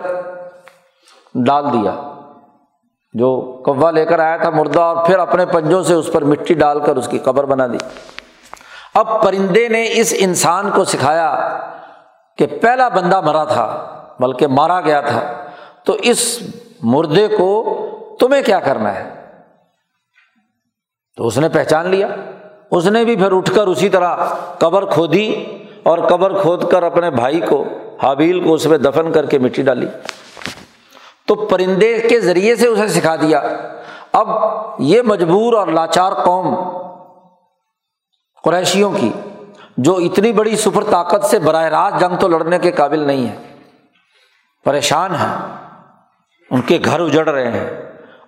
ڈال 1.34 1.72
دیا۔ 1.72 1.94
جو 3.12 3.62
کوا 3.64 3.90
لے 3.90 4.04
کر 4.04 4.18
آیا 4.18 4.36
تھا 4.36 4.50
مردہ 4.50 4.80
اور 4.80 5.06
پھر 5.06 5.18
اپنے 5.18 5.46
پنجوں 5.46 5.82
سے 5.82 5.94
اس 5.94 6.10
پر 6.12 6.24
مٹی 6.24 6.54
ڈال 6.54 6.80
کر 6.80 6.96
اس 6.96 7.08
کی 7.08 7.18
قبر 7.18 7.44
بنا 7.44 7.66
دی۔ 7.66 7.78
اب 8.94 9.22
پرندے 9.22 9.68
نے 9.68 9.88
اس 9.92 10.14
انسان 10.18 10.70
کو 10.70 10.84
سکھایا 10.84 11.58
کہ 12.38 12.46
پہلا 12.46 12.88
بندہ 12.88 13.20
مرا 13.20 13.44
تھا، 13.44 13.96
بلکہ 14.20 14.46
مارا 14.46 14.80
گیا 14.80 15.00
تھا۔ 15.00 15.20
تو 15.84 15.92
اس 15.92 16.38
مردے 16.86 17.28
کو 17.28 17.78
تمہیں 18.20 18.42
کیا 18.42 18.60
کرنا 18.60 18.94
ہے؟ 18.94 19.14
تو 21.16 21.26
اس 21.26 21.38
نے 21.38 21.48
پہچان 21.48 21.88
لیا۔ 21.88 22.06
اس 22.70 22.86
نے 22.86 23.04
بھی 23.04 23.16
پھر 23.16 23.32
اٹھ 23.32 23.54
کر 23.54 23.66
اسی 23.66 23.88
طرح 23.88 24.16
قبر 24.58 24.84
کھودی 24.84 25.46
اور 25.82 25.98
قبر 25.98 26.40
کھود 26.40 26.70
کر 26.70 26.82
اپنے 26.82 27.10
بھائی 27.10 27.40
کو، 27.40 27.64
حابیل 28.02 28.44
کو 28.44 28.54
اس 28.54 28.66
میں 28.66 28.78
دفن 28.78 29.12
کر 29.12 29.26
کے 29.26 29.38
مٹی 29.38 29.62
ڈالی۔ 29.62 29.86
تو 31.26 31.34
پرندے 31.34 32.00
کے 32.00 32.20
ذریعے 32.20 32.56
سے 32.56 32.66
اسے 32.66 32.88
سکھا 32.88 33.16
دیا۔ 33.16 33.42
اب 34.12 34.28
یہ 34.78 35.02
مجبور 35.02 35.52
اور 35.52 35.66
لاچار 35.66 36.12
قوم 36.12 36.54
قریشیوں 38.44 38.92
کی، 38.92 39.12
جو 39.76 39.96
اتنی 39.96 40.32
بڑی 40.32 40.56
سفر 40.56 40.84
طاقت 40.84 41.24
سے 41.24 41.38
براہ 41.38 41.64
راست 41.64 42.00
جنگ 42.00 42.16
تو 42.16 42.28
لڑنے 42.28 42.58
کے 42.58 42.70
قابل 42.70 42.98
نہیں 42.98 43.28
ہے 43.28 43.36
پریشان 44.64 45.14
ہیں۔ 45.14 45.65
ان 46.50 46.60
کے 46.60 46.78
گھر 46.84 47.00
اجڑ 47.00 47.28
رہے 47.28 47.50
ہیں۔ 47.50 47.70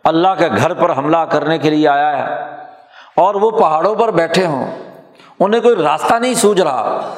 اللہ 0.05 0.29
کے 0.39 0.49
گھر 0.57 0.75
پر 0.75 0.97
حملہ 0.97 1.17
کرنے 1.17 1.59
کے 1.59 1.71
لیے 1.71 1.89
آیا 1.89 2.19
ہے۔ 2.19 2.35
اور 3.17 3.35
وہ 3.35 3.51
پہاڑوں 3.51 3.95
پر 3.95 4.11
بیٹھے 4.11 4.47
ہوں۔ 4.47 4.67
انہیں 5.41 5.61
کوئی 5.61 5.77
راستہ 5.77 6.15
نہیں 6.15 6.35
سوج 6.35 6.61
رہا۔ 6.61 7.15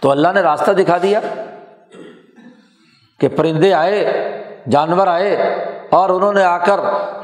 تو 0.00 0.10
اللہ 0.10 0.28
نے 0.34 0.40
راستہ 0.40 0.70
دکھا 0.70 0.98
دیا 1.02 1.20
کہ 3.20 3.28
پرندے 3.28 3.74
آئے، 3.74 4.22
جانور 4.70 5.06
آئے، 5.06 5.34
اور 5.90 6.10
انہوں 6.10 6.32
نے 6.32 6.44
آ 6.44 6.58
کر 6.58 6.80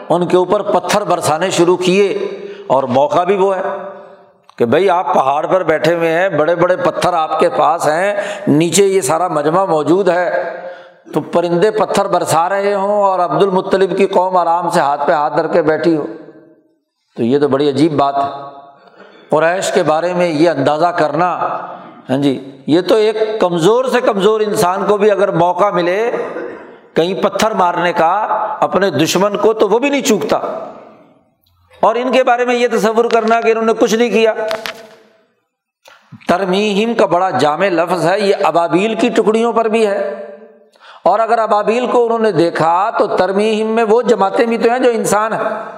ان 0.09 0.27
کے 0.27 0.37
اوپر 0.37 0.63
پتھر 0.63 1.03
برسانے 1.03 1.51
شروع 1.51 1.77
کیے۔ 1.77 2.29
اور 2.67 2.83
موقع 2.83 3.25
بھی 3.25 3.37
وہ 3.37 3.57
ہے 3.57 3.63
کہ 4.57 4.65
بھائی 4.65 4.91
آپ 4.91 5.15
پہاڑ 5.15 5.47
پر 5.47 5.63
بیٹھے 5.63 5.95
ہوئے 5.95 6.11
ہیں، 6.11 6.29
بڑے 6.29 6.55
بڑے 6.55 6.77
پتھر 6.77 7.13
آپ 7.13 7.41
کے 7.41 7.49
پاس 7.49 7.87
ہیں، 7.87 8.15
نیچے 8.47 8.87
یہ 8.87 9.01
سارا 9.01 9.29
مجمع 9.29 9.65
موجود 9.65 10.09
ہے۔ 10.09 10.53
تو 11.15 11.21
پرندے 11.21 11.71
پتھر 11.71 12.07
برسا 12.07 12.49
رہے 12.49 12.75
ہوں 12.75 13.03
اور 13.03 13.19
عبد 13.19 13.43
المطلب 13.43 13.97
کی 13.97 14.07
قوم 14.07 14.37
آرام 14.37 14.71
سے 14.71 14.81
ہاتھ 14.81 15.07
پہ 15.07 15.13
ہاتھ 15.13 15.37
دھر 15.37 15.47
کے 15.47 15.63
بیٹھی 15.63 15.97
ہو۔ 15.97 16.07
تو 17.17 17.23
یہ 17.23 17.39
تو 17.39 17.49
بڑی 17.49 17.69
عجیب 17.69 17.93
بات 17.93 18.17
ہے۔ 18.17 18.53
قریش 19.31 19.73
کے 19.73 19.83
بارے 19.83 20.13
میں 20.13 20.29
یہ 20.29 20.51
اندازہ 20.51 20.87
کرنا 20.87 21.37
ہاں 22.11 22.17
جی 22.17 22.61
یہ 22.67 22.81
تو 22.81 22.95
ایک 22.95 23.17
کمزور 23.41 23.85
سے 23.85 24.01
کمزور 24.01 24.41
انسان 24.41 24.85
کو 24.89 24.97
بھی 24.97 25.11
اگر 25.11 25.33
موقع 25.33 25.71
ملے 25.71 26.11
کہیں 26.95 27.23
پتھر 27.23 27.51
مارنے 27.51 27.93
کا 27.93 28.13
اپنے 28.61 28.91
دشمن 28.91 29.37
کو، 29.37 29.53
تو 29.53 29.69
وہ 29.69 29.79
بھی 29.79 29.89
نہیں 29.91 30.03
چوکتا۔ 30.03 30.37
اور 31.81 31.95
ان 31.95 32.13
کے 32.13 32.25
بارے 32.25 32.45
میں 32.45 32.55
یہ 32.55 32.69
تصور 32.73 33.05
کرنا 33.05 33.41
کہ 33.41 33.51
انہوں 33.51 33.65
نے 33.65 33.73
کچھ 33.81 33.95
نہیں 33.95 34.11
کیا۔ 34.11 34.35
ترمیم 36.29 36.95
کا 36.95 37.07
بڑا 37.07 37.31
جامع 37.31 37.69
لفظ 37.69 38.07
ہے، 38.07 38.21
یہ 38.21 38.35
ابابیل 38.43 38.95
کی 38.95 39.09
ٹکڑیوں 39.09 39.53
پر 39.53 39.65
بھی 39.65 39.87
ہے۔ 39.87 40.32
اور 41.05 41.19
اگر 41.19 41.39
ابابیل 41.39 41.87
کو 41.87 42.05
انہوں 42.05 42.19
نے 42.19 42.33
دیکھا 42.33 42.91
تو 42.91 43.07
ترمیم 43.07 43.67
میں 43.67 43.85
وہ 43.85 44.03
جماعتیں 44.03 44.47
بھی 44.47 44.59
تو 44.59 44.71
ہیں 44.71 44.79
جو 44.79 44.91
انسان 44.91 45.33
ہیں۔ 45.33 45.73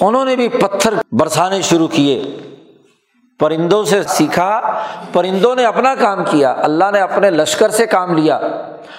انہوں 0.00 0.24
نے 0.24 0.36
بھی 0.36 0.48
پتھر 0.48 0.94
برسانے 1.12 1.62
شروع 1.62 1.88
کیے۔ 1.88 2.38
پرندوں 3.38 3.84
سے 3.84 4.02
سیکھا، 4.02 4.60
پرندوں 5.12 5.54
نے 5.54 5.64
اپنا 5.64 5.94
کام 5.94 6.24
کیا، 6.30 6.54
اللہ 6.58 6.84
نے 6.92 7.00
اپنے 7.00 7.30
لشکر 7.30 7.70
سے 7.70 7.86
کام 7.86 8.14
لیا 8.14 8.36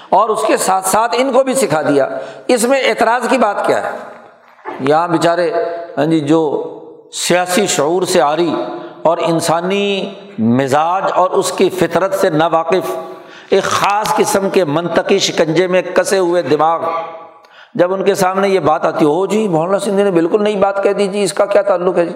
اور 0.10 0.30
اس 0.30 0.44
کے 0.48 0.58
ساتھ 0.58 0.88
ساتھ 0.88 1.16
ان 1.18 1.34
کو 1.34 1.44
بھی 1.44 1.54
سکھا 1.54 1.82
دیا۔ 1.82 2.08
اس 2.48 2.64
میں 2.64 2.82
اعتراض 2.86 3.30
کی 3.30 3.38
بات 3.38 3.68
کیا 3.68 3.84
ہے؟ 3.84 3.98
یہاں 4.80 5.08
بیچارے 5.08 5.52
ہاں 5.98 6.06
جی 6.06 6.20
جو 6.20 6.72
سیاسی 7.14 7.68
شعور 7.68 8.02
سے 8.02 8.22
آ 8.22 8.36
رہی 8.36 8.64
اور 9.02 9.18
انسانی 9.18 10.14
مزاج 10.40 11.04
اور 11.16 11.30
اس 11.30 11.52
کی 11.52 11.70
فطرت 11.70 12.14
سے 12.14 12.30
نا 12.30 12.48
واقف 12.48 12.96
ایک 13.50 13.64
خاص 13.64 14.16
قسم 14.16 14.50
کے 14.50 14.66
منطقی 14.66 15.20
شکنجے 15.20 15.68
میں 15.68 15.82
کسے 15.82 16.18
ہوئے 16.18 16.42
دماغ، 16.42 16.82
جب 17.76 17.94
ان 17.94 18.04
کے 18.04 18.16
سامنے 18.16 18.50
یہ 18.50 18.60
بات 18.60 18.86
آتی 18.86 19.06
ہو 19.06 19.26
جی 19.26 19.48
مولانا 19.48 19.80
سندھ 19.80 20.02
نے 20.02 20.12
بالکل 20.12 20.44
نئی 20.44 20.56
بات 20.56 20.84
کہہ 20.84 20.94
دی 20.94 21.08
جی 21.08 21.24
اس 21.24 21.34
کا 21.34 21.46
کیا 21.46 21.62
تعلق 21.62 21.98
ہے 21.98 22.06
جی؟ 22.06 22.14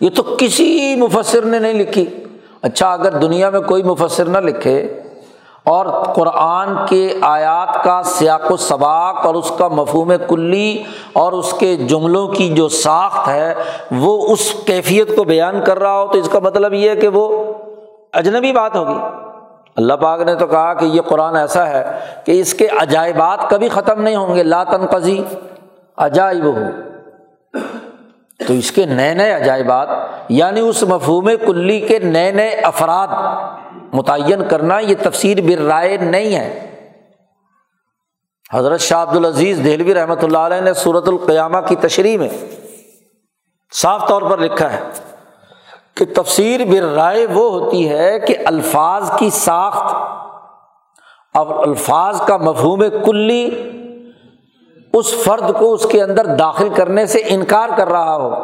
یہ 0.00 0.10
تو 0.10 0.22
کسی 0.38 0.96
مفسر 0.96 1.42
نے 1.42 1.58
نہیں 1.58 1.74
لکھی۔ 1.74 2.06
اچھا 2.62 2.92
اگر 2.92 3.12
دنیا 3.12 3.50
میں 3.50 3.60
کوئی 3.60 3.82
مفسر 3.82 4.24
نہ 4.24 4.38
لکھے 4.38 5.00
اور 5.64 5.86
قرآن 6.04 6.86
کے 6.88 7.14
آیات 7.20 7.84
کا 7.84 8.02
سیاق 8.02 8.52
و 8.52 8.56
سباق 8.56 9.26
اور 9.26 9.34
اس 9.34 9.52
کا 9.58 9.68
مفہوم 9.68 10.12
کلی 10.28 10.82
اور 11.12 11.32
اس 11.32 11.54
کے 11.58 11.76
جملوں 11.76 12.28
کی 12.28 12.48
جو 12.48 12.68
ساخت 12.68 13.28
ہے، 13.28 13.54
وہ 13.90 14.32
اس 14.32 14.54
کیفیت 14.66 15.16
کو 15.16 15.24
بیان 15.24 15.64
کر 15.64 15.78
رہا 15.78 16.02
ہو، 16.02 16.06
تو 16.06 16.18
اس 16.18 16.28
کا 16.28 16.38
مطلب 16.38 16.74
یہ 16.74 16.90
ہے 16.90 16.96
کہ 16.96 17.08
وہ 17.08 17.52
اجنبی 18.12 18.52
بات 18.52 18.76
ہوگی۔ 18.76 19.29
اللہ 19.76 19.94
پاک 19.94 20.20
نے 20.20 20.34
تو 20.34 20.46
کہا 20.46 20.74
کہ 20.74 20.84
یہ 20.84 21.00
قرآن 21.00 21.36
ایسا 21.36 21.68
ہے 21.68 22.00
کہ 22.24 22.40
اس 22.40 22.54
کے 22.54 22.66
عجائبات 22.66 23.50
کبھی 23.50 23.68
ختم 23.68 24.02
نہیں 24.02 24.16
ہوں 24.16 24.34
گے، 24.36 24.42
لا 24.42 24.64
تنقضی، 24.64 25.22
عجائب 25.96 26.44
ہو۔ 26.44 26.54
تو 28.46 28.52
اس 28.52 28.72
کے 28.72 28.86
نئے 28.86 29.14
نئے 29.14 29.32
عجائبات 29.32 29.88
یعنی 30.28 30.60
اس 30.60 30.82
مفہوم 30.82 31.30
کلی 31.46 31.80
کے 31.80 31.98
نئے 31.98 32.30
نئے 32.32 32.48
افراد 32.48 33.08
متعین 33.92 34.42
کرنا، 34.48 34.78
یہ 34.78 34.94
تفسیر 35.02 35.40
بر 35.40 35.62
رائے 35.62 35.96
نہیں 35.96 36.34
ہے۔ 36.34 36.66
حضرت 38.52 38.80
شاہ 38.80 39.02
عبد 39.02 39.16
العزیز 39.16 39.60
دہلوی 39.64 39.94
رحمۃ 39.94 40.22
اللہ 40.22 40.38
علیہ 40.38 40.60
نے 40.60 40.74
صورت 40.74 41.08
القیامہ 41.08 41.58
کی 41.68 41.76
تشریح 41.76 42.18
میں 42.18 42.28
صاف 43.72 44.08
طور 44.08 44.22
پر 44.22 44.38
لکھا 44.38 44.72
ہے۔ 44.72 44.80
کہ 45.96 46.04
تفسیر 46.14 46.60
بر 46.64 46.82
رائے 46.82 47.26
وہ 47.26 47.50
ہوتی 47.50 47.88
ہے 47.88 48.20
کہ 48.20 48.36
الفاظ 48.44 49.10
کی 49.18 49.30
ساخت 49.30 49.94
اور 51.34 51.66
الفاظ 51.68 52.20
کا 52.20 52.36
مفہوم 52.36 52.84
کلی 53.04 53.50
اس 54.92 55.14
فرد 55.14 55.58
کو 55.58 55.72
اس 55.72 55.86
کے 55.86 56.02
اندر 56.02 56.24
داخل 56.24 56.68
کرنے 56.68 57.06
سے 57.06 57.22
انکار 57.26 57.68
کر 57.76 57.88
رہا 57.88 58.16
ہو 58.16 58.34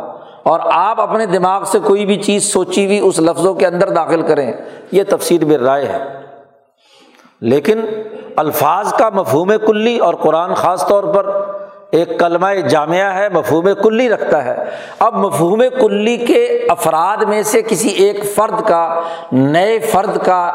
اور 0.42 0.60
آپ 0.64 1.00
اپنے 1.00 1.26
دماغ 1.26 1.64
سے 1.64 1.78
کوئی 1.84 2.06
بھی 2.06 2.16
چیز 2.16 2.52
سوچی 2.52 2.86
ہوئی 2.86 2.98
اس 2.98 3.20
لفظوں 3.20 3.54
کے 3.54 3.66
اندر 3.66 3.88
داخل 3.88 4.22
کریں، 4.22 4.52
یہ 4.92 5.02
تفصیل 5.08 5.44
بر 5.44 5.60
رائے 5.60 5.84
ہے۔ 5.84 6.22
لیکن 7.40 7.80
الفاظ 8.36 8.92
کا 8.92 9.08
مفہوم 9.08 9.52
کلی 9.66 9.98
اور 9.98 10.14
قرآن 10.14 10.54
خاص 10.54 10.86
طور 10.88 11.04
پر 11.04 11.45
ایک 11.90 12.18
کلمہ 12.18 12.46
جامعہ 12.68 13.14
ہے، 13.14 13.28
مفہوم 13.28 13.68
کلی 13.82 14.08
رکھتا 14.08 14.44
ہے۔ 14.44 14.56
اب 14.98 15.14
مفہوم 15.14 15.62
کلی 15.80 16.16
کے 16.16 16.66
افراد 16.68 17.16
میں 17.16 17.42
سے 17.42 17.62
کسی 17.62 17.88
ایک 17.88 18.24
فرد 18.34 18.68
کا، 18.68 19.00
نئے 19.32 19.78
فرد 19.78 20.24
کا، 20.24 20.52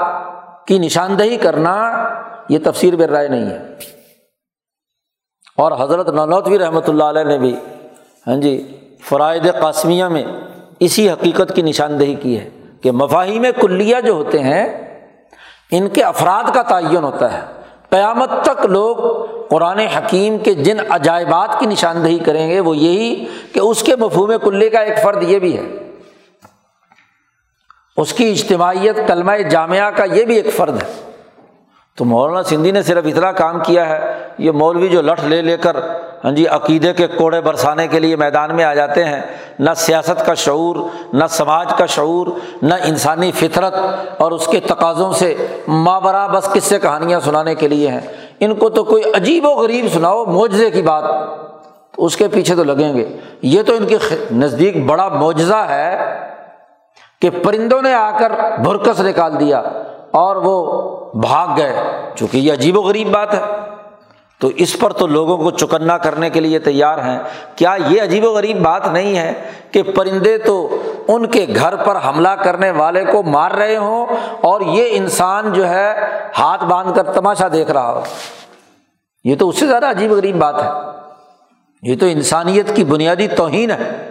کی 0.68 0.78
نشاندہی 0.80 1.38
کرنا 1.38 1.92
یہ 2.50 2.60
تفسیر 2.64 2.96
بر 2.96 3.10
رائے 3.10 3.28
نہیں 3.28 3.46
ہے۔ 3.46 3.58
اور 5.58 5.72
حضرت 5.80 6.10
ننوتوی 6.10 6.60
رحمۃ 6.60 6.88
اللہ 6.88 7.04
علیہ 7.04 7.24
نے 7.24 7.38
بھی 7.38 7.56
ہاں 8.28 8.36
جی 8.36 8.78
فرائد 9.02 9.48
قاسمیہ 9.62 10.06
میں 10.06 10.24
اسی 10.80 11.10
حقیقت 11.10 11.56
کی 11.56 11.62
نشاندہی 11.62 12.16
کی 12.16 12.40
ہے 12.40 12.50
کہ 12.82 12.92
مفاہیم 12.92 13.46
کلیہ 13.62 13.96
جو 14.06 14.14
ہوتے 14.14 14.40
ہیں، 14.40 14.68
ان 15.72 15.90
کے 15.90 16.04
افراد 16.04 16.44
کا 16.54 16.62
تعین 16.62 17.04
ہوتا 17.04 17.34
ہے۔ 17.34 17.42
قیامت 17.90 18.30
تک 18.42 18.66
لوگ 18.66 18.98
قرآن 19.52 19.80
حکیم 19.80 20.38
کے 20.38 20.54
جن 20.54 20.78
عجائبات 20.89 21.60
کی 21.60 21.66
نشاندہی 21.66 22.20
کریں 22.20 22.49
گے، 22.49 22.60
وہ 22.60 22.78
یہی 22.78 23.26
کہ 23.54 23.60
اس 23.60 23.84
کے 23.84 23.95
مفہوم 23.95 24.34
کلی 24.43 24.70
کا 24.70 24.80
ایک 24.80 25.04
فرد 25.04 25.24
یہ 25.24 25.39
بھی 25.39 25.58
ہے۔ 25.58 25.64
اس 27.97 28.14
کی 28.14 28.32
اجتماعیت 28.32 28.99
کلمہ 29.08 29.32
جامعہ 29.49 29.91
کا 29.91 30.04
یہ 30.04 30.26
بھی 30.26 30.36
ایک 30.36 30.54
فرد 30.56 30.84
ہے۔ 30.84 30.88
تو 31.97 32.06
مولانا 32.06 32.43
سندھی 32.43 32.72
نے 32.72 32.84
صرف 32.84 33.06
اتنا 33.06 33.32
کام 33.32 33.60
کیا 33.60 33.89
ہے، 33.89 33.99
یہ 34.38 34.52
مولوی 34.52 34.88
جو 34.88 35.02
لٹھ 35.02 35.26
لے 35.26 35.41
لے 35.41 35.58
کر 35.58 35.76
ہاں 36.24 36.32
جی 36.32 36.47
عقیدے 36.47 36.93
کے 36.93 37.08
کوڑے 37.08 37.41
برسانے 37.41 37.88
کے 37.88 37.99
لیے 37.99 38.16
میدان 38.16 38.56
میں 38.56 38.64
آ 38.64 38.74
جاتے 38.74 39.06
ہیں، 39.06 39.22
نہ 39.60 39.70
سیاست 39.76 40.26
کا 40.26 40.34
شعور، 40.34 40.76
نہ 41.14 41.24
سماج 41.30 41.74
کا 41.78 41.86
شعور، 41.86 42.28
نہ 42.62 42.74
انسانی 42.84 43.32
فطرت 43.32 43.74
اور 44.18 44.32
اس 44.32 44.47
کے 44.47 44.60
تقاضوں 44.60 45.14
سے 45.14 45.47
مابرا 45.68 46.28
بس 46.28 46.49
کس 46.54 46.64
سے 46.64 46.80
کہانیاں 46.80 47.20
سنانے 47.20 47.56
کے 47.56 47.68
لیے 47.68 47.88
ہیں۔ 47.88 48.31
ان 48.42 48.56
کو 48.56 48.70
تو 48.70 48.84
کوئی 48.84 49.04
عجیب 49.14 49.46
و 49.46 49.50
غریب 49.50 49.86
سناؤ، 49.94 50.26
معجزے 50.26 50.70
کی 50.72 50.82
بات 50.82 51.04
اس 51.98 52.18
کے 52.18 52.28
پیچھے 52.28 52.56
تو 52.56 52.64
لگیں 52.64 52.94
گے۔ 52.94 53.18
یہ 53.42 53.64
تو 53.64 53.76
ان 53.76 53.86
کے 53.86 53.98
نزدیک 54.32 54.86
بڑا 54.86 55.08
معجزہ 55.08 55.66
ہے 55.70 56.20
کہ 57.22 57.30
پرندوں 57.44 57.82
نے 57.82 57.94
آ 57.94 58.12
کر 58.18 58.32
بھرکس 58.64 59.00
نکال 59.00 59.39
دیا 59.39 59.62
اور 60.12 60.36
وہ 60.36 60.56
بھاگ 61.14 61.48
گئے، 61.58 61.76
چونکہ 62.16 62.38
یہ 62.38 62.54
عجیب 62.54 62.78
و 62.78 62.82
غریب 62.82 63.12
بات 63.12 63.34
ہے۔ 63.34 63.42
تو 64.42 64.48
اس 64.48 64.80
پر 64.80 64.94
تو 64.94 65.08
لوگوں 65.08 65.38
کو 65.38 65.52
چکنا 65.52 65.98
کرنے 65.98 66.30
کے 66.30 66.39
لیے 66.39 66.60
تیار 66.60 66.98
ہیں۔ 66.98 67.20
کیا 67.56 67.76
یہ 67.88 68.02
عجیب 68.02 68.26
و 68.26 68.32
غریب 68.32 68.58
بات 68.62 68.88
نہیں 68.88 69.18
ہے 69.18 69.34
کہ 69.72 69.84
پرندے 69.84 70.38
تو 70.38 70.82
ان 71.08 71.26
کے 71.26 71.46
گھر 71.56 71.76
پر 71.76 71.98
حملہ 72.06 72.30
کرنے 72.30 72.72
والے 72.72 73.06
کو 73.06 73.24
مار 73.24 73.52
رہے 73.52 73.78
ہوں 73.78 74.06
اور 74.42 74.62
یہ 74.62 74.88
انسان 74.92 75.54
جو 75.54 75.70
ہے 75.70 75.96
ہاتھ 76.39 76.66
باندھ 76.66 76.96
کر 76.96 77.04
تماشا 77.04 77.48
دیکھ 77.54 77.72
رہا 77.72 77.92
ہو؟ 77.92 78.02
یہ 79.24 79.36
تو 79.36 79.50
اس 79.50 79.60
سے 79.60 79.68
زیادہ 79.68 79.89
عجیب 79.89 80.12
و 80.12 80.16
غریب 80.16 80.36
بات 80.36 80.64
ہے۔ 80.64 80.70
یہ 81.84 81.96
تو 82.00 82.06
انسانیت 82.06 82.76
کی 82.76 82.84
بنیادی 82.84 83.28
توہین 83.28 83.72
ہے۔ 83.72 84.11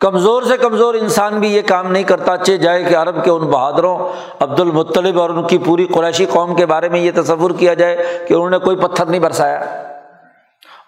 کمزور 0.00 0.42
سے 0.42 0.56
کمزور 0.56 0.94
انسان 0.94 1.40
بھی 1.40 1.54
یہ 1.54 1.62
کام 1.62 1.92
نہیں 1.92 2.02
کرتا، 2.02 2.36
چے 2.36 2.56
جائے 2.56 2.84
کہ 2.84 2.96
عرب 2.96 3.24
کے 3.24 3.30
ان 3.30 3.42
بہادروں 3.42 4.08
عبد 4.40 4.60
المطلب 4.60 5.20
اور 5.20 5.30
ان 5.30 5.46
کی 5.46 5.58
پوری 5.58 5.86
قریشی 5.86 6.26
قوم 6.26 6.54
کے 6.54 6.66
بارے 6.66 6.88
میں 6.88 7.00
یہ 7.00 7.10
تصور 7.16 7.50
کیا 7.50 7.74
جائے 7.74 8.24
کہ 8.28 8.34
انہوں 8.34 8.50
نے 8.50 8.58
کوئی 8.58 8.76
پتھر 8.76 9.06
نہیں 9.06 9.20
برسایا۔ 9.20 9.56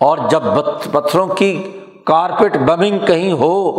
اور 0.01 0.19
جب 0.31 0.43
پتھروں 0.93 1.27
کی 1.27 1.81
کارپیٹ 2.07 2.57
بمنگ 2.57 2.99
کہیں 2.99 3.33
ہو، 3.33 3.73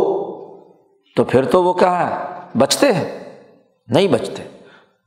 تو 1.16 1.24
پھر 1.24 1.46
تو 1.46 1.64
وہ 1.64 1.74
کیا 1.74 2.10
ہے؟ 2.10 2.16
بچتے 2.58 2.92
ہیں؟ 2.92 3.20
نہیں 3.88 4.08
بچتے۔ 4.08 4.44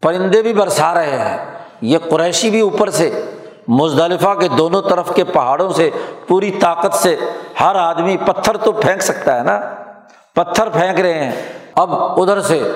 پرندے 0.02 0.42
بھی 0.42 0.52
برسا 0.52 0.94
رہے 0.94 1.18
ہیں۔ 1.18 1.36
یہ 1.80 1.98
قریشی 2.10 2.50
بھی 2.50 2.60
اوپر 2.60 2.90
سے، 2.90 3.24
مزدلفہ 3.68 4.34
کے 4.34 4.48
دونوں 4.48 4.82
طرف 4.82 5.14
کے 5.14 5.24
پہاڑوں 5.24 5.70
سے، 5.70 5.90
پوری 6.28 6.50
طاقت 6.50 6.94
سے 6.94 7.16
ہر 7.60 7.74
آدمی 7.74 8.16
پتھر 8.16 8.56
تو 8.56 8.72
پھینک 8.72 9.02
سکتا 9.02 9.38
ہے 9.38 9.42
نا؟ 9.42 9.83
پتھر 10.34 10.68
پھینک 10.68 11.00
رہے 11.00 11.24
ہیں۔ 11.24 11.32
اب 11.74 11.94
ادھر 11.94 12.40
سے 12.40 12.70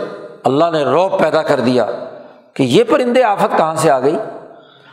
اللہ 0.44 0.64
نے 0.72 0.84
روپ 0.84 1.20
پیدا 1.20 1.42
کر 1.42 1.60
دیا 1.60 1.86
کہ 2.54 2.62
یہ 2.62 2.84
پرندے 2.84 3.22
آفت 3.22 3.56
کہاں 3.56 3.74
سے 3.74 3.90
آ 3.90 4.00
گئی؟ 4.00 4.16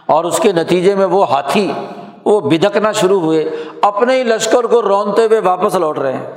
اور 0.05 0.23
اس 0.23 0.39
کے 0.39 0.51
نتیجے 0.51 0.95
میں 0.95 1.05
وہ 1.05 1.29
ہاتھی 1.29 1.71
وہ 2.25 2.39
بدکنا 2.39 2.91
شروع 2.91 3.19
ہوئے۔ 3.19 3.55
اپنے 3.81 4.17
ہی 4.17 4.23
لشکر 4.23 4.63
کو 4.63 4.81
رونتے 4.81 5.25
ہوئے 5.25 5.39
واپس 5.39 5.75
لوٹ 5.75 5.97
رہے 5.97 6.13
ہیں۔ 6.13 6.31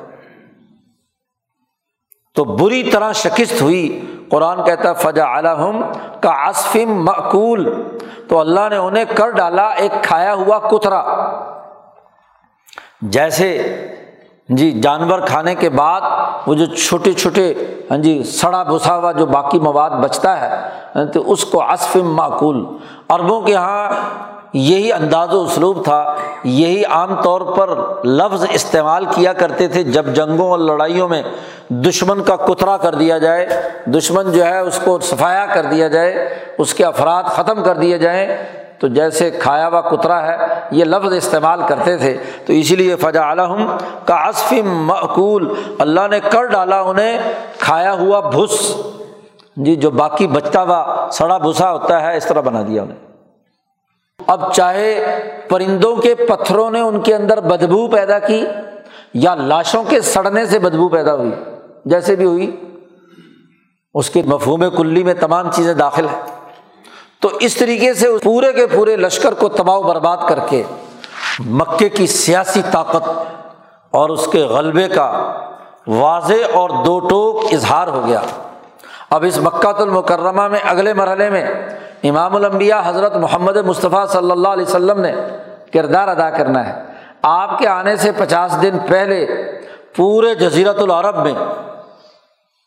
تو 2.35 2.45
بری 2.45 2.83
طرح 2.83 3.13
شکست 3.13 3.63
ہوئی۔ 3.63 4.05
قرآن 4.31 4.65
کہتا 4.65 4.93
فجا 4.93 5.37
الحم 5.37 5.81
کا 6.21 6.49
عصفم 6.49 7.05
معقول 7.05 7.83
تو 8.29 8.41
اللہ 8.41 8.69
نے 8.71 8.77
انہیں 8.77 9.05
کر 9.15 9.31
ڈالا 9.31 9.69
ایک 9.69 9.93
کھایا 10.03 10.35
ہوا 10.35 10.59
کترا۔ 10.59 11.05
جیسے 13.03 13.77
جی 14.49 14.81
جانور 14.81 15.19
کھانے 15.21 15.55
کے 15.55 15.69
بعد 15.69 16.01
وہ 16.47 16.55
جو 16.55 16.67
چھوٹے 16.67 17.13
چھوٹے 17.13 17.55
ہاں 17.91 17.99
جی 17.99 18.23
سڑا 18.23 18.63
بسا 18.63 18.97
ہوا 18.97 19.13
جو 19.13 19.27
باقی 19.27 19.59
مواد 19.59 19.91
بچتا 19.91 20.41
ہے 20.41 20.49
ہاں 20.97 21.05
تو 21.05 21.33
اس 21.33 21.45
کو 21.45 21.63
عصف 21.73 21.97
معقول۔ 21.97 22.65
عربوں 23.09 23.41
کے 23.41 23.53
یہاں 23.53 23.89
یہی 24.53 24.93
انداز 24.93 25.35
و 25.35 25.43
اسلوب 25.43 25.85
تھا، 25.85 26.15
یہی 26.45 26.85
عام 26.85 27.15
طور 27.23 27.41
پر 27.41 27.71
لفظ 28.05 28.45
استعمال 28.51 29.05
کیا 29.05 29.33
کرتے 29.33 29.69
تھے 29.69 29.83
جب 29.83 30.07
جنگوں 30.15 30.51
اور 30.51 30.59
لڑائیوں 30.59 31.09
میں 31.09 31.23
دشمن 31.69 32.23
کا 32.23 32.37
کترا 32.37 32.77
کر 32.77 32.95
دیا 32.95 33.19
جائے، 33.19 33.49
دشمن 33.87 34.33
جو 34.33 34.47
ہے 34.47 34.59
اس 34.59 34.81
کو 34.85 34.99
صفایا 35.01 35.47
کر 35.47 35.63
دیا 35.63 35.89
جائے، 35.89 36.29
اس 36.59 36.75
کے 36.75 36.85
افراد 36.85 37.23
ختم 37.23 37.63
کر 37.65 37.77
دیے 37.77 37.99
جائیں۔ 37.99 38.27
تو 38.81 38.89
جیسے 38.89 39.31
کھایا 39.31 39.69
ہوا 39.69 39.81
کترا 39.81 40.27
ہے، 40.27 40.37
یہ 40.71 40.85
لفظ 40.85 41.13
استعمال 41.13 41.61
کرتے 41.69 41.97
تھے۔ 41.97 42.17
تو 42.47 42.53
اسی 42.53 42.77
لیے 42.77 42.97
فجا 42.97 43.23
عالم 43.23 43.77
کا 44.05 44.29
عصف 44.29 44.53
معقول 44.65 45.55
اللہ 45.79 46.09
نے 46.11 46.21
کر 46.21 46.45
ڈالا 46.45 46.81
انہیں 46.81 47.19
کھایا 47.59 47.93
ہوا 47.93 48.21
بھس۔ 48.21 48.77
جی 49.57 49.77
جو 49.77 49.91
باقی 49.91 50.27
بچتا 50.27 50.63
ہوا 50.63 51.09
سڑا 51.13 51.39
بھسا 51.39 51.73
ہوتا 51.73 52.03
ہے، 52.03 52.17
اس 52.17 52.27
طرح 52.27 52.41
بنا 52.41 52.63
دیا 52.69 52.83
انہیں۔ 52.83 52.97
اب 54.27 54.53
چاہے 54.53 55.19
پرندوں 55.49 55.97
کے 55.97 56.15
پتھروں 56.15 56.71
نے 56.71 56.81
ان 56.81 57.01
کے 57.01 57.15
اندر 57.15 57.41
بدبو 57.41 57.89
پیدا 57.89 58.19
کی 58.19 58.47
یا 59.15 59.35
لاشوں 59.35 59.85
کے 59.85 60.01
سڑنے 60.01 60.47
سے 60.47 60.59
بدبو 60.59 60.89
پیدا 60.89 61.15
ہوئی، 61.15 61.31
جیسے 61.85 62.17
بھی 62.17 62.25
ہوئی، 62.25 62.57
اس 63.95 64.11
کے 64.11 64.23
مفہوم 64.27 64.65
کلی 64.77 65.05
میں 65.05 65.15
تمام 65.15 65.51
چیزیں 65.51 65.75
داخل 65.75 66.05
ہیں۔ 66.05 66.38
تو 67.21 67.31
اس 67.41 67.55
طریقے 67.55 67.95
سے 67.95 68.09
پورے 68.23 68.53
کے 68.53 68.67
پورے 68.67 68.97
لشکر 68.97 69.35
کو 69.35 69.49
تباہ 69.49 69.79
برباد 69.79 70.17
کر 70.29 70.39
کے 70.49 70.63
مکے 71.47 71.89
کی 71.89 72.07
سیاسی 72.07 72.63
طاقت 72.71 73.09
اور 73.91 74.11
اس 74.11 74.29
کے 74.33 74.39
غلبے 74.39 74.89
کا 74.89 75.33
واضح 75.87 76.55
اور 76.55 76.71
دو 76.85 77.01
ٹوک 77.01 77.53
اظہار 77.53 77.89
ہو 77.89 78.07
گیا۔ 78.07 78.21
اب 79.11 79.25
اس 79.25 79.39
مکہ 79.39 79.83
المکرمہ 79.83 80.49
میں 80.49 80.59
اگلے 80.65 80.95
مرحلے 80.95 81.31
میں 81.31 81.45
امام 82.03 82.37
الانبیاء 82.37 82.81
حضرت 82.85 83.17
محمد 83.17 83.57
مصطفیٰ 83.57 84.07
صلی 84.07 84.31
اللہ 84.31 84.49
علیہ 84.49 84.65
وسلم 84.65 85.01
نے 85.01 85.13
کردار 85.73 86.09
ادا 86.09 86.31
کرنا 86.31 86.69
ہے۔ 86.69 86.83
آپ 87.23 87.59
کے 87.59 87.69
آنے 87.69 87.97
سے 87.97 88.13
پچاس 88.13 88.63
دن 88.63 88.79
پہلے 88.89 89.27
پورے 89.97 90.35
جزیرت 90.35 90.79
العرب 90.79 91.17
میں 91.17 91.35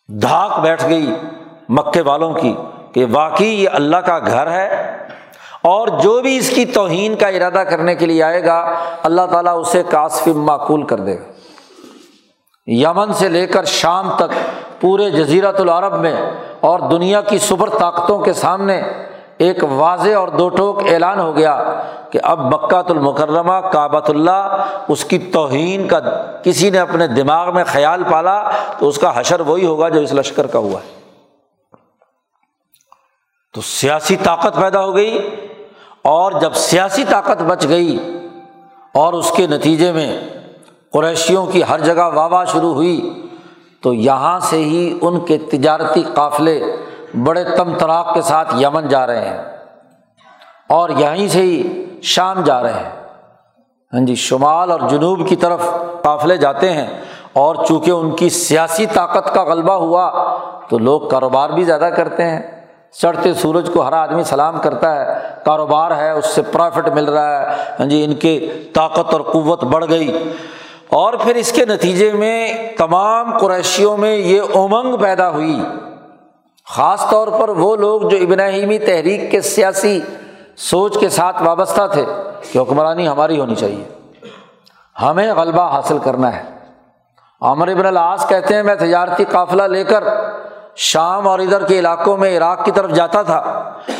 دھاک 0.07 0.59
بیٹھ 0.59 0.85
گئی 0.89 1.15
مکے 1.69 2.01
والوں 2.01 2.33
کی۔ 2.33 2.55
کہ 2.93 3.05
واقعی 3.11 3.47
یہ 3.47 3.69
اللہ 3.73 3.97
کا 3.97 4.19
گھر 4.19 4.51
ہے 4.51 4.97
اور 5.61 5.87
جو 5.87 6.21
بھی 6.21 6.37
اس 6.37 6.49
کی 6.49 6.65
توہین 6.65 7.15
کا 7.15 7.27
ارادہ 7.27 7.63
کرنے 7.69 7.95
کے 7.95 8.05
لیے 8.05 8.23
آئے 8.23 8.45
گا، 8.45 8.73
اللہ 9.03 9.21
تعالیٰ 9.31 9.59
اسے 9.59 9.83
کاسف 9.89 10.27
معقول 10.27 10.83
کر 10.83 10.97
دے 10.97 11.17
گا۔ 11.19 11.31
یمن 12.67 13.13
سے 13.13 13.29
لے 13.29 13.47
کر 13.47 13.63
شام 13.63 14.11
تک 14.15 14.33
پورے 14.81 15.09
جزیرت 15.09 15.59
العرب 15.59 15.99
میں 15.99 16.15
اور 16.59 16.79
دنیا 16.79 17.21
کی 17.21 17.37
سپر 17.37 17.69
طاقتوں 17.69 18.19
کے 18.19 18.33
سامنے 18.33 18.81
ایک 19.37 19.63
واضح 19.69 20.15
اور 20.15 20.27
دو 20.27 20.49
ٹوک 20.49 20.81
اعلان 20.89 21.19
ہو 21.19 21.35
گیا 21.35 21.81
کہ 22.11 22.19
اب 22.23 22.39
مکہ 22.39 22.81
المکرمہ، 22.89 23.59
کعبۃ 23.71 24.09
اللہ، 24.09 24.65
اس 24.87 25.05
کی 25.05 25.17
توہین 25.17 25.87
کا 25.87 25.99
کسی 26.43 26.69
نے 26.69 26.79
اپنے 26.79 27.07
دماغ 27.07 27.53
میں 27.55 27.63
خیال 27.67 28.03
پالا 28.11 28.51
تو 28.79 28.87
اس 28.87 28.97
کا 28.97 29.19
حشر 29.19 29.39
وہی 29.39 29.65
ہوگا 29.65 29.89
جو 29.89 29.99
اس 29.99 30.13
لشکر 30.13 30.47
کا 30.47 30.59
ہوا 30.59 30.79
ہے۔ 30.79 31.00
تو 33.53 33.61
سیاسی 33.61 34.15
طاقت 34.15 34.55
پیدا 34.55 34.83
ہو 34.85 34.95
گئی 34.95 35.29
اور 36.01 36.31
جب 36.31 36.53
سیاسی 36.53 37.03
طاقت 37.09 37.41
بچ 37.41 37.65
گئی 37.69 37.97
اور 38.93 39.13
اس 39.13 39.31
کے 39.31 39.47
نتیجے 39.47 39.91
میں 39.91 40.19
قریشیوں 40.93 41.45
کی 41.45 41.63
ہر 41.69 41.79
جگہ 41.79 42.03
واہ 42.13 42.27
واہ 42.27 42.45
شروع 42.45 42.73
ہوئی، 42.73 43.27
تو 43.81 43.93
یہاں 43.93 44.39
سے 44.39 44.57
ہی 44.57 44.99
ان 45.01 45.19
کے 45.19 45.37
تجارتی 45.37 46.03
قافلے 46.13 46.77
بڑے 47.25 47.43
تم 47.57 47.73
تراک 47.77 48.13
کے 48.13 48.21
ساتھ 48.21 48.55
یمن 48.55 48.87
جا 48.87 49.07
رہے 49.07 49.27
ہیں 49.29 49.43
اور 50.67 50.89
یہیں 50.89 51.27
سے 51.27 51.41
ہی 51.41 51.85
شام 52.01 52.41
جا 52.43 52.61
رہے 52.63 52.73
ہیں۔ 52.73 52.89
ہاں 53.93 54.05
جی 54.05 54.15
شمال 54.15 54.71
اور 54.71 54.79
جنوب 54.89 55.27
کی 55.29 55.35
طرف 55.35 55.61
قافلے 56.03 56.37
جاتے 56.37 56.71
ہیں 56.73 56.87
اور 57.33 57.55
چونکہ 57.67 57.91
ان 57.91 58.15
کی 58.15 58.29
سیاسی 58.29 58.85
طاقت 58.85 59.33
کا 59.33 59.43
غلبہ 59.43 59.73
ہوا، 59.73 60.09
تو 60.69 60.77
لوگ 60.77 61.09
کاروبار 61.09 61.49
بھی 61.49 61.63
زیادہ 61.63 61.89
کرتے 61.95 62.23
ہیں۔ 62.23 62.60
چڑھتے 62.99 63.33
سورج 63.33 63.69
کو 63.73 63.87
ہر 63.87 63.93
آدمی 63.93 64.23
سلام 64.23 64.61
کرتا 64.61 64.95
ہے، 64.95 65.19
کاروبار 65.45 65.91
ہے، 65.97 66.11
اس 66.11 66.25
سے 66.25 66.41
پرافٹ 66.41 66.87
مل 66.87 67.09
رہا 67.09 67.41
ہے۔ 67.41 67.55
ہاں 67.79 67.85
جی 67.85 68.03
ان 68.03 68.15
کی 68.15 68.49
طاقت 68.73 69.13
اور 69.13 69.21
قوت 69.21 69.63
بڑھ 69.63 69.85
گئی۔ 69.89 70.33
اور 70.89 71.13
پھر 71.13 71.35
اس 71.35 71.51
کے 71.51 71.65
نتیجے 71.65 72.13
میں 72.13 72.53
تمام 72.77 73.37
قریشیوں 73.37 73.97
میں 73.97 74.15
یہ 74.15 74.41
امنگ 74.55 74.97
پیدا 74.97 75.29
ہوئی۔ 75.29 75.63
خاص 76.65 77.09
طور 77.09 77.27
پر 77.27 77.49
وہ 77.49 77.75
لوگ 77.75 78.01
جو 78.01 78.17
ابراہیمی 78.17 78.79
تحریک 78.79 79.31
کے 79.31 79.41
سیاسی 79.41 80.01
سوچ 80.57 80.99
کے 80.99 81.09
ساتھ 81.09 81.43
وابستہ 81.43 81.81
تھے، 81.91 82.05
کہ 82.51 82.59
حکمرانی 82.59 83.07
ہماری 83.07 83.39
ہونی 83.39 83.55
چاہیے۔ 83.55 83.83
ہمیں 85.01 85.33
غلبہ 85.33 85.73
حاصل 85.73 85.97
کرنا 85.97 86.35
ہے۔ 86.35 86.43
عمر 87.41 87.67
ابن 87.67 87.85
العاص 87.85 88.27
کہتے 88.27 88.55
ہیں، 88.55 88.63
میں 88.63 88.75
تجارتی 88.75 89.25
قافلہ 89.31 89.63
لے 89.63 89.83
کر 89.83 90.03
شام 90.75 91.27
اور 91.27 91.39
ادھر 91.39 91.65
کے 91.65 91.79
علاقوں 91.79 92.17
میں 92.17 92.37
عراق 92.37 92.65
کی 92.65 92.71
طرف 92.71 92.91
جاتا 92.91 93.21
تھا 93.21 93.37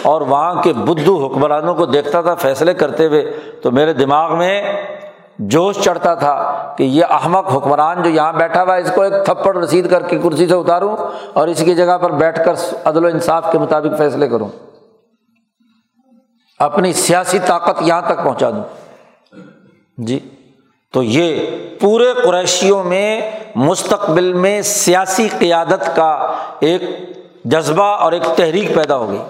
اور 0.02 0.22
وہاں 0.22 0.62
کے 0.62 0.74
بدھو 0.74 1.28
حکمرانوں 1.28 1.76
کو 1.76 1.86
دیکھتا 1.86 2.22
تھا 2.22 2.36
فیصلے 2.36 2.74
کرتے 2.74 3.08
ہوئے، 3.08 3.40
تو 3.62 3.72
میرے 3.72 3.94
دماغ 3.94 4.38
میں 4.38 4.64
جوش 5.40 5.80
چڑھتا 5.80 6.16
تھا 6.16 6.54
کہ 6.78 6.84
یہ 6.84 7.06
احمق 7.10 7.56
حکمران 7.56 8.04
جو 8.04 8.10
یہاں 8.10 8.34
بیٹھا 8.34 8.64
ہوا 8.64 8.76
ہے، 8.76 8.82
اس 8.82 8.92
کو 8.96 9.02
ایک 9.02 9.14
تھپڑ 9.26 9.58
رسید 9.58 9.90
کر 9.90 10.04
کے 10.04 10.18
کرسی 10.18 10.48
سے 10.48 10.54
اتاروں 10.54 10.98
اور 11.34 11.48
اس 11.48 11.64
کی 11.66 11.76
جگہ 11.76 11.98
پر 11.98 12.10
بیٹھ 12.10 12.46
کر 12.46 12.54
عدل 12.86 13.06
و 13.06 13.08
انصاف 13.08 13.52
کے 13.52 13.60
مطابق 13.60 13.98
فیصلے 13.98 14.28
کروں۔ 14.28 14.48
اپنی 16.60 16.94
سیاسی 16.94 17.40
طاقت 17.46 17.82
یہاں 17.82 18.02
تک 18.02 18.24
پہنچا 18.24 18.50
دوں۔ 18.50 18.64
جی۔ 19.98 20.20
تو 20.94 21.04
یہ 21.04 21.48
پورے 21.80 22.14
قریشیوں 22.24 22.84
میں 22.84 23.32
مستقبل 23.56 24.34
میں 24.34 24.62
سیاسی 24.62 25.30
قیادت 25.40 25.96
کا 25.96 26.34
ایک 26.60 26.82
جذبہ 27.46 27.84
اور 27.84 28.12
ایک 28.12 28.24
تحریک 28.36 28.76
پیدا 28.76 28.98
ہو 28.98 29.10
گئی 29.10 29.22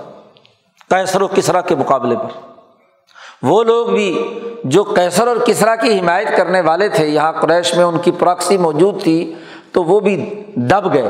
کیسر 0.89 1.21
و 1.21 1.27
کسرا 1.27 1.61
کے 1.61 1.75
مقابلے 1.75 2.15
پر۔ 2.15 2.51
وہ 3.43 3.63
لوگ 3.63 3.87
بھی 3.87 4.39
جو 4.63 4.83
کیسر 4.83 5.27
اور 5.27 5.37
کسرا 5.45 5.75
کی 5.75 5.99
حمایت 5.99 6.37
کرنے 6.37 6.61
والے 6.61 6.89
تھے، 6.89 7.07
یہاں 7.07 7.31
قریش 7.31 7.75
میں 7.75 7.83
ان 7.83 7.97
کی 7.97 8.11
پراکسی 8.11 8.57
موجود 8.57 9.03
تھی، 9.03 9.33
تو 9.71 9.83
وہ 9.83 9.99
بھی 9.99 10.43
دب 10.55 10.93
گئے۔ 10.93 11.09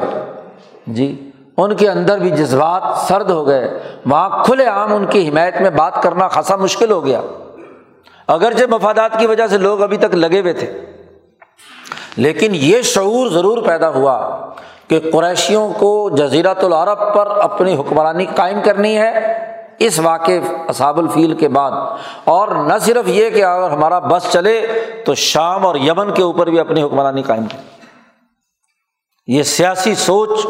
جی 0.88 1.30
ان 1.58 1.76
کے 1.76 1.90
اندر 1.90 2.18
بھی 2.18 2.30
جذبات 2.30 2.84
سرد 3.08 3.30
ہو 3.30 3.48
گئے۔ 3.48 3.80
وہاں 4.06 4.44
کھلے 4.44 4.66
عام 4.66 4.94
ان 4.94 5.06
کی 5.06 5.30
حمایت 5.30 5.62
میں 5.62 5.70
بات 5.70 6.04
کرنا 6.04 6.28
خاصا 6.28 6.56
مشکل 6.56 6.92
ہو 6.92 7.06
گیا۔ 7.06 7.22
اگرچہ 8.34 8.70
مفادات 8.70 9.18
کی 9.20 9.26
وجہ 9.28 9.48
سے 9.48 9.58
لوگ 9.58 9.82
ابھی 9.82 9.98
تک 9.98 10.16
لگے 10.16 10.40
ہوئے 10.42 10.54
تھے، 10.54 10.72
لیکن 12.18 12.56
یہ 12.56 12.82
شعور 12.82 13.30
ضرور 13.30 13.64
پیدا 13.64 13.90
ہوا 13.90 14.18
کہ 14.88 15.00
قریشیوں 15.14 15.68
کو 15.74 16.10
جزیرت 16.18 16.64
العرب 16.64 17.14
پر 17.16 17.28
اپنی 17.40 17.76
حکمرانی 17.78 18.26
قائم 18.36 18.62
کرنی 18.64 18.98
ہے۔ 18.98 19.12
اس 19.80 20.00
واقف 20.00 20.50
اصاب 20.70 20.98
الفیل 21.00 21.34
کے 21.36 21.48
بعد، 21.50 21.72
اور 22.26 22.48
نہ 22.66 22.78
صرف 22.82 23.08
یہ 23.08 23.30
کہ 23.30 23.44
اگر 23.44 23.70
ہمارا 23.70 24.00
بس 24.00 24.32
چلے 24.32 24.56
تو 25.06 25.16
شام 25.18 25.66
اور 25.66 25.76
یمن 25.76 26.14
کے 26.14 26.24
اوپر 26.24 26.50
بھی 26.50 26.60
اپنی 26.60 26.84
حکمرانی 26.84 27.22
قائم 27.24 27.46
کرے 27.46 27.70
یہ 29.28 29.44
سیاسی 29.44 29.96
سوچ 29.96 30.46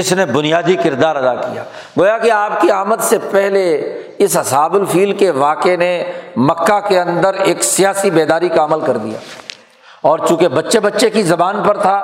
اس 0.00 0.12
نے 0.12 0.26
بنیادی 0.26 0.76
کردار 0.76 1.16
ادا 1.16 1.34
کیا۔ 1.34 1.64
گویا 1.98 2.18
کہ 2.18 2.30
آپ 2.30 2.60
کی 2.60 2.70
آمد 2.70 3.00
سے 3.00 3.18
پہلے 3.30 3.74
اس 4.18 4.36
اصاب 4.36 4.74
الفیل 4.74 5.12
کے 5.12 5.30
واقعے 5.30 5.76
نے 5.76 6.04
مکہ 6.36 6.80
کے 6.88 7.00
اندر 7.00 7.34
ایک 7.34 7.64
سیاسی 7.64 8.10
بیداری 8.10 8.48
کا 8.48 8.64
عمل 8.64 8.80
کر 8.80 8.96
دیا۔ 8.96 9.18
اور 10.02 10.18
چونکہ 10.28 10.48
بچے 10.48 10.80
بچے 10.80 11.10
کی 11.10 11.22
زبان 11.22 11.62
پر 11.66 11.76
تھا 11.76 11.96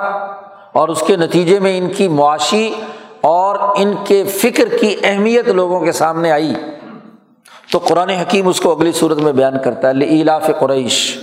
اور 0.73 0.89
اس 0.89 1.03
کے 1.07 1.15
نتیجے 1.15 1.59
میں 1.59 1.77
ان 1.77 1.89
کی 1.89 2.07
معاشی 2.07 2.73
اور 3.21 3.55
ان 3.75 3.93
کے 4.07 4.23
فکر 4.23 4.77
کی 4.77 4.95
اہمیت 5.03 5.47
لوگوں 5.47 5.79
کے 5.79 5.91
سامنے 5.91 6.31
آئی، 6.31 6.53
تو 7.71 7.77
قرآن 7.77 8.09
حکیم 8.09 8.47
اس 8.47 8.61
کو 8.61 8.71
اگلی 8.71 8.91
صورت 8.91 9.17
میں 9.17 9.31
بیان 9.31 9.53
کرتا 9.63 9.87
ہے۔ 9.87 10.21
الاف 10.21 10.49
قریش 10.59 11.17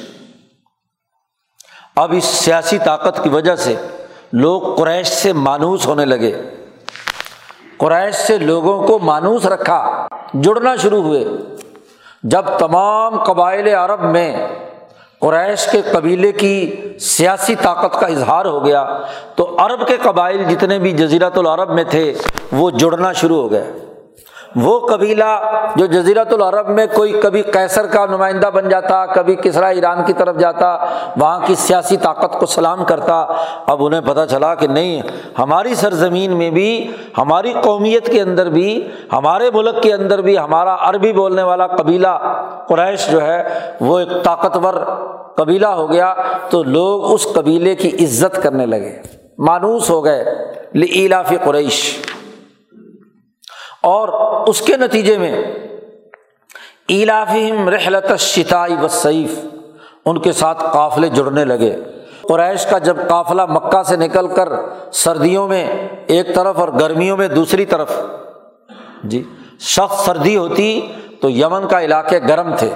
اب 1.96 2.14
اس 2.16 2.24
سیاسی 2.24 2.78
طاقت 2.84 3.22
کی 3.22 3.28
وجہ 3.28 3.56
سے 3.56 3.74
لوگ 4.32 4.74
قریش 4.76 5.06
سے 5.06 5.32
مانوس 5.32 5.86
ہونے 5.86 6.04
لگے۔ 6.04 6.42
قریش 7.82 8.14
سے 8.14 8.38
لوگوں 8.38 8.86
کو 8.86 8.98
مانوس 8.98 9.46
رکھا، 9.46 10.06
جڑنا 10.34 10.76
شروع 10.76 11.02
ہوئے۔ 11.02 11.24
جب 12.22 12.42
تمام 12.58 13.24
قبائل 13.24 13.68
عرب 13.68 14.02
میں 14.02 14.46
قریش 15.20 15.66
کے 15.66 15.82
قبیلے 15.92 16.32
کی 16.32 16.74
سیاسی 17.00 17.54
طاقت 17.54 18.00
کا 18.00 18.06
اظہار 18.06 18.44
ہو 18.44 18.64
گیا، 18.64 18.98
تو 19.34 19.56
عرب 19.58 19.86
کے 19.86 19.96
قبائل 20.02 20.44
جتنے 20.44 20.78
بھی 20.78 20.92
جزیرت 20.92 21.38
العرب 21.38 21.70
میں 21.70 21.84
تھے، 21.84 22.14
وہ 22.52 22.70
جڑنا 22.70 23.12
شروع 23.12 23.42
ہو 23.42 23.50
گئے۔ 23.50 23.72
وہ 24.56 24.86
قبیلہ 24.86 25.58
جو 25.76 25.86
جزیرت 25.86 26.32
العرب 26.32 26.68
میں 26.68 26.86
کوئی 26.94 27.12
کبھی 27.12 27.42
کیسر 27.42 27.86
کا 27.86 28.06
نمائندہ 28.06 28.46
بن 28.46 28.68
جاتا، 28.68 29.06
کبھی 29.06 29.34
کسرا 29.34 29.66
ایران 29.66 30.04
کی 30.06 30.12
طرف 30.12 30.36
جاتا، 30.36 30.76
وہاں 31.16 31.40
کی 31.46 31.54
سیاسی 31.54 31.96
طاقت 31.96 32.40
کو 32.40 32.46
سلام 32.46 32.84
کرتا، 32.84 33.26
اب 33.66 33.84
انہیں 33.84 34.00
پتہ 34.00 34.20
چلا 34.30 34.54
کہ 34.54 34.66
نہیں، 34.66 35.02
ہماری 35.38 35.74
سرزمین 35.74 36.36
میں 36.36 36.50
بھی، 36.50 36.92
ہماری 37.18 37.52
قومیت 37.62 38.06
کے 38.06 38.20
اندر 38.20 38.50
بھی، 38.50 38.88
ہمارے 39.12 39.50
ملک 39.54 39.82
کے 39.82 39.92
اندر 39.92 40.20
بھی، 40.20 40.38
ہمارا 40.38 40.76
عربی 40.80 41.12
بولنے 41.12 41.42
والا 41.42 41.66
قبیلہ 41.66 42.34
قریش 42.68 43.10
جو 43.10 43.22
ہے، 43.22 43.48
وہ 43.80 43.98
ایک 43.98 44.24
طاقتور 44.24 44.74
قبیلہ 45.36 45.66
ہو 45.66 45.90
گیا۔ 45.90 46.14
تو 46.50 46.62
لوگ 46.62 47.12
اس 47.12 47.26
قبیلے 47.34 47.74
کی 47.74 48.04
عزت 48.04 48.42
کرنے 48.42 48.66
لگے، 48.66 49.02
مانوس 49.38 49.90
ہو 49.90 50.04
گئے 50.04 50.24
لاف 51.08 51.32
قریش۔ 51.44 51.98
اور 53.82 54.08
اس 54.48 54.60
کے 54.60 54.76
نتیجے 54.76 55.18
میں 55.18 55.42
ایلافیم 56.88 57.68
رحلت 57.68 58.20
شتائی 58.20 58.76
و 58.82 58.88
سعیف 58.88 59.44
ان 60.04 60.20
کے 60.20 60.32
ساتھ 60.32 60.64
قافلے 60.72 61.08
جڑنے 61.08 61.44
لگے۔ 61.44 61.76
قریش 62.22 62.66
کا 62.66 62.78
جب 62.78 62.96
قافلہ 63.08 63.46
مکہ 63.46 63.82
سے 63.82 63.96
نکل 63.96 64.26
کر 64.26 64.48
سردیوں 64.92 65.48
میں 65.48 65.88
ایک 66.06 66.34
طرف 66.34 66.58
اور 66.58 66.68
گرمیوں 66.68 67.16
میں 67.16 67.28
دوسری 67.28 67.64
طرف 67.64 68.00
جی 69.04 69.22
سخت 69.60 70.00
سردی 70.00 70.36
ہوتی 70.36 70.92
تو 71.20 71.30
یمن 71.30 71.68
کا 71.68 71.80
علاقے 71.80 72.20
گرم 72.28 72.56
تھے۔ 72.56 72.70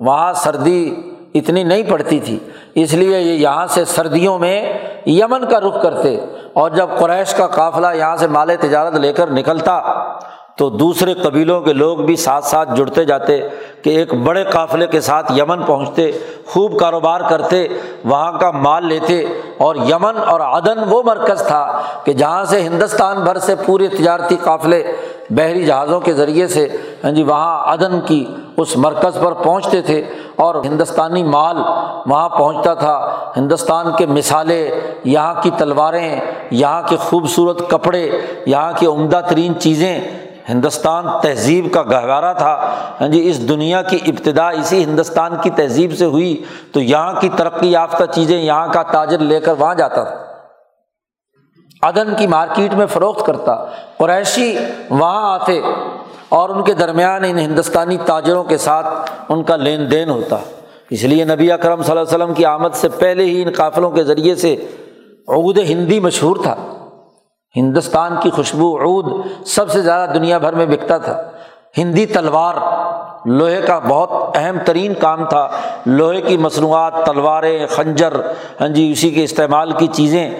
وہاں 0.00 0.32
سردی 0.32 0.94
اتنی 1.34 1.64
نہیں 1.64 1.82
پڑتی 1.82 2.20
تھی، 2.20 2.38
اس 2.74 2.94
لیے 2.94 3.20
یہ 3.20 3.32
یہاں 3.32 3.66
سے 3.66 3.84
سردیوں 3.84 4.38
میں 4.38 4.78
یمن 5.06 5.48
کا 5.48 5.60
رخ 5.60 5.82
کرتے۔ 5.82 6.20
اور 6.52 6.70
جب 6.70 6.88
قریش 6.98 7.34
کا 7.34 7.46
قافلہ 7.46 7.86
یہاں 7.94 8.16
سے 8.16 8.26
مال 8.26 8.50
تجارت 8.60 8.94
لے 8.94 9.12
کر 9.12 9.30
نکلتا 9.30 9.78
تو 10.58 10.68
دوسرے 10.70 11.14
قبیلوں 11.14 11.60
کے 11.60 11.72
لوگ 11.72 11.98
بھی 12.04 12.14
ساتھ 12.16 12.44
ساتھ 12.44 12.74
جڑتے 12.76 13.04
جاتے، 13.04 13.40
کہ 13.82 13.90
ایک 13.90 14.14
بڑے 14.24 14.44
قافلے 14.44 14.86
کے 14.86 15.00
ساتھ 15.00 15.32
یمن 15.36 15.62
پہنچتے، 15.66 16.10
خوب 16.46 16.78
کاروبار 16.80 17.20
کرتے، 17.30 17.66
وہاں 18.04 18.32
کا 18.40 18.50
مال 18.50 18.86
لیتے، 18.88 19.20
اور 19.58 19.76
یمن 19.90 20.18
اور 20.26 20.40
عدن 20.40 20.78
وہ 20.90 21.02
مرکز 21.06 21.42
تھا 21.48 21.66
کہ 22.04 22.12
جہاں 22.12 22.44
سے 22.50 22.60
ہندوستان 22.62 23.22
بھر 23.24 23.38
سے 23.38 23.54
پورے 23.66 23.88
تجارتی 23.88 24.36
قافلے 24.44 24.82
بحری 25.30 25.64
جہازوں 25.66 26.00
کے 26.00 26.12
ذریعے 26.14 26.46
سے 26.48 26.66
ہاں 27.04 27.10
جی 27.12 27.22
وہاں 27.22 27.72
عدن 27.72 28.00
کی 28.06 28.24
اس 28.56 28.76
مرکز 28.76 29.18
پر 29.22 29.32
پہنچتے 29.32 29.80
تھے، 29.82 30.02
اور 30.36 30.54
ہندوستانی 30.64 31.22
مال 31.24 31.56
وہاں 32.06 32.28
پہنچتا 32.28 32.74
تھا۔ 32.74 32.98
ہندوستان 33.36 33.86
کے 33.98 34.06
مثالیں، 34.06 34.70
یہاں 35.04 35.42
کی 35.42 35.50
تلواریں، 35.58 36.20
یہاں 36.50 36.82
کے 36.88 36.96
خوبصورت 37.00 37.68
کپڑے، 37.70 38.08
یہاں 38.46 38.72
کی 38.78 38.86
عمدہ 38.86 39.20
ترین 39.28 39.58
چیزیں 39.60 40.25
ہندوستان 40.48 41.06
تہذیب 41.22 41.72
کا 41.72 41.82
گہوارہ 41.82 42.34
تھا۔ 42.34 42.74
ہاں 43.00 43.08
جی 43.08 43.28
اس 43.28 43.48
دنیا 43.48 43.82
کی 43.82 43.98
ابتدا 44.06 44.48
اسی 44.48 44.84
ہندوستان 44.84 45.32
کی 45.42 45.50
تہذیب 45.50 45.92
سے 45.98 46.04
ہوئی۔ 46.04 46.44
تو 46.72 46.80
یہاں 46.80 47.20
کی 47.20 47.28
ترقی 47.36 47.70
یافتہ 47.70 48.04
چیزیں 48.14 48.40
یہاں 48.40 48.68
کا 48.72 48.82
تاجر 48.82 49.18
لے 49.18 49.40
کر 49.40 49.52
وہاں 49.58 49.74
جاتا 49.74 50.04
تھا۔ 50.04 50.26
عدن 51.82 52.14
کی 52.18 52.26
مارکیٹ 52.26 52.74
میں 52.74 52.86
فروخت 52.86 53.26
کرتا۔ 53.26 53.64
قریشی 53.98 54.56
وہاں 54.90 55.34
آتے 55.34 55.60
اور 56.28 56.48
ان 56.48 56.64
کے 56.64 56.72
درمیان 56.72 57.24
ان 57.24 57.38
ہندوستانی 57.38 57.96
تاجروں 58.06 58.44
کے 58.44 58.56
ساتھ 58.56 59.10
ان 59.28 59.42
کا 59.42 59.56
لین 59.56 59.90
دین 59.90 60.10
ہوتا۔ 60.10 60.36
اس 60.90 61.04
لیے 61.04 61.24
نبی 61.24 61.52
اکرم 61.52 61.82
صلی 61.82 61.90
اللہ 61.90 62.14
علیہ 62.14 62.24
وسلم 62.24 62.34
کی 62.34 62.44
آمد 62.44 62.68
سے 62.72 62.88
پہلے 62.88 63.24
ہی 63.24 63.42
ان 63.42 63.50
قافلوں 63.50 63.90
کے 63.90 64.04
ذریعے 64.04 64.34
سے 64.34 64.54
عود 65.28 65.58
ہندی 65.58 66.00
مشہور 66.00 66.36
تھا۔ 66.42 66.54
ہندوستان 67.56 68.16
کی 68.22 68.30
خوشبو 68.30 68.78
عود 68.78 69.26
سب 69.46 69.70
سے 69.70 69.80
زیادہ 69.80 70.10
دنیا 70.10 70.38
بھر 70.38 70.52
میں 70.52 70.66
بکتا 70.66 70.98
تھا۔ 70.98 71.22
ہندی 71.78 72.06
تلوار 72.06 72.54
لوہے 73.24 73.62
کا 73.66 73.78
بہت 73.78 74.10
اہم 74.34 74.58
ترین 74.64 74.94
کام 74.94 75.24
تھا۔ 75.24 75.48
لوہے 75.86 76.20
کی 76.20 76.36
مصنوعات، 76.36 76.92
تلواریں، 77.06 77.66
خنجر 77.66 78.12
ہاں 78.60 78.68
جی 78.68 78.92
اسی 78.92 79.10
کے 79.10 79.24
استعمال 79.24 79.72
کی 79.72 79.86
چیزیں۔ 79.86 80.30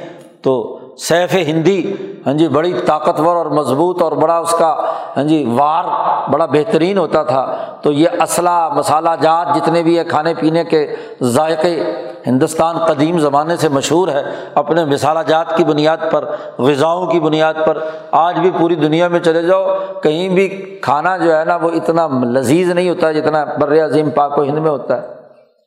تو 0.43 0.76
سیف 0.99 1.35
ہندی 1.35 1.93
ہاں 2.27 2.35
جی 2.35 2.49
بڑی 2.49 2.73
طاقتور 2.87 3.37
اور 3.37 3.47
مضبوط 3.47 4.03
اور 4.03 4.13
بڑا 4.13 4.39
اس 4.39 4.51
کا 4.51 4.93
ہاں 5.17 5.25
جی 5.25 5.45
وار، 5.57 5.85
بڑا 6.31 6.47
بہترین 6.47 6.99
ہوتا 6.99 7.23
تھا۔ 7.23 7.57
تو 7.83 7.93
یہ 7.93 8.09
اسلحہ، 8.23 8.75
مسالہ 8.75 9.11
جات 9.21 9.57
جتنے 9.57 9.83
بھی 9.83 9.99
ہے 9.99 10.05
کھانے 10.05 10.35
پینے 10.35 10.65
کے 10.65 10.95
ذائقے، 11.23 11.83
ہندوستان 12.27 12.79
قدیم 12.79 13.19
زمانے 13.19 13.57
سے 13.57 13.69
مشہور 13.69 14.09
ہے۔ 14.09 14.23
اپنے 14.55 14.85
مثالہ 14.85 15.19
جات 15.27 15.57
کی 15.57 15.65
بنیاد 15.65 15.97
پر، 16.11 16.25
غذاؤں 16.59 17.07
کی 17.07 17.21
بنیاد 17.21 17.55
پر 17.67 17.79
آج 18.11 18.39
بھی 18.39 18.51
پوری 18.59 18.75
دنیا 18.75 19.09
میں 19.09 19.21
چلے 19.21 19.43
جاؤ۔ 19.43 19.65
کہیں 20.03 20.29
بھی 20.29 20.49
کھانا 20.83 21.17
جو 21.17 21.37
ہے 21.37 21.45
نا، 21.45 21.57
وہ 21.57 21.71
اتنا 21.71 22.09
لذیذ 22.23 22.71
نہیں 22.71 22.89
ہوتا 22.89 23.13
جتنا 23.13 23.45
بر 23.45 23.85
عظیم 23.85 24.11
پاک 24.11 24.39
و 24.39 24.43
ہند 24.43 24.59
میں 24.59 24.71
ہوتا 24.71 25.03
ہے۔ 25.03 25.09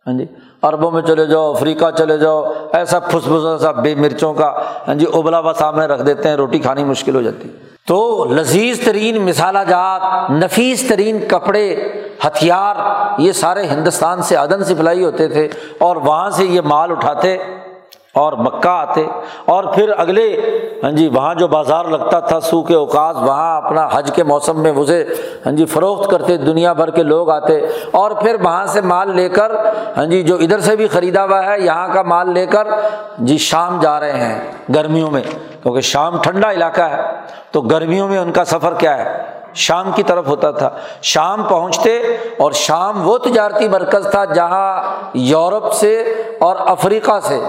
ہاں 0.08 0.18
جی 0.18 0.26
عربوں 0.64 0.92
میں 0.92 1.02
چلے 1.02 1.26
جاؤ، 1.26 1.52
افریقہ 1.52 1.86
چلے 1.98 2.18
جاؤ، 2.18 2.44
ایسا 2.74 3.00
پھس 3.00 3.24
پھس 3.24 3.46
ایسا 3.46 3.72
بے 3.72 3.96
مرچوں 3.96 4.34
کا 4.34 4.54
ہاں 4.88 4.96
جی 4.96 5.06
ابلا 5.14 5.40
ہوا 5.40 5.54
سامنے 5.60 5.86
رکھ 5.86 6.02
دیتے 6.02 6.30
ہیں، 6.30 6.36
روٹی 6.36 6.60
کھانی 6.60 6.84
مشکل 6.84 7.16
ہو 7.16 7.22
جاتی۔ 7.22 7.50
تو 7.88 8.26
لذیذ 8.26 8.86
ترین 8.86 9.22
مثالہ 9.22 9.60
جات 9.68 10.32
نفیس 10.32 10.88
ترین 10.90 11.20
کپڑے، 11.28 11.76
ہتھیار، 12.26 12.76
یہ 13.18 13.32
سارے 13.32 13.66
ہندوستان 13.68 14.22
سے 14.22 14.36
عدن 14.36 14.64
سپلائی 14.64 15.04
ہوتے 15.04 15.28
تھے 15.28 15.48
اور 15.80 15.96
وہاں 15.96 16.30
سے 16.30 16.46
یہ 16.46 16.62
مال 16.62 16.92
اٹھاتے 16.92 17.38
اور 18.20 18.34
مکہ 18.34 18.68
آتے 18.68 19.06
اور 19.46 19.64
پھر 19.74 19.92
اگلے 19.98 20.26
ہاں 20.84 20.92
جی 20.92 21.08
وہاں 21.14 21.34
جو 21.36 21.48
بازار 21.48 21.86
لگتا 21.86 22.20
تھا 22.20 22.40
سو 22.40 22.62
کے 22.64 22.76
اوقات 22.76 23.16
وہاں 23.16 23.56
اپنا 23.58 23.88
حج 23.92 24.12
کے 24.16 24.24
موسم 24.24 24.62
میں 24.64 24.72
اسے 24.72 25.04
ہاں 25.46 25.52
جی 25.52 25.66
فروخت 25.66 26.10
کرتے، 26.12 26.38
دنیا 26.38 26.74
بھر 26.74 26.90
کے 26.92 27.04
لوگ 27.04 27.30
آتے 27.30 27.60
اور 27.92 28.12
پھر 28.12 28.36
وہاں 28.44 28.66
سے 28.66 28.82
مال 28.82 29.16
لے 29.16 29.28
کر 29.30 29.52
ہاں 29.98 30.06
جی 30.06 30.22
جو 30.24 30.36
ادھر 30.36 30.60
سے 30.60 30.76
بھی 30.76 30.88
خریدا 30.88 31.26
ہوا 31.26 31.46
ہے، 31.46 31.60
یہاں 31.62 31.88
کا 31.94 32.02
مال 32.02 32.34
لے 32.34 32.46
کر 32.46 32.68
جی 33.20 33.38
شام 33.38 33.80
جا 33.82 34.00
رہے 34.00 34.20
ہیں 34.20 34.40
گرمیوں 34.76 35.12
میں، 35.12 35.22
کیونکہ 35.64 35.82
شام 35.82 36.18
ٹھنڈا 36.22 36.52
علاقہ 36.52 36.82
ہے، 36.82 37.02
تو 37.52 37.62
گرمیوں 37.62 38.08
میں 38.08 38.18
ان 38.18 38.32
کا 38.32 38.46
سفر 38.46 38.74
کیا 38.74 38.98
ہے؟ 38.98 39.38
شام 39.54 39.92
کی 39.96 40.04
طرف 40.04 40.28
ہوتا 40.28 40.52
تھا۔ 40.52 40.70
شام 41.02 41.44
پہنچتے 41.44 41.98
اور 42.38 42.52
شام 42.52 43.10
وہ 43.10 43.18
تجارتی 43.18 43.68
مرکز 43.68 44.08
تھا 44.12 44.26
جہاں 44.26 44.84
یورپ 45.14 45.74
سے 45.74 46.00
اور 46.40 46.56
افریقہ 46.60 47.20
سے 47.24 47.40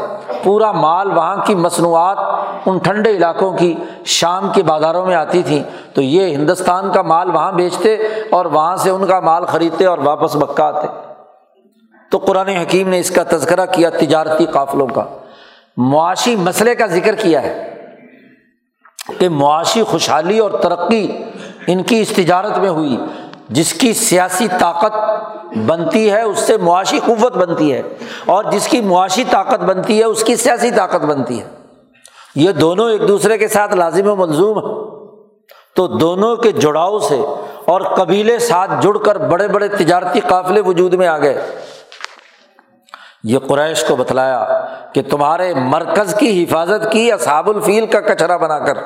پورا 0.42 0.72
مال 0.72 1.10
وہاں 1.10 1.36
کی 1.46 1.54
مصنوعات 1.54 2.18
ان 2.66 2.78
ٹھنڈے 2.78 3.10
علاقوں 3.10 3.52
کی 3.52 3.74
شام 4.04 4.52
کے 4.54 4.62
بازاروں 4.62 5.06
میں 5.06 5.14
آتی 5.14 5.42
تھیں۔ 5.42 5.62
تو 5.94 6.02
یہ 6.02 6.26
ہندوستان 6.26 6.92
کا 6.92 7.02
مال 7.02 7.30
وہاں 7.30 7.52
بیچتے 7.52 7.94
اور 8.30 8.44
وہاں 8.44 8.76
سے 8.76 8.90
ان 8.90 9.06
کا 9.06 9.20
مال 9.20 9.44
خریدتے 9.44 9.86
اور 9.86 9.98
واپس 9.98 10.36
مکہ 10.36 10.62
آتے۔ 10.62 10.86
تو 12.10 12.18
قرآن 12.18 12.48
حکیم 12.48 12.88
نے 12.88 12.98
اس 12.98 13.10
کا 13.10 13.22
تذکرہ 13.28 13.66
کیا 13.66 13.90
تجارتی 13.90 14.46
قافلوں 14.46 14.86
کا۔ 14.86 15.04
معاشی 15.76 16.36
مسئلے 16.36 16.74
کا 16.74 16.86
ذکر 16.86 17.14
کیا 17.14 17.42
ہے 17.42 17.74
کہ 19.18 19.28
معاشی 19.28 19.82
خوشحالی 19.82 20.38
اور 20.38 20.50
ترقی 20.50 21.24
ان 21.66 21.82
کی 21.82 22.00
اس 22.00 22.08
تجارت 22.08 22.58
میں 22.58 22.68
ہوئی، 22.68 22.96
جس 23.48 23.72
کی 23.74 23.92
سیاسی 23.92 24.48
طاقت 24.58 24.92
بنتی 25.56 26.10
ہے، 26.10 26.22
اس 26.22 26.38
سے 26.38 26.56
معاشی 26.56 26.98
قوت 27.06 27.36
بنتی 27.36 27.72
ہے، 27.72 27.82
اور 28.26 28.44
جس 28.44 28.68
کی 28.68 28.80
معاشی 28.80 29.24
طاقت 29.30 29.60
بنتی 29.60 29.98
ہے، 29.98 30.04
اس 30.04 30.24
کی 30.24 30.36
سیاسی 30.36 30.70
طاقت 30.70 31.04
بنتی 31.04 31.40
ہے۔ 31.40 31.48
یہ 32.34 32.52
دونوں 32.52 32.90
ایک 32.90 33.08
دوسرے 33.08 33.38
کے 33.38 33.48
ساتھ 33.48 33.74
لازم 33.74 34.06
و 34.06 34.16
منظوم 34.16 34.58
ہے 34.58 34.90
تو 35.76 35.86
دونوں 35.86 36.36
کے 36.36 36.52
جڑاؤ 36.52 36.98
سے 36.98 37.20
اور 37.64 37.80
قبیلے 37.80 38.38
ساتھ 38.38 38.70
جڑ 38.80 38.98
کر 38.98 39.18
بڑے 39.18 39.48
بڑے 39.48 39.68
تجارتی 39.68 40.20
قافلے 40.20 40.60
وجود 40.60 40.94
میں 40.94 41.06
آ 41.06 41.18
گئے۔ 41.18 41.46
یہ 43.24 43.38
قریش 43.38 43.84
کو 43.84 43.96
بتلایا 43.96 44.66
کہ 44.94 45.02
تمہارے 45.02 45.54
مرکز 45.54 46.14
کی 46.14 46.44
حفاظت 46.44 46.92
کی 46.92 47.12
اصحاب 47.12 47.48
الفیل 47.48 47.86
کا 47.86 48.00
کچرا 48.00 48.36
بنا 48.36 48.58
کر۔ 48.58 48.78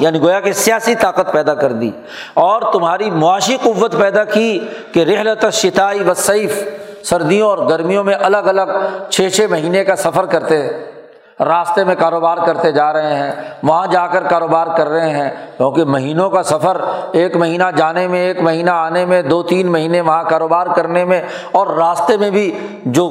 یعنی 0.00 0.20
گویا 0.20 0.40
کہ 0.40 0.52
سیاسی 0.52 0.94
طاقت 0.94 1.32
پیدا 1.32 1.54
کر 1.54 1.72
دی 1.72 1.90
اور 2.34 2.62
تمہاری 2.72 3.10
معاشی 3.10 3.56
قوت 3.62 3.98
پیدا 3.98 4.24
کی 4.24 4.58
کہ 4.92 5.04
رحلت 5.04 5.44
شتائی 5.52 6.00
و 6.00 6.14
سیف 6.14 6.62
سردیوں 7.04 7.48
اور 7.48 7.58
گرمیوں 7.58 8.04
میں 8.04 8.14
الگ 8.14 8.46
الگ 8.46 8.70
چھ 9.10 9.28
چھ 9.34 9.46
مہینے 9.50 9.84
کا 9.84 9.96
سفر 9.96 10.26
کرتے، 10.26 10.62
راستے 11.40 11.84
میں 11.84 11.94
کاروبار 11.94 12.38
کرتے 12.46 12.72
جا 12.72 12.92
رہے 12.92 13.14
ہیں، 13.14 13.30
وہاں 13.62 13.86
جا 13.86 14.06
کر 14.06 14.22
کاروبار 14.22 14.66
کر 14.76 14.88
رہے 14.88 15.10
ہیں، 15.10 15.30
کیونکہ 15.56 15.84
مہینوں 15.84 16.28
کا 16.30 16.42
سفر 16.42 16.80
ایک 17.12 17.36
مہینہ 17.36 17.70
جانے 17.76 18.06
میں، 18.08 18.20
ایک 18.20 18.40
مہینہ 18.40 18.70
آنے 18.70 19.04
میں، 19.06 19.22
دو 19.22 19.42
تین 19.42 19.72
مہینے 19.72 20.00
وہاں 20.00 20.22
کاروبار 20.24 20.66
کرنے 20.66 21.04
میں 21.04 21.20
اور 21.52 21.66
راستے 21.66 22.16
میں 22.16 22.30
بھی 22.30 22.50
جو 22.86 23.08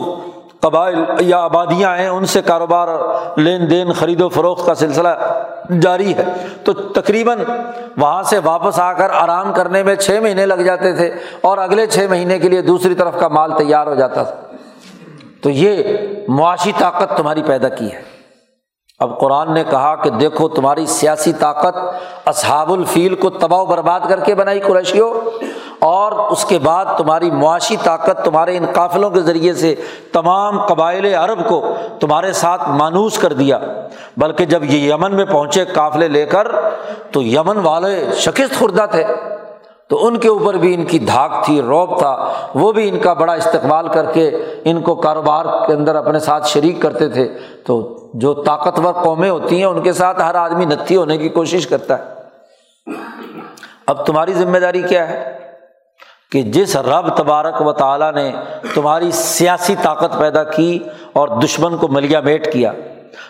قبائل 0.59 0.95
یا 1.19 1.37
آبادیاں 1.37 1.97
ہیں، 1.97 2.07
ان 2.07 2.25
سے 2.25 2.41
کاروبار، 2.41 2.87
لین 3.37 3.69
دین، 3.69 3.93
خرید 3.93 4.21
و 4.21 4.29
فروخت 4.29 4.65
کا 4.65 4.75
سلسلہ 4.75 5.09
جاری 5.81 6.13
ہے۔ 6.17 6.23
تو 6.63 6.73
تقریباً 6.73 7.39
وہاں 7.97 8.23
سے 8.23 8.39
واپس 8.43 8.79
آ 8.79 8.93
کر 8.93 9.09
آرام 9.09 9.53
کرنے 9.53 9.83
میں 9.83 9.95
چھ 9.95 10.19
مہینے 10.23 10.45
لگ 10.45 10.53
جاتے 10.53 10.93
تھے 10.93 11.13
اور 11.41 11.57
اگلے 11.57 11.87
چھ 11.87 12.07
مہینے 12.09 12.39
کے 12.39 12.49
لیے 12.49 12.61
دوسری 12.61 12.95
طرف 12.95 13.19
کا 13.19 13.27
مال 13.27 13.57
تیار 13.57 13.87
ہو 13.87 13.95
جاتا 13.95 14.23
تھا۔ 14.23 14.35
تو 15.41 15.49
یہ 15.49 15.97
معاشی 16.27 16.71
طاقت 16.79 17.17
تمہاری 17.17 17.43
پیدا 17.43 17.69
کی 17.69 17.91
ہے۔ 17.91 18.18
اب 18.99 19.17
قرآن 19.19 19.53
نے 19.53 19.63
کہا 19.63 19.95
کہ 19.95 20.09
دیکھو 20.09 20.47
تمہاری 20.47 20.85
سیاسی 20.85 21.31
طاقت 21.39 21.77
اصحاب 22.27 22.71
الفیل 22.71 23.15
کو 23.15 23.29
تباہ 23.29 23.59
و 23.59 23.65
برباد 23.65 23.99
کر 24.09 24.19
کے 24.19 24.35
بنائی 24.35 24.59
قریشیوں، 24.59 25.09
اور 25.79 26.11
اس 26.31 26.43
کے 26.45 26.57
بعد 26.59 26.85
تمہاری 26.97 27.29
معاشی 27.31 27.75
طاقت 27.83 28.23
تمہارے 28.25 28.57
ان 28.57 28.65
قافلوں 28.73 29.09
کے 29.09 29.21
ذریعے 29.21 29.53
سے 29.53 29.73
تمام 30.13 30.61
قبائل 30.65 31.05
عرب 31.15 31.47
کو 31.49 31.61
تمہارے 31.99 32.33
ساتھ 32.33 32.69
مانوس 32.69 33.17
کر 33.17 33.33
دیا۔ 33.33 33.59
بلکہ 34.17 34.45
جب 34.45 34.63
یہ 34.63 34.91
یمن 34.93 35.15
میں 35.15 35.25
پہنچے 35.25 35.65
قافلے 35.65 36.07
لے 36.07 36.25
کر، 36.25 36.47
تو 37.11 37.21
یمن 37.23 37.57
والے 37.57 38.05
شکست 38.17 38.59
خوردہ 38.59 38.85
تھے۔ 38.91 39.03
تو 39.89 40.07
ان 40.07 40.17
کے 40.17 40.27
اوپر 40.27 40.53
بھی 40.53 40.73
ان 40.73 40.85
کی 40.85 40.99
دھاک 40.99 41.45
تھی، 41.45 41.61
روب 41.61 41.99
تھا۔ 41.99 42.33
وہ 42.55 42.71
بھی 42.71 42.89
ان 42.89 42.99
کا 42.99 43.13
بڑا 43.13 43.33
استقبال 43.33 43.87
کر 43.87 44.11
کے 44.11 44.31
ان 44.65 44.81
کو 44.81 44.95
کاروبار 44.95 45.45
کے 45.67 45.73
اندر 45.73 45.95
اپنے 45.95 46.19
ساتھ 46.19 46.47
شریک 46.47 46.81
کرتے 46.81 47.09
تھے۔ 47.09 47.37
تو 47.65 47.99
جو 48.13 48.33
طاقتور 48.33 48.93
قومیں 48.93 49.29
ہوتی 49.29 49.57
ہیں، 49.57 49.65
ان 49.65 49.81
کے 49.81 49.93
ساتھ 49.93 50.21
ہر 50.21 50.35
آدمی 50.35 50.65
نتھی 50.65 50.95
ہونے 50.95 51.17
کی 51.17 51.29
کوشش 51.29 51.67
کرتا 51.67 51.97
ہے۔ 51.99 52.03
اب 53.87 54.05
تمہاری 54.05 54.33
ذمہ 54.33 54.57
داری 54.57 54.81
کیا 54.81 55.09
ہے؟ 55.09 55.37
کہ 56.31 56.41
جس 56.41 56.75
رب 56.75 57.15
تبارک 57.15 57.67
و 57.67 57.71
تعالیٰ 57.71 58.13
نے 58.13 58.31
تمہاری 58.73 59.11
سیاسی 59.11 59.75
طاقت 59.81 60.19
پیدا 60.19 60.43
کی 60.43 60.79
اور 61.13 61.27
دشمن 61.27 61.77
کو 61.77 61.87
ملیا 61.87 62.19
میٹ 62.19 62.53
کیا۔ 62.53 62.71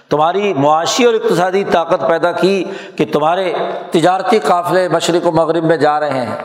تمہاری 0.10 0.54
معاشی 0.54 1.04
اور 1.04 1.14
اقتصادی 1.14 1.64
طاقت 1.64 2.08
پیدا 2.08 2.32
کی 2.32 2.64
کہ 2.96 3.06
تمہارے 3.14 3.54
تجارتی 3.92 4.40
قافلے 4.40 4.90
مشرق 4.90 5.28
و 5.28 5.32
مغرب 5.32 5.64
میں 5.64 5.78
جا 5.78 6.00
رہے 6.00 6.26
ہیں۔ 6.26 6.36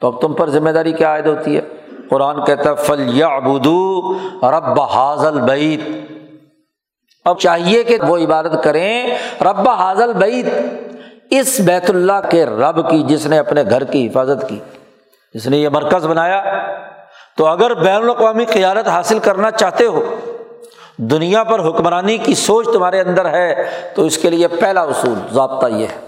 تو 0.00 0.06
اب 0.06 0.20
تم 0.20 0.32
پر 0.32 0.50
ذمہ 0.50 0.70
داری 0.70 0.92
کیا 0.92 1.08
عائد 1.08 1.26
ہوتی 1.26 1.56
ہے؟ 1.56 1.60
قرآن 2.10 2.44
کہتا 2.44 2.70
ہے 2.70 2.74
فل 2.74 3.16
یا 3.16 3.26
ابودو 3.26 4.12
رب 4.42 4.80
حاضل 4.80 5.40
بعید 5.40 5.80
اب 7.24 7.38
چاہیے 7.38 7.82
کہ 7.82 7.98
وہ 8.08 8.18
عبادت 8.18 8.64
کریں 8.64 9.14
رب 9.40 9.68
حاضل 9.68 10.12
بعید 10.12 10.48
اس 11.30 11.60
بیت 11.60 11.90
اللہ 11.90 12.28
کے 12.30 12.46
رب 12.46 12.90
کی 12.90 13.02
جس 13.02 13.26
نے 13.26 13.38
اپنے 13.38 13.62
گھر 13.70 13.84
کی 13.84 14.06
حفاظت 14.06 14.48
کی، 14.48 14.58
جس 15.34 15.46
نے 15.46 15.56
یہ 15.56 15.68
مرکز 15.68 16.06
بنایا۔ 16.06 16.42
تو 17.36 17.46
اگر 17.46 17.74
بین 17.74 17.96
الاقوامی 17.96 18.44
قیادت 18.44 18.88
حاصل 18.88 19.18
کرنا 19.18 19.50
چاہتے 19.50 19.86
ہو 19.86 20.14
دنیا 20.98 21.44
پر 21.44 21.68
حکمرانی 21.68 22.18
کی 22.18 22.34
سوچ 22.34 22.66
تمہارے 22.72 23.00
اندر 23.00 23.24
ہے، 23.24 23.64
تو 23.96 24.02
اس 24.02 24.18
کے 24.18 24.30
لیے 24.30 24.48
پہلا 24.48 24.82
اصول 24.82 25.14
ضابطہ 25.32 25.66
یہ 25.66 25.86
ہے 25.86 26.00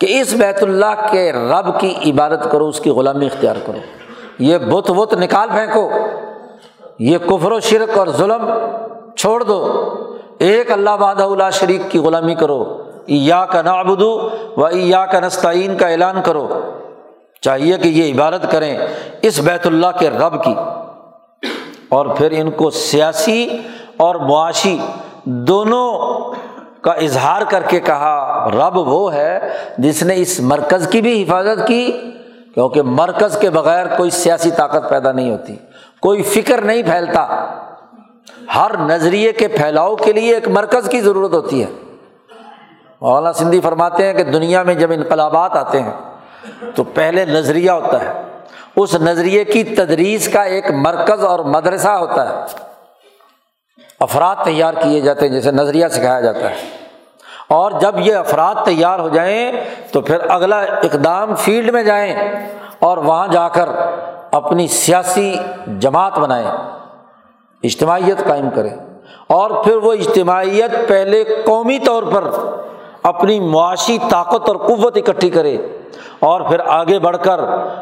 کہ 0.00 0.20
اس 0.20 0.32
بیت 0.32 0.62
اللہ 0.62 1.06
کے 1.10 1.32
رب 1.32 1.80
کی 1.80 1.94
عبادت 2.06 2.48
کرو، 2.52 2.68
اس 2.68 2.80
کی 2.80 2.90
غلامی 2.90 3.26
اختیار 3.26 3.56
کرو۔ 3.66 3.78
یہ 4.38 4.58
بت 4.58 4.90
وت 4.90 5.14
نکال 5.14 5.48
پھینکو، 5.48 5.90
یہ 6.98 7.18
کفر 7.18 7.52
و 7.52 7.60
شرک 7.60 7.98
اور 7.98 8.06
ظلم 8.06 8.50
چھوڑ 9.16 9.42
دو۔ 9.42 9.90
ایک 10.38 10.72
اللہ 10.72 10.90
باد 10.90 11.16
اللہ 11.16 11.50
شریک 11.52 11.80
کی 11.90 11.98
غلامی 11.98 12.34
کرو۔ 12.34 12.82
یا 13.06 13.44
کا 13.44 13.62
نابدو 13.62 14.28
و 14.56 14.68
یا 14.72 15.06
کا 15.06 15.20
نستعین 15.20 15.76
کا 15.76 15.88
اعلان 15.88 16.22
کرو۔ 16.22 16.70
چاہیے 17.40 17.76
کہ 17.76 17.88
یہ 17.88 18.14
عبادت 18.14 18.52
کریں 18.52 18.78
اس 19.22 19.40
بیت 19.40 19.66
اللہ 19.66 19.86
کے 19.98 20.10
رب 20.10 20.44
کی۔ 20.44 20.54
اور 21.88 22.06
پھر 22.06 22.28
ان 22.30 22.50
کو 22.50 22.70
سیاسی 22.70 23.48
اور 23.96 24.14
معاشی 24.14 24.78
دونوں 25.24 26.00
کا 26.80 26.92
اظہار 26.92 27.42
کر 27.48 27.62
کے 27.68 27.80
کہا، 27.80 28.48
رب 28.52 28.76
وہ 28.76 29.14
ہے 29.14 29.48
جس 29.78 30.02
نے 30.02 30.14
اس 30.16 30.40
مرکز 30.40 30.88
کی 30.88 31.00
بھی 31.00 31.22
حفاظت 31.22 31.66
کی، 31.66 31.92
کیونکہ 32.54 32.82
مرکز 32.82 33.38
کے 33.38 33.50
بغیر 33.50 33.86
کوئی 33.96 34.10
سیاسی 34.10 34.50
طاقت 34.50 34.90
پیدا 34.90 35.12
نہیں 35.12 35.30
ہوتی، 35.30 35.56
کوئی 36.00 36.22
فکر 36.22 36.62
نہیں 36.62 36.82
پھیلتا۔ 36.82 37.46
ہر 38.54 38.70
نظریے 38.78 39.32
کے 39.32 39.48
پھیلاؤ 39.48 39.96
کے 39.96 40.12
لیے 40.12 40.34
ایک 40.34 40.48
مرکز 40.48 40.88
کی 40.88 41.00
ضرورت 41.00 41.32
ہوتی 41.32 41.62
ہے۔ 41.62 41.66
مولانا 43.00 43.32
سندھی 43.32 43.60
فرماتے 43.60 44.06
ہیں 44.06 44.14
کہ 44.14 44.22
دنیا 44.22 44.62
میں 44.62 44.74
جب 44.74 44.92
انقلابات 44.92 45.56
آتے 45.56 45.82
ہیں، 45.82 45.92
تو 46.74 46.84
پہلے 46.84 47.24
نظریہ 47.24 47.70
ہوتا 47.70 48.04
ہے۔ 48.04 48.23
اس 48.76 48.94
نظریے 48.94 49.44
کی 49.44 49.64
تدریس 49.64 50.28
کا 50.28 50.42
ایک 50.42 50.70
مرکز 50.70 51.24
اور 51.24 51.38
مدرسہ 51.38 51.88
ہوتا 51.88 52.28
ہے۔ 52.28 52.44
افراد 54.00 54.36
تیار 54.44 54.74
کیے 54.82 55.00
جاتے 55.00 55.26
ہیں، 55.26 55.34
جیسے 55.34 55.50
نظریہ 55.50 55.88
سکھایا 55.88 56.20
جاتا 56.20 56.50
ہے۔ 56.50 56.56
اور 57.48 57.70
جب 57.80 57.94
یہ 57.98 58.14
افراد 58.14 58.54
تیار 58.64 58.98
ہو 58.98 59.08
جائیں، 59.08 59.52
تو 59.92 60.00
پھر 60.00 60.18
اگلا 60.28 60.58
اقدام 60.58 61.34
فیلڈ 61.34 61.70
میں 61.70 61.82
جائیں 61.82 62.16
اور 62.78 62.98
وہاں 62.98 63.28
جا 63.28 63.48
کر 63.48 63.68
اپنی 64.30 64.68
سیاسی 64.68 65.36
جماعت 65.78 66.18
بنائیں۔ 66.18 66.50
اجتماعیت 67.62 68.28
قائم 68.28 68.50
کریں۔ 68.50 68.76
اور 69.26 69.64
پھر 69.64 69.76
وہ 69.76 69.92
اجتماعیت 69.92 70.88
پہلے 70.88 71.24
قومی 71.24 71.78
طور 71.78 72.02
پر 72.02 72.30
اپنی 73.04 73.40
معاشی 73.40 73.98
طاقت 74.10 74.48
اور 74.48 74.56
قوت 74.56 74.96
اکٹھی 74.96 75.30
کرے 75.30 75.56
اور 76.18 76.40
پھر 76.40 76.60
آگے 76.66 76.98
بڑھ 76.98 77.16
کر 77.22 77.40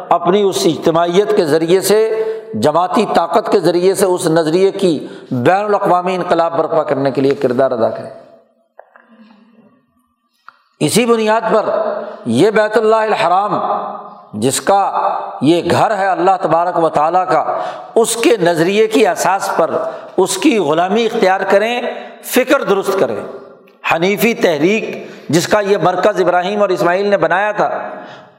اپنی 0.08 0.42
اس 0.42 0.62
اجتماعیت 0.64 1.36
کے 1.36 1.44
ذریعے 1.44 1.80
سے، 1.80 2.24
جماعتی 2.54 3.06
طاقت 3.14 3.52
کے 3.52 3.60
ذریعے 3.60 3.94
سے 3.94 4.06
اس 4.06 4.26
نظریے 4.26 4.70
کی 4.70 5.06
بین 5.30 5.64
الاقوامی 5.64 6.14
انقلاب 6.14 6.58
برپا 6.58 6.82
کرنے 6.82 7.10
کے 7.10 7.20
لیے 7.20 7.34
کردار 7.34 7.70
ادا 7.70 7.90
کرے۔ 7.90 8.08
اسی 10.80 11.06
بنیاد 11.06 11.40
پر 11.52 11.68
یہ 12.26 12.50
بیت 12.50 12.76
اللہ 12.76 12.96
الحرام، 12.96 13.58
جس 14.32 14.60
کا 14.60 14.92
یہ 15.42 15.62
گھر 15.70 15.96
ہے 15.96 16.06
اللہ 16.06 16.30
تبارک 16.40 16.84
و 16.84 16.88
تعالیٰ 16.88 17.28
کا، 17.28 17.58
اس 17.94 18.16
کے 18.16 18.36
نظریے 18.36 18.86
کی 18.86 19.06
احساس 19.06 19.50
پر 19.56 19.70
اس 20.16 20.36
کی 20.36 20.58
غلامی 20.58 21.04
اختیار 21.04 21.40
کریں، 21.40 21.80
فکر 22.24 22.62
درست 22.62 22.98
کریں۔ 23.00 23.26
حنیفی 23.92 24.34
تحریک 24.34 25.06
جس 25.28 25.48
کا 25.48 25.60
یہ 25.60 25.76
مرکز 25.82 26.20
ابراہیم 26.20 26.60
اور 26.60 26.68
اسماعیل 26.68 27.06
نے 27.06 27.16
بنایا 27.16 27.52
تھا، 27.52 27.88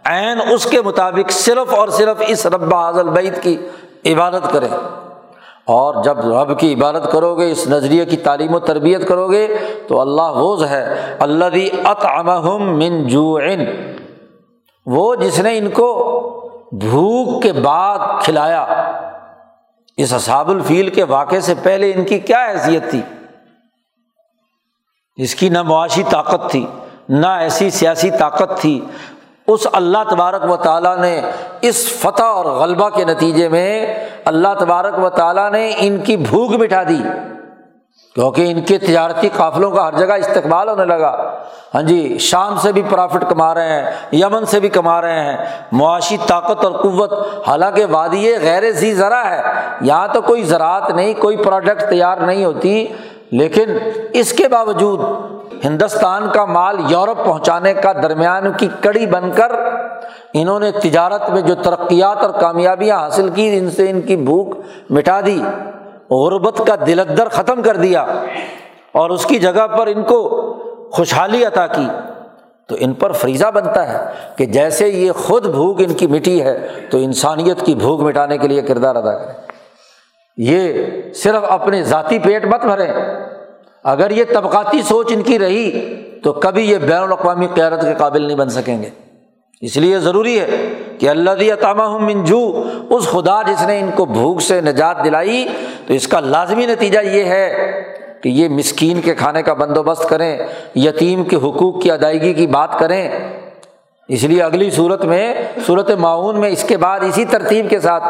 عین 0.06 0.40
اس 0.52 0.66
کے 0.66 0.82
مطابق 0.82 1.32
صرف 1.32 1.74
اور 1.74 1.88
صرف 1.88 2.18
اس 2.28 2.46
رب 2.46 2.76
حاضل 2.76 3.10
بعید 3.10 3.42
کی 3.42 3.58
عبادت 4.06 4.52
کریں۔ 4.52 4.78
اور 5.66 6.04
جب 6.04 6.20
رب 6.20 6.60
کی 6.60 6.74
عبادت 6.74 7.12
کرو 7.12 7.36
گے 7.36 7.52
اس 7.52 7.68
نظریے 7.68 8.06
کی 8.06 8.18
تعلیم 8.18 8.56
و 8.56 8.60
تربیت 8.60 9.08
کرو 9.08 9.32
گے 9.32 9.48
تو 9.88 10.02
اللہ 10.02 10.22
ووز 10.22 10.64
ہے۔ 10.64 11.16
اللہ 11.20 11.88
اطعمہم 11.88 12.78
من 12.78 13.08
جوعن 13.08 13.66
وہ 14.86 15.16
جس 15.16 15.40
نے 15.40 15.58
ان 15.58 15.70
کو 15.70 16.10
بھوک 16.72 17.44
کے 17.44 17.52
بعد 17.52 18.00
کھلایا۔ 18.22 18.92
اس 19.98 20.14
اصحاب 20.14 20.50
الفیل 20.50 20.90
کے 20.90 21.04
واقعے 21.04 21.40
سے 21.40 21.54
پہلے 21.64 21.92
ان 21.96 22.04
کی 22.04 22.20
کیا 22.20 22.46
حیثیت 22.46 22.92
تھی؟ 22.92 23.02
اس 25.16 25.36
کی 25.36 25.50
نہ 25.50 25.62
معاشی 25.62 26.04
طاقت 26.10 26.52
تھی، 26.52 26.66
نہ 27.10 27.28
ایسی 27.28 27.70
سیاسی 27.70 28.10
طاقت 28.12 28.62
تھی۔ 28.62 28.86
اس 29.48 29.68
اللہ 29.74 29.98
تبارک 30.10 30.52
و 30.52 30.56
تعالیٰ 30.56 30.98
نے 30.98 31.22
اس 31.62 31.94
فتح 32.00 32.24
اور 32.24 32.46
غلبہ 32.46 32.90
کے 32.90 33.06
نتیجے 33.06 33.50
میں 33.50 33.96
اللہ 34.26 34.48
تبارک 34.60 35.04
و 35.04 35.10
تعالیٰ 35.10 35.52
نے 35.52 35.74
ان 35.78 35.98
کی 35.98 36.18
بھوک 36.18 36.52
مٹھا 36.52 36.84
دی۔ 36.84 37.04
کیونکہ 38.16 38.52
ان 38.52 38.62
کے 38.62 38.78
تجارتی 38.78 39.30
قافلوں 39.38 39.72
کا 39.72 39.88
ہر 39.88 39.94
جگہ 39.98 40.14
استقبال 40.14 40.70
ہونے 40.70 40.86
لگا۔ 40.86 41.40
ہاں 41.76 41.82
جی 41.82 42.18
شام 42.18 42.58
سے 42.58 42.72
بھی 42.72 42.82
پرافٹ 42.90 43.24
کما 43.30 43.54
رہے 43.54 43.82
ہیں، 43.82 43.92
یمن 44.12 44.46
سے 44.46 44.60
بھی 44.60 44.70
کما 44.70 45.02
رہے 45.02 45.20
ہیں۔ 45.20 45.38
معاشی 45.72 46.18
طاقت 46.28 46.66
اور 46.66 46.72
قوت، 46.72 47.14
حالانکہ 47.48 47.86
وادی 47.86 48.34
غیر 48.42 48.72
ذی 48.72 48.94
ذرا 48.94 49.30
ہے۔ 49.30 49.42
یہاں 49.82 50.08
تو 50.14 50.22
کوئی 50.22 50.44
زراعت 50.44 50.90
نہیں، 50.90 51.14
کوئی 51.14 51.38
پروڈکٹ 51.38 51.90
تیار 51.90 52.18
نہیں 52.18 52.46
ہوتی۔ 52.46 52.88
لیکن 53.38 53.78
اس 54.14 54.34
کے 54.34 54.48
باوجود 54.48 55.00
ہندوستان 55.66 56.30
کا 56.34 56.46
مال 56.46 56.76
یورپ 56.90 57.26
پہنچانے 57.26 57.74
کا 57.74 57.94
درمیان 57.94 58.52
کی 58.58 58.68
کڑی 58.82 59.06
بن 59.06 59.32
کر 59.36 59.52
انہوں 60.34 60.60
نے 60.60 60.72
تجارت 60.72 61.30
میں 61.30 61.42
جو 61.42 61.56
ترقیات 61.56 62.18
اور 62.18 62.30
کامیابیاں 62.30 62.98
حاصل 62.98 63.30
کی، 63.30 63.58
ان 63.58 63.72
سے 63.72 63.90
ان 63.90 64.02
کی 64.02 64.16
بھوک 64.16 64.56
مٹا 64.90 65.22
دی، 65.26 65.44
غربت 66.10 66.62
کا 66.68 66.76
دلدر 66.88 67.28
ختم 67.28 67.62
کر 67.62 67.76
دیا 67.76 68.06
اور 68.92 69.10
اس 69.10 69.26
کی 69.26 69.40
جگہ 69.40 69.68
پر 69.68 69.88
ان 69.88 70.04
کو 70.04 70.20
خوشحالی 70.92 71.46
عطا 71.46 71.68
کی۔ 71.68 71.88
تو 72.68 72.76
ان 72.80 72.94
پر 72.94 73.12
فریضہ 73.12 73.52
بنتا 73.54 73.94
ہے 73.94 74.12
کہ 74.36 74.46
جیسے 74.46 74.88
یہ 74.88 75.12
خود 75.12 75.46
بھوک 75.46 75.80
ان 75.80 75.94
کی 75.94 76.08
مٹی 76.08 76.42
ہے، 76.42 76.68
تو 76.92 76.98
انسانیت 76.98 77.66
کی 77.66 77.76
بھوک 77.76 78.02
مٹانے 78.02 78.38
کے 78.38 78.48
لیے 78.48 78.62
کردار 78.62 78.96
ادا 78.96 79.18
کریں۔ 79.18 79.53
یہ 80.38 80.74
صرف 81.16 81.44
اپنے 81.50 81.84
ذاتی 81.84 82.20
پیٹ 82.20 82.46
مت 82.46 82.66
بھریں۔ 82.66 82.94
اگر 83.84 84.12
یہ 84.12 84.24
طبقاتی 84.34 84.82
سوچ 84.82 85.12
ان 85.12 85.22
کی 85.22 85.40
رہی 85.40 85.96
تو 86.24 86.34
کبھی 86.34 86.72
یہ 86.72 86.78
بین 86.78 87.02
الاقوامی 87.02 87.48
قیادت 87.54 87.82
کے 87.82 87.94
قابل 87.98 88.22
نہیں 88.22 88.38
بن 88.38 88.50
سکیں 88.50 88.82
گے۔ 88.84 88.90
اس 89.62 89.78
لیے 89.78 90.00
ضروری 90.00 90.40
ہے 90.40 90.50
کہ 91.00 91.10
اللہ 91.10 91.32
دتامہ 91.32 91.98
منجو 91.98 92.64
اس 92.90 93.04
خدا 93.08 93.42
جس 93.42 93.68
نے 93.68 93.80
ان 93.80 93.90
کو 93.96 94.06
بھوک 94.06 94.42
سے 94.42 94.62
نجات 94.62 95.04
دلائی، 95.04 95.48
تو 95.88 95.94
اس 95.94 96.08
کا 96.08 96.20
لازمی 96.20 96.66
نتیجہ 96.66 97.00
یہ 97.00 97.24
ہے 97.24 97.72
کہ 98.24 98.30
یہ 98.30 98.50
مسکین 98.50 99.02
کے 99.02 99.16
کھانے 99.16 99.42
کا 99.42 99.54
بندوبست 99.54 100.10
کریں، 100.10 100.38
یتیم 100.76 101.24
کے 101.24 101.36
حقوق 101.36 101.82
کی 101.82 101.92
ادائیگی 101.92 102.34
کی 102.34 102.48
بات 102.48 102.80
کریں۔ 102.80 103.10
اس 104.08 104.24
لیے 104.24 104.44
اگلی 104.44 104.70
صورت 104.70 105.06
میں، 105.06 105.34
صورت 105.66 105.92
معاون 105.92 106.40
میں 106.40 106.50
اس 106.50 106.64
کے 106.64 106.78
بعد 106.78 107.00
اسی 107.00 107.26
ترتیب 107.26 107.70
کے 107.70 107.80
ساتھ 107.80 108.04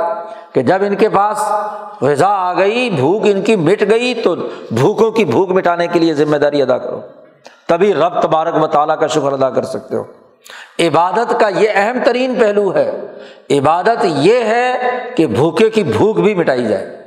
کہ 0.53 0.61
جب 0.61 0.77
ان 0.87 0.95
کے 0.95 1.09
پاس 1.09 1.51
غذا 2.01 2.27
آ 2.27 2.53
گئی، 2.53 2.89
بھوک 2.89 3.21
ان 3.25 3.41
کی 3.41 3.55
مٹ 3.55 3.83
گئی، 3.89 4.13
تو 4.13 4.35
بھوکوں 4.71 5.11
کی 5.11 5.25
بھوک 5.25 5.49
مٹانے 5.49 5.87
کے 5.87 5.99
لیے 5.99 6.13
ذمہ 6.13 6.37
داری 6.37 6.61
ادا 6.61 6.77
کرو۔ 6.77 7.01
تبھی 7.67 7.93
رب 7.93 8.21
تبارک 8.21 8.63
و 8.63 8.67
تعالیٰ 8.67 8.99
کا 8.99 9.07
شکر 9.07 9.33
ادا 9.33 9.49
کر 9.49 9.63
سکتے 9.63 9.95
ہو۔ 9.95 10.03
عبادت 10.79 11.39
کا 11.39 11.47
یہ 11.47 11.69
اہم 11.75 11.97
ترین 12.03 12.35
پہلو 12.39 12.75
ہے۔ 12.75 13.01
عبادت 13.49 14.05
یہ 14.05 14.43
ہے 14.43 14.77
کہ 15.15 15.27
بھوکے 15.27 15.69
کی 15.69 15.83
بھوک 15.83 16.19
بھی 16.19 16.35
مٹائی 16.35 16.65
جائے۔ 16.65 16.97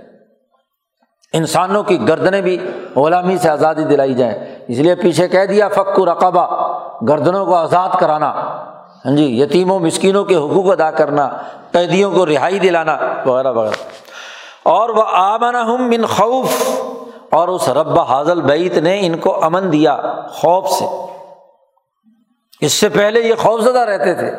انسانوں 1.32 1.82
کی 1.82 2.08
گردنیں 2.08 2.40
بھی 2.40 2.58
غلامی 2.96 3.36
سے 3.36 3.48
آزادی 3.48 3.84
دلائی 3.84 4.14
جائیں۔ 4.14 4.34
اس 4.68 4.78
لیے 4.78 4.94
پیچھے 4.94 5.28
کہہ 5.28 5.44
دیا، 5.44 5.68
فکو 5.68 6.06
رقبہ، 6.06 6.78
گردنوں 7.08 7.46
کو 7.46 7.54
آزاد 7.54 7.88
کرانا۔ 8.00 8.34
ہاں 9.06 9.16
جی 9.16 9.40
یتیموں، 9.40 9.80
مسکینوں 9.80 10.24
کے 10.24 10.36
حقوق 10.36 10.72
ادا 10.72 10.90
کرنا، 10.90 11.28
قیدیوں 11.72 12.10
کو 12.10 12.26
رہائی 12.26 12.58
دلانا، 12.58 12.96
وغیرہ 13.26 13.52
وغیرہ۔ 13.52 13.74
اور 14.62 14.88
وہ 14.88 15.02
آمن 15.06 15.54
ہم 15.54 15.88
من 15.88 16.06
خوف، 16.06 16.78
اور 17.30 17.48
اس 17.48 17.68
رب 17.68 18.00
حاضل 18.00 18.40
بعیت 18.40 18.78
نے 18.78 19.06
ان 19.06 19.18
کو 19.18 19.44
امن 19.44 19.72
دیا 19.72 19.96
خوف 20.30 20.68
سے۔ 20.68 20.84
اس 22.60 22.72
سے 22.72 22.88
پہلے 22.88 23.20
یہ 23.20 23.34
خوفزدہ 23.34 23.78
رہتے 23.78 24.14
تھے 24.14 24.30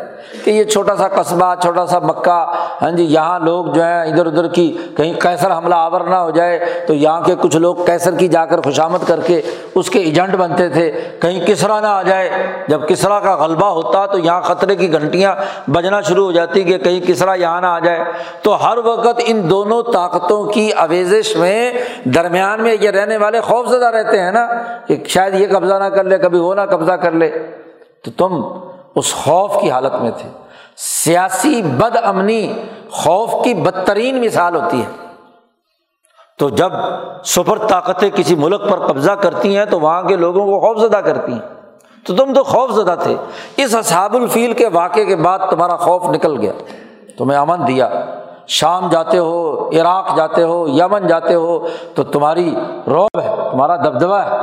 کہ 0.43 0.51
یہ 0.51 0.63
چھوٹا 0.63 0.95
سا 0.95 1.07
قصبہ، 1.07 1.55
چھوٹا 1.61 1.85
سا 1.85 1.99
مکہ 1.99 2.53
ہاں 2.81 2.91
جی 2.91 3.03
یہاں 3.03 3.39
لوگ 3.39 3.65
جو 3.65 3.83
ہیں 3.83 4.01
ادھر 4.01 4.25
ادھر 4.25 4.47
کی 4.47 4.77
کہیں 4.97 5.13
کیسر 5.13 5.57
حملہ 5.57 5.75
آور 5.75 6.01
نہ 6.01 6.15
ہو 6.15 6.29
جائے 6.29 6.59
تو 6.87 6.93
یہاں 6.93 7.21
کے 7.21 7.35
کچھ 7.41 7.57
لوگ 7.57 7.75
کیسر 7.75 8.15
کی 8.15 8.27
جا 8.27 8.45
کر 8.45 8.61
خوشامد 8.61 9.07
کر 9.07 9.19
کے 9.19 9.41
اس 9.75 9.89
کے 9.89 9.99
ایجنٹ 9.99 10.35
بنتے 10.35 10.69
تھے۔ 10.69 10.91
کہیں 11.19 11.45
کسرا 11.45 11.79
نہ 11.79 11.87
آ 11.87 12.01
جائے۔ 12.01 12.29
جب 12.67 12.87
کسرا 12.87 13.19
کا 13.19 13.35
غلبہ 13.35 13.65
ہوتا 13.65 14.05
تو 14.05 14.19
یہاں 14.19 14.41
خطرے 14.41 14.75
کی 14.75 14.91
گھنٹیاں 14.91 15.35
بجنا 15.69 16.01
شروع 16.01 16.25
ہو 16.25 16.31
جاتی 16.31 16.63
کہ 16.63 16.77
کہیں 16.77 16.99
کسرا 17.07 17.33
یہاں 17.33 17.61
نہ 17.61 17.67
آ 17.67 17.79
جائے۔ 17.79 17.99
تو 18.41 18.55
ہر 18.65 18.77
وقت 18.77 19.21
ان 19.25 19.49
دونوں 19.49 19.83
طاقتوں 19.83 20.45
کی 20.45 20.73
آویزش 20.73 21.35
میں 21.35 21.73
درمیان 22.03 22.63
میں 22.63 22.75
یہ 22.81 22.89
رہنے 22.89 23.17
والے 23.17 23.41
خوفزدہ 23.41 23.85
رہتے 23.85 24.19
ہیں 24.19 24.31
نا 24.31 24.47
کہ 24.87 25.03
شاید 25.07 25.35
یہ 25.35 25.47
قبضہ 25.47 25.73
نہ 25.73 25.85
کر 25.85 26.03
لے، 26.03 26.17
کبھی 26.17 26.39
وہ 26.39 26.55
نہ 26.55 26.61
قبضہ 26.61 26.91
کر 26.91 27.11
لے۔ 27.11 27.56
تو 28.03 28.11
تم 28.17 28.41
اس 28.95 29.13
خوف 29.15 29.61
کی 29.61 29.71
حالت 29.71 29.95
میں 29.95 30.11
تھے۔ 30.17 30.29
سیاسی 30.77 31.61
بد 31.61 31.95
امنی 32.03 32.53
خوف 32.91 33.43
کی 33.43 33.53
بدترین 33.53 34.21
مثال 34.21 34.55
ہوتی 34.55 34.81
ہے۔ 34.81 35.07
تو 36.39 36.49
جب 36.49 36.71
سپر 37.25 37.57
طاقتیں 37.67 38.09
کسی 38.09 38.35
ملک 38.35 38.61
پر 38.69 38.87
قبضہ 38.87 39.11
کرتی 39.11 39.57
ہیں، 39.57 39.65
تو 39.65 39.79
وہاں 39.79 40.03
کے 40.03 40.15
لوگوں 40.15 40.45
کو 40.45 40.59
خوف 40.59 40.77
زدہ 40.77 40.97
کرتی 40.97 41.31
ہیں۔ 41.31 41.73
تو 42.05 42.15
تم 42.15 42.33
تو 42.33 42.43
خوف 42.43 42.71
زدہ 42.71 42.95
تھے۔ 43.03 43.15
اس 43.57 43.75
حساب 43.75 44.15
الفیل 44.15 44.53
کے 44.53 44.67
واقعے 44.67 45.05
کے 45.05 45.15
بعد 45.15 45.39
تمہارا 45.49 45.75
خوف 45.75 46.05
نکل 46.05 46.39
گیا۔ 46.39 46.51
تمہیں 47.17 47.39
امن 47.39 47.67
دیا۔ 47.67 47.89
شام 48.47 48.89
جاتے 48.89 49.17
ہو، 49.17 49.69
عراق 49.69 50.17
جاتے 50.17 50.43
ہو، 50.43 50.67
یمن 50.67 51.07
جاتے 51.07 51.33
ہو، 51.33 51.67
تو 51.95 52.03
تمہاری 52.03 52.55
روب 52.87 53.19
ہے، 53.21 53.35
تمہارا 53.51 53.75
دبدبا 53.75 54.25
ہے۔ 54.25 54.37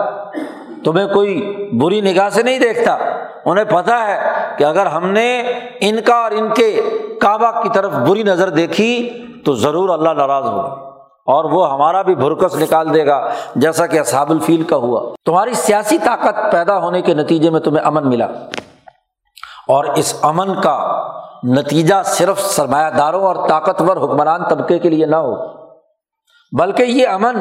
تمہیں 0.85 1.07
کوئی 1.09 1.57
بری 1.73 2.01
نگاہ 2.01 2.29
سے 2.29 2.43
نہیں 2.43 2.59
دیکھتا۔ 2.59 2.99
انہیں 3.45 3.64
پتا 3.64 4.07
ہے 4.07 4.30
کہ 4.59 4.64
اگر 4.64 4.86
ہم 4.86 5.11
نے 5.11 5.40
ان 5.80 6.01
کا 6.01 6.14
اور 6.14 6.30
ان 6.30 6.55
کے 6.55 6.80
کعبہ 7.20 7.62
کی 7.62 7.68
طرف 7.74 7.92
بری 7.92 8.22
نظر 8.22 8.49
دیکھی 8.49 9.20
تو 9.45 9.55
ضرور 9.55 9.88
اللہ 9.88 10.09
ناراض 10.09 10.45
ہوگا 10.45 10.95
اور 11.26 11.45
وہ 11.45 11.72
ہمارا 11.72 12.03
بھی 12.03 12.14
بھرکس 12.14 12.57
نکال 12.57 12.95
دے 12.95 13.07
گا، 13.07 13.28
جیسا 13.57 13.86
کہ 13.86 14.01
اصحاب 14.01 14.30
الفیل 14.30 14.62
کا 14.62 14.76
ہوا۔ 14.76 15.14
تمہاری 15.24 15.55
سیاسی 15.55 15.99
طاقت 15.99 16.53
پیدا 16.53 16.78
ہونے 16.78 17.03
کے 17.03 17.14
نتیجے 17.14 17.51
میں 17.51 17.61
تمہیں 17.61 17.86
امن 17.86 18.09
ملا۔ 18.09 18.26
اور 19.68 19.84
اس 19.84 20.14
امن 20.22 20.61
کا 20.61 21.09
نتیجہ 21.42 21.95
صرف 22.05 22.40
سرمایہ 22.40 22.90
داروں 22.90 23.22
اور 23.22 23.49
طاقتور 23.49 23.97
حکمران 23.97 24.49
طبقے 24.49 24.78
کے 24.78 24.90
لیے 24.90 25.07
نہ 25.07 25.16
ہو، 25.16 25.34
بلکہ 26.59 26.82
یہ 26.82 27.09
امن 27.09 27.36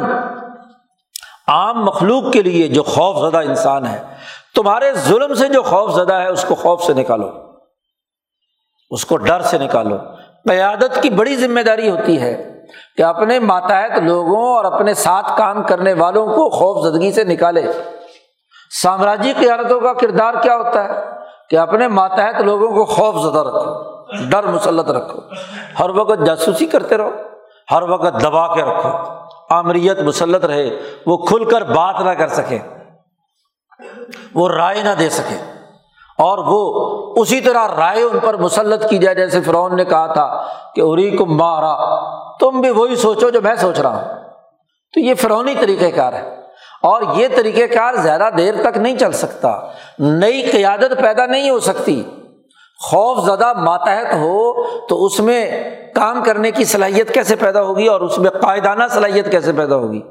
عام 1.47 1.85
مخلوق 1.85 2.33
کے 2.33 2.41
لیے 2.41 2.67
جو 2.67 2.83
خوف 2.83 3.31
زدہ 3.31 3.37
انسان 3.37 3.85
ہے۔ 3.85 4.03
تمہارے 4.55 4.93
ظلم 4.93 5.33
سے 5.33 5.47
جو 5.47 5.61
خوف 5.61 5.91
زدہ 5.93 6.13
ہے، 6.13 6.27
اس 6.27 6.45
کو 6.47 6.55
خوف 6.55 6.83
سے 6.83 6.93
نکالو۔ 6.93 7.29
اس 8.89 9.05
کو 9.05 9.17
ڈر 9.17 9.41
سے 9.41 9.57
نکالو۔ 9.57 9.97
قیادت 10.49 11.01
کی 11.01 11.09
بڑی 11.09 11.35
ذمہ 11.35 11.59
داری 11.59 11.89
ہوتی 11.89 12.21
ہے 12.21 12.61
کہ 12.97 13.03
اپنے 13.03 13.39
ماتحت 13.39 13.99
لوگوں 13.99 14.55
اور 14.55 14.65
اپنے 14.65 14.93
ساتھ 14.93 15.37
کام 15.37 15.63
کرنے 15.63 15.93
والوں 15.93 16.27
کو 16.27 16.49
خوف 16.49 16.87
زدگی 16.87 17.11
سے 17.11 17.23
نکالے۔ 17.23 17.61
سامراجی 18.81 19.33
قیادتوں 19.33 19.81
کا 19.81 19.93
کردار 19.93 20.33
کیا 20.43 20.55
ہوتا 20.55 20.83
ہے؟ 20.83 20.93
کہ 21.49 21.55
اپنے 21.55 21.87
ماتحت 21.87 22.41
لوگوں 22.41 22.73
کو 22.73 22.85
خوف 22.85 23.15
زدہ 23.15 23.39
رکھو، 23.39 24.03
ڈر 24.29 24.43
مسلط 24.43 24.89
رکھو۔ 24.89 25.19
ہر 25.79 25.89
وقت 25.89 26.25
جاسوسی 26.25 26.65
کرتے 26.65 26.97
رہو، 26.97 27.09
ہر 27.71 27.81
وقت 27.81 28.21
دبا 28.21 28.55
کے 28.55 28.61
رکھو۔ 28.61 28.89
آمریت 29.49 29.99
مسلط 29.99 30.45
رہے، 30.45 30.69
وہ 31.05 31.17
کھل 31.17 31.49
کر 31.49 31.61
بات 31.61 32.01
نہ 32.01 32.09
کر 32.09 32.27
سکے۔ 32.27 32.59
وہ 34.33 34.49
رائے 34.49 34.83
نہ 34.83 34.89
دے 34.99 35.09
سکے۔ 35.09 35.35
اور 36.17 36.37
وہ 36.37 37.13
اسی 37.21 37.41
طرح 37.41 37.67
رائے 37.77 38.01
ان 38.01 38.19
پر 38.19 38.37
مسلط 38.37 38.89
کی 38.89 38.97
جائے، 38.97 39.15
جیسے 39.15 39.41
فرعون 39.41 39.75
نے 39.75 39.85
کہا 39.85 40.13
تھا 40.13 40.45
کہ 40.75 40.81
اری 40.85 41.17
کو 41.17 41.25
مارا۔ 41.25 41.75
تم 42.37 42.61
بھی 42.61 42.69
وہی 42.69 42.95
سوچو 42.95 43.29
جو 43.29 43.41
میں 43.41 43.55
سوچ 43.55 43.79
رہا 43.79 43.95
ہوں۔ 43.95 44.29
تو 44.93 44.99
یہ 44.99 45.13
فرونی 45.13 45.55
طریقہ 45.59 45.95
کار 45.95 46.13
ہے۔ 46.13 46.35
اور 46.81 47.01
یہ 47.15 47.27
طریقہ 47.35 47.73
کار 47.73 47.93
زیادہ 47.93 48.29
دیر 48.37 48.53
تک 48.61 48.77
نہیں 48.77 48.97
چل 48.97 49.11
سکتا۔ 49.11 49.61
نئی 49.99 50.41
قیادت 50.41 51.01
پیدا 51.01 51.25
نہیں 51.25 51.49
ہو 51.49 51.59
سکتی۔ 51.59 52.03
خوف 52.79 53.25
زدہ 53.25 53.53
ماتحت 53.53 54.13
ہو 54.13 54.63
تو 54.87 55.05
اس 55.05 55.19
میں 55.19 55.69
کام 55.95 56.23
کرنے 56.23 56.51
کی 56.51 56.63
صلاحیت 56.63 57.13
کیسے 57.13 57.35
پیدا 57.35 57.61
ہوگی 57.61 57.87
اور 57.87 58.01
اس 58.01 58.17
میں 58.19 58.31
قائدانہ 58.31 58.83
صلاحیت 58.89 59.31
کیسے 59.31 59.51
پیدا 59.51 59.75
ہوگی؟ 59.75 60.01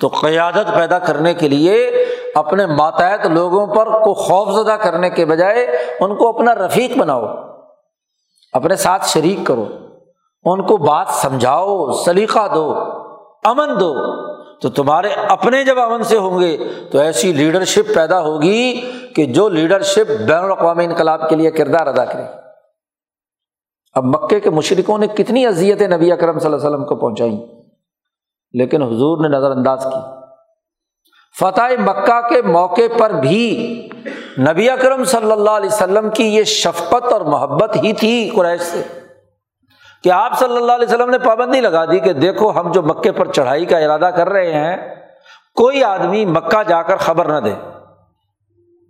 تو 0.00 0.08
قیادت 0.08 0.74
پیدا 0.74 0.98
کرنے 0.98 1.34
کے 1.34 1.48
لیے 1.48 2.04
اپنے 2.34 2.66
ماتحت 2.66 3.26
لوگوں 3.26 3.66
پر 3.66 4.00
کو 4.02 4.14
خوف 4.14 4.48
زدہ 4.54 4.76
کرنے 4.82 5.10
کے 5.10 5.24
بجائے 5.24 5.66
ان 6.00 6.16
کو 6.16 6.28
اپنا 6.28 6.54
رفیق 6.54 6.96
بناؤ، 6.98 7.24
اپنے 8.52 8.76
ساتھ 8.76 9.06
شریک 9.08 9.46
کرو، 9.46 9.66
ان 10.44 10.66
کو 10.66 10.76
بات 10.76 11.08
سمجھاؤ، 11.08 11.92
سلیقہ 11.92 12.46
دو، 12.54 12.74
امن 13.44 13.80
دو۔ 13.80 13.94
تو 14.60 14.68
تمہارے 14.68 15.08
اپنے 15.08 15.64
جب 15.64 15.78
امن 15.78 16.02
سے 16.02 16.18
ہوں 16.18 16.40
گے 16.40 16.56
تو 16.92 16.98
ایسی 16.98 17.32
لیڈرشپ 17.32 17.94
پیدا 17.94 18.20
ہوگی 18.20 18.80
کہ 19.16 19.24
جو 19.24 19.48
لیڈرشپ 19.48 20.10
بین 20.28 20.44
الاقوامی 20.44 20.84
انقلاب 20.84 21.28
کے 21.28 21.36
لیے 21.36 21.50
کردار 21.50 21.86
ادا 21.86 22.04
کرے۔ 22.04 22.22
اب 23.94 24.04
مکے 24.04 24.40
کے 24.40 24.50
مشرقوں 24.50 24.98
نے 24.98 25.06
کتنی 25.06 25.46
اذیتیں 25.46 25.88
نبی 25.88 26.12
اکرم 26.12 26.38
صلی 26.38 26.46
اللہ 26.46 26.56
علیہ 26.56 26.68
وسلم 26.68 26.84
کو 26.84 26.96
پہنچائیں، 26.96 27.38
لیکن 28.52 28.82
حضور 28.82 29.28
نے 29.28 29.36
نظر 29.36 29.50
انداز 29.50 29.84
کی۔ 29.84 30.19
فتح 31.38 31.80
مکہ 31.80 32.28
کے 32.28 32.42
موقع 32.42 32.98
پر 32.98 33.10
بھی 33.10 33.88
نبی 34.38 34.70
اکرم 34.70 35.04
صلی 35.04 35.32
اللہ 35.32 35.50
علیہ 35.50 35.70
وسلم 35.72 36.10
کی 36.10 36.24
یہ 36.24 36.44
شفقت 36.44 37.12
اور 37.12 37.20
محبت 37.20 37.76
ہی 37.76 37.92
تھی 37.92 38.30
قریش 38.36 38.60
سے 38.60 38.82
کہ 40.04 40.12
آپ 40.12 40.38
صلی 40.38 40.56
اللہ 40.56 40.72
علیہ 40.72 40.86
وسلم 40.86 41.10
نے 41.10 41.18
پابندی 41.18 41.60
لگا 41.60 41.84
دی 41.84 41.98
کہ 41.98 42.12
دیکھو 42.12 42.50
ہم 42.50 42.72
جو 42.72 42.82
مکے 42.82 43.12
پر 43.12 43.32
چڑھائی 43.32 43.64
کا 43.64 43.78
ارادہ 43.78 44.10
کر 44.16 44.28
رہے 44.28 44.52
ہیں، 44.52 44.94
کوئی 45.54 45.84
آدمی 45.84 46.24
مکہ 46.24 46.62
جا 46.62 46.82
کر 46.82 46.96
خبر 46.96 47.40
نہ 47.40 47.46
دے۔ 47.46 47.54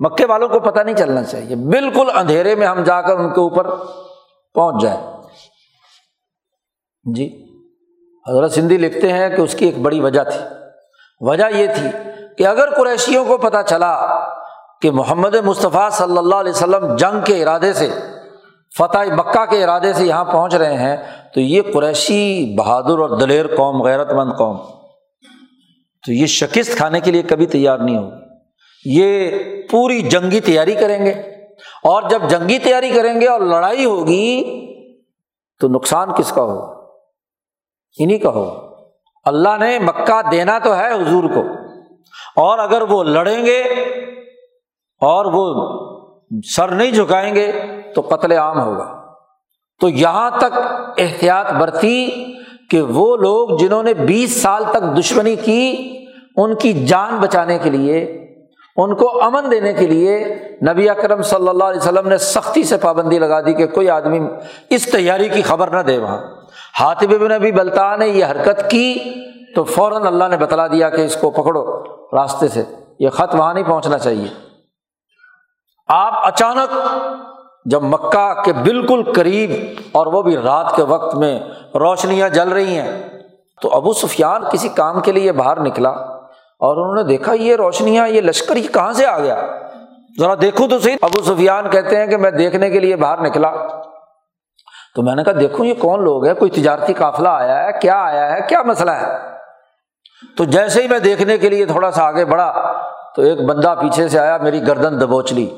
مکے 0.01 0.27
والوں 0.27 0.49
کو 0.49 0.61
پتہ 0.61 0.81
نہیں 0.81 0.97
چلنا 0.97 1.23
چاہیے۔ 1.23 1.57
بالکل 1.57 2.11
اندھیرے 2.15 2.55
میں 2.55 2.67
ہم 2.67 2.83
جا 2.83 3.03
کر 3.03 3.17
ان 3.19 3.29
کے 3.29 3.41
اوپر 3.41 3.71
پہنچ 4.55 4.83
جائیں۔ 4.83 5.07
جی 7.15 7.45
حضرت 8.29 8.53
سندھی 8.53 8.77
لکھتے 8.77 9.13
ہیں 9.13 9.29
کہ 9.29 9.41
اس 9.41 9.55
کی 9.55 9.65
ایک 9.67 9.79
بڑی 9.79 10.01
وجہ 10.01 10.25
تھی۔ 10.25 10.41
وجہ 11.21 11.45
یہ 11.55 11.67
تھی 11.67 11.89
کہ 12.39 12.47
اگر 12.47 12.71
قریشیوں 12.71 13.25
کو 13.25 13.37
پتہ 13.39 13.57
چلا 13.67 14.07
کہ 14.83 14.91
محمد 14.91 15.35
مصطفیٰ 15.35 15.91
صلی 15.91 16.19
اللہ 16.19 16.35
علیہ 16.35 16.51
وسلم 16.51 16.97
جنگ 16.97 17.25
کے 17.25 17.43
ارادے 17.43 17.73
سے، 17.73 17.89
فتح 18.79 19.15
مکہ 19.15 19.45
کے 19.47 19.65
ارادے 19.65 19.93
سے 19.93 20.05
یہاں 20.05 20.25
پہنچ 20.25 20.55
رہے 20.55 20.79
ہیں، 20.79 20.97
تو 21.35 21.41
یہ 21.41 21.63
قریشی 21.75 22.55
بہادر 22.59 22.99
اور 22.99 23.19
دلیر 23.19 23.57
قوم، 23.57 23.83
غیرت 23.83 24.13
مند 24.13 24.31
قوم۔ 24.39 24.57
تو 26.07 26.13
یہ 26.13 26.27
شکست 26.27 26.77
کھانے 26.77 27.01
کے 27.01 27.11
لیے 27.11 27.23
کبھی 27.23 27.47
تیار 27.47 27.79
نہیں 27.79 27.97
ہوگی۔ 27.97 28.17
یہ 28.85 29.31
پوری 29.71 30.03
جنگی 30.03 30.41
تیاری 30.41 30.75
کریں 30.75 31.07
گے۔ 31.07 31.11
اور 31.85 32.03
جب 32.11 32.23
جنگی 32.29 32.59
تیاری 32.59 32.91
کریں 32.91 33.21
گے 33.21 33.27
اور 33.27 33.41
لڑائی 33.41 33.85
ہوگی، 33.85 34.43
تو 35.61 35.69
نقصان 35.69 36.13
کس 36.13 36.33
کا 36.33 36.43
ہوگا؟ 36.43 36.81
انہیں 37.99 38.19
کا 38.19 38.29
ہوگا۔ 38.29 38.71
اللہ 39.25 39.57
نے 39.61 39.79
مکہ 39.79 40.31
دینا 40.31 40.59
تو 40.59 40.77
ہے 40.77 40.93
حضور 40.93 41.25
کو۔ 41.25 41.60
اور 42.41 42.59
اگر 42.59 42.83
وہ 42.83 43.05
لڑیں 43.05 43.47
گے 43.47 43.61
اور 45.01 45.25
وہ 45.25 45.45
سر 46.57 46.69
نہیں 46.69 46.91
جھکائیں 46.91 47.35
گے 47.35 47.53
تو 47.95 48.01
قتل 48.01 48.33
عام 48.33 48.61
ہوگا۔ 48.61 49.01
تو 49.81 49.89
یہاں 49.89 50.31
تک 50.31 50.59
احتیاط 50.99 51.53
برتی 51.53 52.11
کہ 52.71 52.81
وہ 52.81 53.17
لوگ 53.17 53.59
جنہوں 53.59 53.83
نے 53.83 53.95
بیس 53.95 54.43
سال 54.43 54.65
تک 54.71 54.99
دشمنی 54.99 55.37
کی، 55.37 55.93
ان 56.37 56.55
کی 56.55 56.87
جان 56.87 57.19
بچانے 57.21 57.59
کے 57.59 57.71
لیے، 57.71 58.27
ان 58.77 58.95
کو 58.95 59.23
امن 59.23 59.51
دینے 59.51 59.73
کے 59.73 59.87
لیے 59.87 60.25
نبی 60.73 60.89
اکرم 60.89 61.23
صلی 61.23 61.49
اللہ 61.49 61.65
علیہ 61.65 61.81
وسلم 61.81 62.09
نے 62.09 62.17
سختی 62.17 62.63
سے 62.63 62.77
پابندی 62.77 63.19
لگا 63.19 63.41
دی 63.41 63.53
کہ 63.53 63.67
کوئی 63.67 63.91
آدمی 63.91 64.21
اس 64.71 64.93
تیاری 64.93 65.29
کی 65.29 65.43
خبر 65.43 65.69
نہ 65.69 65.83
دے 65.83 65.99
وہاں۔ 65.99 66.19
ہاتھ 66.81 67.05
بن 67.05 67.33
ابھی 67.33 67.53
بلتا 67.53 67.97
نے 67.97 68.09
یہ 68.09 68.25
حرکت 68.25 68.71
کی 68.71 68.99
تو 69.55 69.65
فوراً 69.65 70.07
اللہ 70.07 70.25
نے 70.25 70.37
بتلا 70.37 70.67
دیا 70.67 70.91
کہ 70.91 71.01
اس 71.01 71.17
کو 71.17 71.31
پکڑو 71.31 71.83
راستے 72.13 72.49
سے۔ 72.49 72.63
یہ 72.99 73.09
خط 73.09 73.35
وہاں 73.35 73.55
نہیں 73.55 73.65
پہنچنا 73.65 73.99
چاہیے۔ 73.99 74.29
آپ 75.89 76.27
اچانک 76.27 76.77
جب 77.65 77.83
مکہ 77.83 78.43
کے 78.45 78.53
بالکل 78.53 79.13
قریب 79.13 79.81
اور 79.93 80.07
وہ 80.07 80.23
بھی 80.23 80.37
رات 80.37 80.77
کے 80.77 80.83
وقت 80.83 81.15
میں 81.15 81.41
روشنیاں 81.75 82.29
جل 82.29 82.49
رہی 82.49 82.79
ہیں، 82.79 83.09
تو 83.63 83.69
ابو 83.73 83.93
سفیان 83.93 84.43
کسی 84.53 84.69
کام 84.69 85.01
کے 85.01 85.13
لیے 85.13 85.33
باہر 85.33 85.61
نکلا 85.61 85.91
اور 85.91 86.77
انہوں 86.77 86.95
نے 86.95 87.03
دیکھا 87.03 87.33
یہ 87.33 87.57
روشنیاں، 87.57 88.09
یہ 88.09 88.21
لشکر 88.21 88.57
یہ 88.57 88.69
کہاں 88.75 88.93
سے 88.93 89.07
آ 89.07 89.19
گیا؟ 89.19 89.37
ذرا 90.19 90.35
دیکھوں 90.41 90.69
تو 90.69 90.79
صحیح۔ 90.79 90.97
ابو 91.03 91.23
سفیان 91.23 91.71
کہتے 91.71 91.97
ہیں 91.97 92.07
کہ 92.07 92.17
میں 92.17 92.31
دیکھنے 92.31 92.71
کے 92.71 92.81
لیے 92.81 92.97
باہر 92.97 93.21
نکلا۔ 93.21 93.53
تو 94.95 95.03
میں 95.03 95.15
نے 95.15 95.25
کہا 95.25 95.33
دیکھو 95.41 95.65
یہ 95.65 95.75
کون 95.79 96.05
لوگ 96.05 96.27
ہے 96.27 96.35
کوئی 96.35 96.51
تجارتی 96.51 96.93
قافلہ 96.93 97.29
آیا 97.29 97.65
ہے؟ 97.65 97.71
کیا 97.81 98.03
آیا 98.03 98.33
ہے؟ 98.33 98.41
کیا 98.49 98.63
مسئلہ 98.63 98.91
ہے؟ 98.91 99.40
تو 100.37 100.45
جیسے 100.45 100.83
ہی 100.83 100.89
میں 100.89 100.99
دیکھنے 100.99 101.39
کے 101.39 101.49
لیے 101.49 101.65
تھوڑا 101.65 101.91
سا 101.91 102.05
آگے 102.05 102.25
بڑھا 102.25 102.73
تو 103.17 103.23
ایک 103.23 103.41
بندہ 103.41 103.75
پیچھے 103.81 104.09
سے 104.09 104.19
آیا، 104.19 104.37
میری 104.37 104.67
گردن 104.67 105.01
دبوچ 105.01 105.33
لی، 105.33 105.51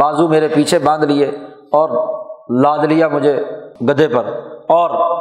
بازو 0.00 0.28
میرے 0.28 0.48
پیچھے 0.48 0.78
باندھ 0.78 1.04
لیے 1.04 1.26
اور 1.72 2.14
لاد 2.62 2.78
لیا 2.78 3.08
مجھے 3.08 3.44
گدے 3.88 4.08
پر۔ 4.08 4.24
اور 4.68 5.16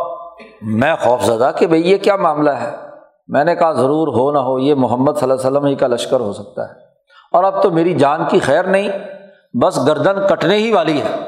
میں 0.62 0.96
خوف 0.96 1.24
زدہ 1.24 1.52
کہ 1.56 1.68
بھائی 1.68 1.92
یہ 1.92 1.98
کیا 1.98 2.16
معاملہ 2.16 2.50
ہے؟ 2.50 2.76
میں 3.28 3.44
نے 3.44 3.56
کہا، 3.56 3.72
ضرور 3.72 4.08
ہو 4.08 4.32
نہ 4.32 4.38
ہو، 4.38 4.60
یہ 4.60 4.76
محمد 4.76 5.12
صلی 5.20 5.32
اللہ 5.32 5.42
علیہ 5.42 5.52
وسلم 5.52 5.66
ہی 5.66 5.76
کا 5.76 5.88
لشکر 5.88 6.20
ہو 6.20 6.34
سکتا 6.34 6.70
ہے۔ 6.70 6.74
اور 7.32 7.44
اب 7.44 7.64
تو 7.64 7.72
میری 7.72 7.94
جان 7.94 8.26
کی 8.30 8.40
خیر 8.40 8.64
نہیں، 8.64 8.90
بس 9.54 9.88
گردن 9.88 10.28
کٹنے 10.28 10.58
ہی 10.58 10.72
والی 10.72 11.02
ہے۔ 11.02 11.28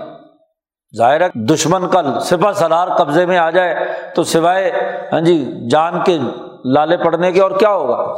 ظاہر 0.97 1.21
ہے، 1.21 1.27
دشمن 1.45 1.87
کا 1.87 2.19
سپا 2.19 2.53
سلار 2.53 2.87
قبضے 2.87 3.25
میں 3.25 3.37
آ 3.37 3.49
جائے 3.49 3.75
تو 4.15 4.23
سوائے 4.23 4.71
ہاں 5.11 5.21
جی 5.21 5.67
جان 5.69 5.93
کے 6.05 6.17
لالے 6.73 6.97
پڑنے 6.97 7.31
کے 7.31 7.41
اور 7.41 7.51
کیا 7.51 7.69
ہوگا؟ 7.69 8.13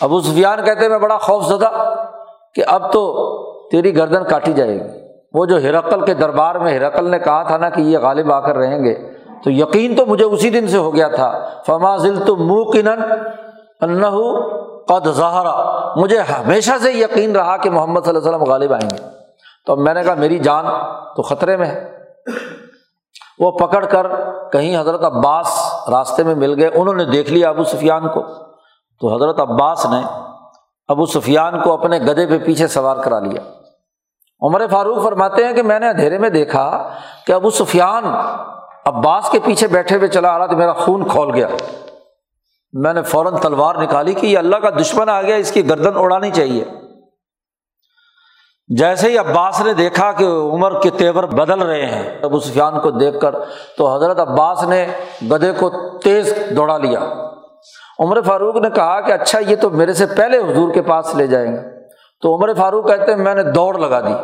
ابو 0.00 0.20
سفیان 0.20 0.64
کہتے 0.64 0.88
میں 0.88 0.98
بڑا 0.98 1.18
خوف 1.18 1.44
زدہ 1.44 1.94
کہ 2.54 2.62
اب 2.66 2.92
تو 2.92 3.32
تیری 3.68 3.96
گردن 3.96 4.24
کاٹی 4.24 4.52
جائے 4.52 4.74
گی۔ 4.74 5.08
وہ 5.32 5.46
جو 5.46 5.56
ہرقل 5.56 6.04
کے 6.04 6.14
دربار 6.14 6.54
میں، 6.54 6.78
ہرقل 6.78 7.10
نے 7.10 7.18
کہا 7.18 7.42
تھا 7.42 7.56
نا 7.56 7.70
کہ 7.70 7.80
یہ 7.80 7.98
غالب 7.98 8.32
آ 8.32 8.40
کر 8.40 8.56
رہیں 8.56 8.84
گے۔ 8.84 8.94
تو 9.44 9.50
یقین 9.50 9.96
تو 9.96 10.06
مجھے 10.06 10.24
اسی 10.24 10.50
دن 10.50 10.68
سے 10.68 10.76
ہو 10.76 10.94
گیا 10.94 11.08
تھا۔ 11.08 11.48
فما 11.66 11.96
ذل 11.96 12.24
تو 12.26 12.36
منہ 12.36 12.90
انہ 13.80 14.06
قد 14.88 15.08
ظہرا 15.10 15.84
مجھے 15.96 16.18
ہمیشہ 16.18 16.70
سے 16.82 16.92
یقین 16.92 17.36
رہا 17.36 17.56
کہ 17.56 17.70
محمد 17.70 18.00
صلی 18.00 18.16
اللہ 18.16 18.28
علیہ 18.28 18.36
وسلم 18.36 18.52
غالب 18.52 18.72
آئیں 18.72 18.90
گے۔ 18.90 19.02
تو 19.66 19.72
اب 19.72 19.78
میں 19.78 19.94
نے 19.94 20.02
کہا، 20.02 20.14
میری 20.14 20.38
جان 20.38 20.64
تو 21.16 21.22
خطرے 21.22 21.56
میں 21.56 21.66
ہے۔ 21.66 21.98
وہ 23.40 23.50
پکڑ 23.50 23.84
کر 23.84 24.06
کہیں 24.52 24.80
حضرت 24.80 25.04
عباس 25.04 25.74
راستے 25.88 26.22
میں 26.22 26.34
مل 26.34 26.60
گئے، 26.60 26.70
انہوں 26.74 26.94
نے 26.94 27.04
دیکھ 27.04 27.32
لیا 27.32 27.48
ابو 27.48 27.64
سفیان 27.64 28.08
کو۔ 28.08 28.22
تو 29.00 29.16
حضرت 29.16 29.40
عباس 29.40 29.86
نے 29.86 30.00
ابو 30.88 31.06
سفیان 31.06 31.62
کو 31.62 31.72
اپنے 31.72 31.98
گدے 31.98 32.26
پہ 32.26 32.38
پیچھے 32.38 32.66
سوار 32.66 32.96
کرا 32.96 33.18
لیا۔ 33.18 33.40
عمر 34.40 34.66
فاروق 34.70 35.04
فرماتے 35.04 35.46
ہیں 35.46 35.52
کہ 35.52 35.62
میں 35.62 35.78
نے 35.78 35.88
اندھیرے 35.88 36.18
میں 36.18 36.30
دیکھا 36.30 36.88
کہ 37.26 37.32
ابو 37.32 37.50
سفیان 37.50 38.04
عباس 38.86 39.30
کے 39.30 39.38
پیچھے 39.44 39.66
بیٹھے 39.66 39.96
ہوئے 39.96 40.08
چلا 40.08 40.28
آ 40.28 40.38
رہا 40.38 40.46
تو 40.46 40.56
میرا 40.56 40.72
خون 40.72 41.08
کھول 41.08 41.34
گیا۔ 41.34 41.46
میں 42.72 42.92
نے 42.92 43.02
فوراً 43.02 43.36
تلوار 43.36 43.74
نکالی 43.74 44.14
کہ 44.14 44.26
یہ 44.26 44.38
اللہ 44.38 44.56
کا 44.56 44.70
دشمن 44.70 45.08
آ 45.08 45.22
گیا، 45.22 45.36
اس 45.36 45.52
کی 45.52 45.68
گردن 45.68 45.96
اڑانی 45.96 46.30
چاہیے۔ 46.30 46.64
جیسے 48.68 49.10
ہی 49.10 49.18
عباس 49.18 49.60
نے 49.60 49.72
دیکھا 49.72 50.12
کہ 50.12 50.24
عمر 50.24 50.80
کے 50.80 50.90
تیور 50.90 51.24
بدل 51.24 51.62
رہے 51.62 51.86
ہیں، 51.86 52.18
ابو 52.22 52.40
سفیان 52.40 52.80
کو 52.80 52.90
دیکھ 52.90 53.20
کر 53.20 53.34
تو 53.78 53.96
حضرت 53.96 54.20
عباس 54.20 54.62
نے 54.62 54.86
گدے 55.30 55.52
کو 55.52 55.98
تیز 55.98 56.34
دوڑا 56.56 56.78
لیا۔ 56.78 57.00
عمر 57.98 58.22
فاروق 58.22 58.56
نے 58.56 58.70
کہا 58.70 59.00
کہ 59.00 59.12
اچھا 59.12 59.38
یہ 59.38 59.56
تو 59.56 59.70
میرے 59.70 59.92
سے 59.92 60.06
پہلے 60.06 60.38
حضور 60.38 60.74
کے 60.74 60.82
پاس 60.82 61.14
لے 61.14 61.26
جائیں 61.26 61.52
گے۔ 61.52 61.58
تو 62.20 62.36
عمر 62.36 62.54
فاروق 62.54 62.88
کہتے 62.88 63.12
ہیں، 63.12 63.18
میں 63.18 63.34
نے 63.34 63.42
دوڑ 63.42 63.78
لگا 63.78 64.00
دی 64.00 64.14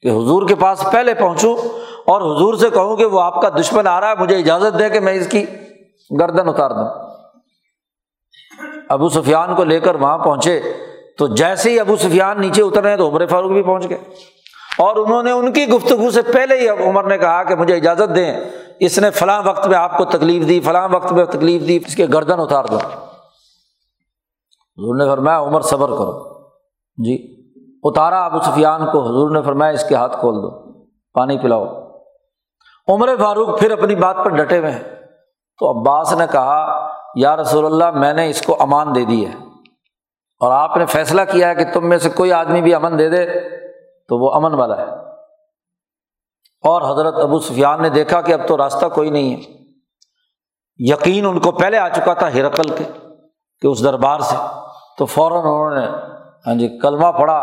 کہ 0.00 0.08
حضور 0.08 0.48
کے 0.48 0.54
پاس 0.54 0.86
پہلے 0.92 1.14
پہنچوں 1.14 1.56
اور 2.06 2.20
حضور 2.20 2.54
سے 2.54 2.70
کہوں 2.70 2.96
کہ 2.96 3.04
وہ 3.04 3.20
آپ 3.20 3.42
کا 3.42 3.48
دشمن 3.48 3.86
آ 3.86 4.00
رہا 4.00 4.10
ہے، 4.10 4.14
مجھے 4.18 4.36
اجازت 4.36 4.78
دے 4.78 4.88
کہ 4.88 5.00
میں 5.00 5.14
اس 5.14 5.28
کی 5.28 5.46
گردن 6.20 6.48
اتار 6.48 6.70
دوں۔ 6.70 6.88
ابو 8.88 9.08
سفیان 9.08 9.54
کو 9.54 9.64
لے 9.64 9.80
کر 9.80 9.94
وہاں 9.94 10.18
پہنچے۔ 10.18 10.60
تو 11.18 11.26
جیسے 11.26 11.70
ہی 11.70 11.80
ابو 11.80 11.96
سفیان 11.96 12.40
نیچے 12.40 12.62
اترے 12.62 12.90
ہیں 12.90 12.96
تو 12.96 13.08
عمر 13.08 13.26
فاروق 13.26 13.50
بھی 13.50 13.62
پہنچ 13.62 13.88
گئے۔ 13.88 13.98
اور 14.78 14.96
انہوں 14.96 15.22
نے 15.22 15.30
ان 15.30 15.52
کی 15.52 15.68
گفتگو 15.68 16.10
سے 16.10 16.22
پہلے 16.22 16.60
ہی 16.60 16.68
عمر 16.68 17.04
نے 17.04 17.18
کہا 17.18 17.42
کہ 17.42 17.54
مجھے 17.54 17.76
اجازت 17.76 18.16
دیں، 18.16 18.40
اس 18.80 18.98
نے 18.98 19.10
فلاں 19.10 19.42
وقت 19.44 19.66
میں 19.66 19.78
آپ 19.78 19.98
کو 19.98 20.04
تکلیف 20.04 20.48
دی، 20.48 20.60
فلاں 20.60 20.88
وقت 20.92 21.12
میں 21.12 21.24
تکلیف 21.24 21.68
دی، 21.68 21.78
اس 21.86 21.96
کے 21.96 22.06
گردن 22.12 22.40
اتار 22.40 22.64
دو۔ 22.64 22.76
حضور 24.78 24.96
نے 24.96 25.04
فرمایا، 25.04 25.40
عمر 25.40 25.60
صبر 25.60 25.88
کرو۔ 25.88 26.40
جی 26.96 27.36
اتارا 27.82 28.24
ابو 28.24 28.38
سفیان 28.40 28.80
کو، 28.92 29.02
حضور 29.02 29.30
نے 29.30 29.42
فرمایا، 29.42 29.72
اس 29.72 29.88
کے 29.88 29.94
ہاتھ 29.94 30.20
کھول 30.20 30.34
دو، 30.34 30.72
پانی 31.12 31.38
پلاؤ۔ 31.38 31.64
عمر 32.88 33.08
فاروق 33.18 33.58
پھر 33.58 33.70
اپنی 33.70 33.94
بات 33.94 34.16
پر 34.24 34.30
ڈٹے 34.30 34.58
ہوئے 34.58 34.70
ہیں۔ 34.70 34.82
تو 35.58 35.80
عباس 35.80 36.12
نے 36.12 36.24
کہا، 36.32 36.88
یا 37.14 37.36
رسول 37.36 37.66
اللہ، 37.66 37.90
میں 37.90 38.12
نے 38.12 38.30
اس 38.30 38.42
کو 38.42 38.56
امان 38.60 38.94
دے 38.94 39.04
دی 39.04 39.26
ہے۔ 39.26 39.45
اور 40.40 40.52
آپ 40.52 40.76
نے 40.76 40.86
فیصلہ 40.86 41.22
کیا 41.30 41.48
ہے 41.48 41.54
کہ 41.54 41.64
تم 41.72 41.88
میں 41.88 41.98
سے 41.98 42.10
کوئی 42.10 42.32
آدمی 42.32 42.60
بھی 42.60 42.74
امن 42.74 42.98
دے 42.98 43.08
دے، 43.08 43.26
تو 44.08 44.18
وہ 44.18 44.34
امن 44.34 44.54
والا 44.54 44.76
ہے۔ 44.76 45.06
اور 46.62 46.82
حضرت 46.82 47.14
ابو 47.22 47.38
سفیان 47.38 47.82
نے 47.82 47.88
دیکھا 47.88 48.20
کہ 48.20 48.32
اب 48.32 48.48
تو 48.48 48.56
راستہ 48.56 48.86
کوئی 48.86 49.10
نہیں 49.10 49.36
ہے۔ 49.36 49.40
یقین 50.78 51.26
ان 51.26 51.40
کو 51.40 51.52
پہلے 51.52 51.78
آ 51.78 51.88
چکا 51.88 52.14
تھا 52.14 52.32
ہرقل 52.32 52.68
کے، 52.68 52.84
کہ 53.60 53.66
اس 53.66 53.84
دربار 53.84 54.20
سے۔ 54.20 54.36
تو 54.98 55.06
فوراً 55.06 55.38
انہوں 55.38 55.70
نے 55.70 55.86
ہاں 56.46 56.54
جی 56.54 56.78
کلمہ 56.78 57.06
پڑا 57.06 57.34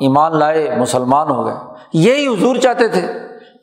ایمان 0.00 0.36
لائے، 0.36 0.76
مسلمان 0.76 1.30
ہو 1.30 1.46
گئے۔ 1.46 1.54
یہی 1.92 2.28
حضور 2.28 2.56
چاہتے 2.56 2.88
تھے 2.88 3.12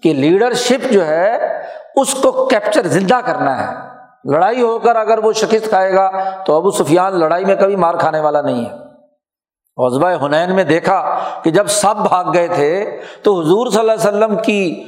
کہ 0.04 0.14
لیڈرشپ 0.14 0.92
جو 0.92 1.06
ہے، 1.06 1.62
اس 1.96 2.14
کو 2.14 2.48
کیپچر 2.48 2.88
زندہ 2.88 3.20
کرنا 3.26 3.72
ہے۔ 3.72 3.99
لڑائی 4.24 4.62
ہو 4.62 4.80
کر 4.80 4.96
اگر 4.96 5.18
وہ 5.18 5.32
شکست 5.32 5.70
کھائے 5.70 5.94
گا 5.94 6.12
تو 6.46 6.56
ابو 6.56 6.72
سفیان 6.72 7.20
لڑائی 7.20 7.46
میں 7.46 7.56
کبھی 7.56 7.76
مار 7.76 7.96
کھانے 7.96 8.20
والا 8.20 8.42
نہیں 8.42 8.66
ہے۔ 8.66 8.90
وزبۂ 9.78 10.26
حنین 10.26 10.56
میں 10.56 10.64
دیکھا 10.64 11.20
کہ 11.44 11.52
جب 11.52 11.68
سب 11.68 11.96
بھاگ 11.98 12.26
گئے 12.34 12.48
تھے 12.48 13.02
تو 13.24 13.40
حضور 13.40 13.68
صلی 13.68 13.80
اللہ 13.80 13.92
علیہ 13.92 14.08
وسلم 14.08 14.38
کی 14.44 14.84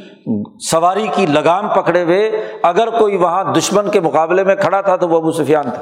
سواری 0.72 1.08
کی 1.16 1.26
لگام 1.26 1.68
پکڑے 1.70 2.04
ہوئے، 2.04 2.32
اگر 2.64 2.90
کوئی 3.00 3.18
وہاں 3.18 3.44
دشمن 3.44 3.90
کے 3.90 4.00
مقابلے 4.00 4.44
میں 4.44 4.56
کھڑا 4.56 4.82
تھا 4.82 4.96
تو 4.96 5.10
وہ 5.10 5.18
ابو 5.18 5.32
سفیان 5.32 5.64
تھا۔ 5.64 5.82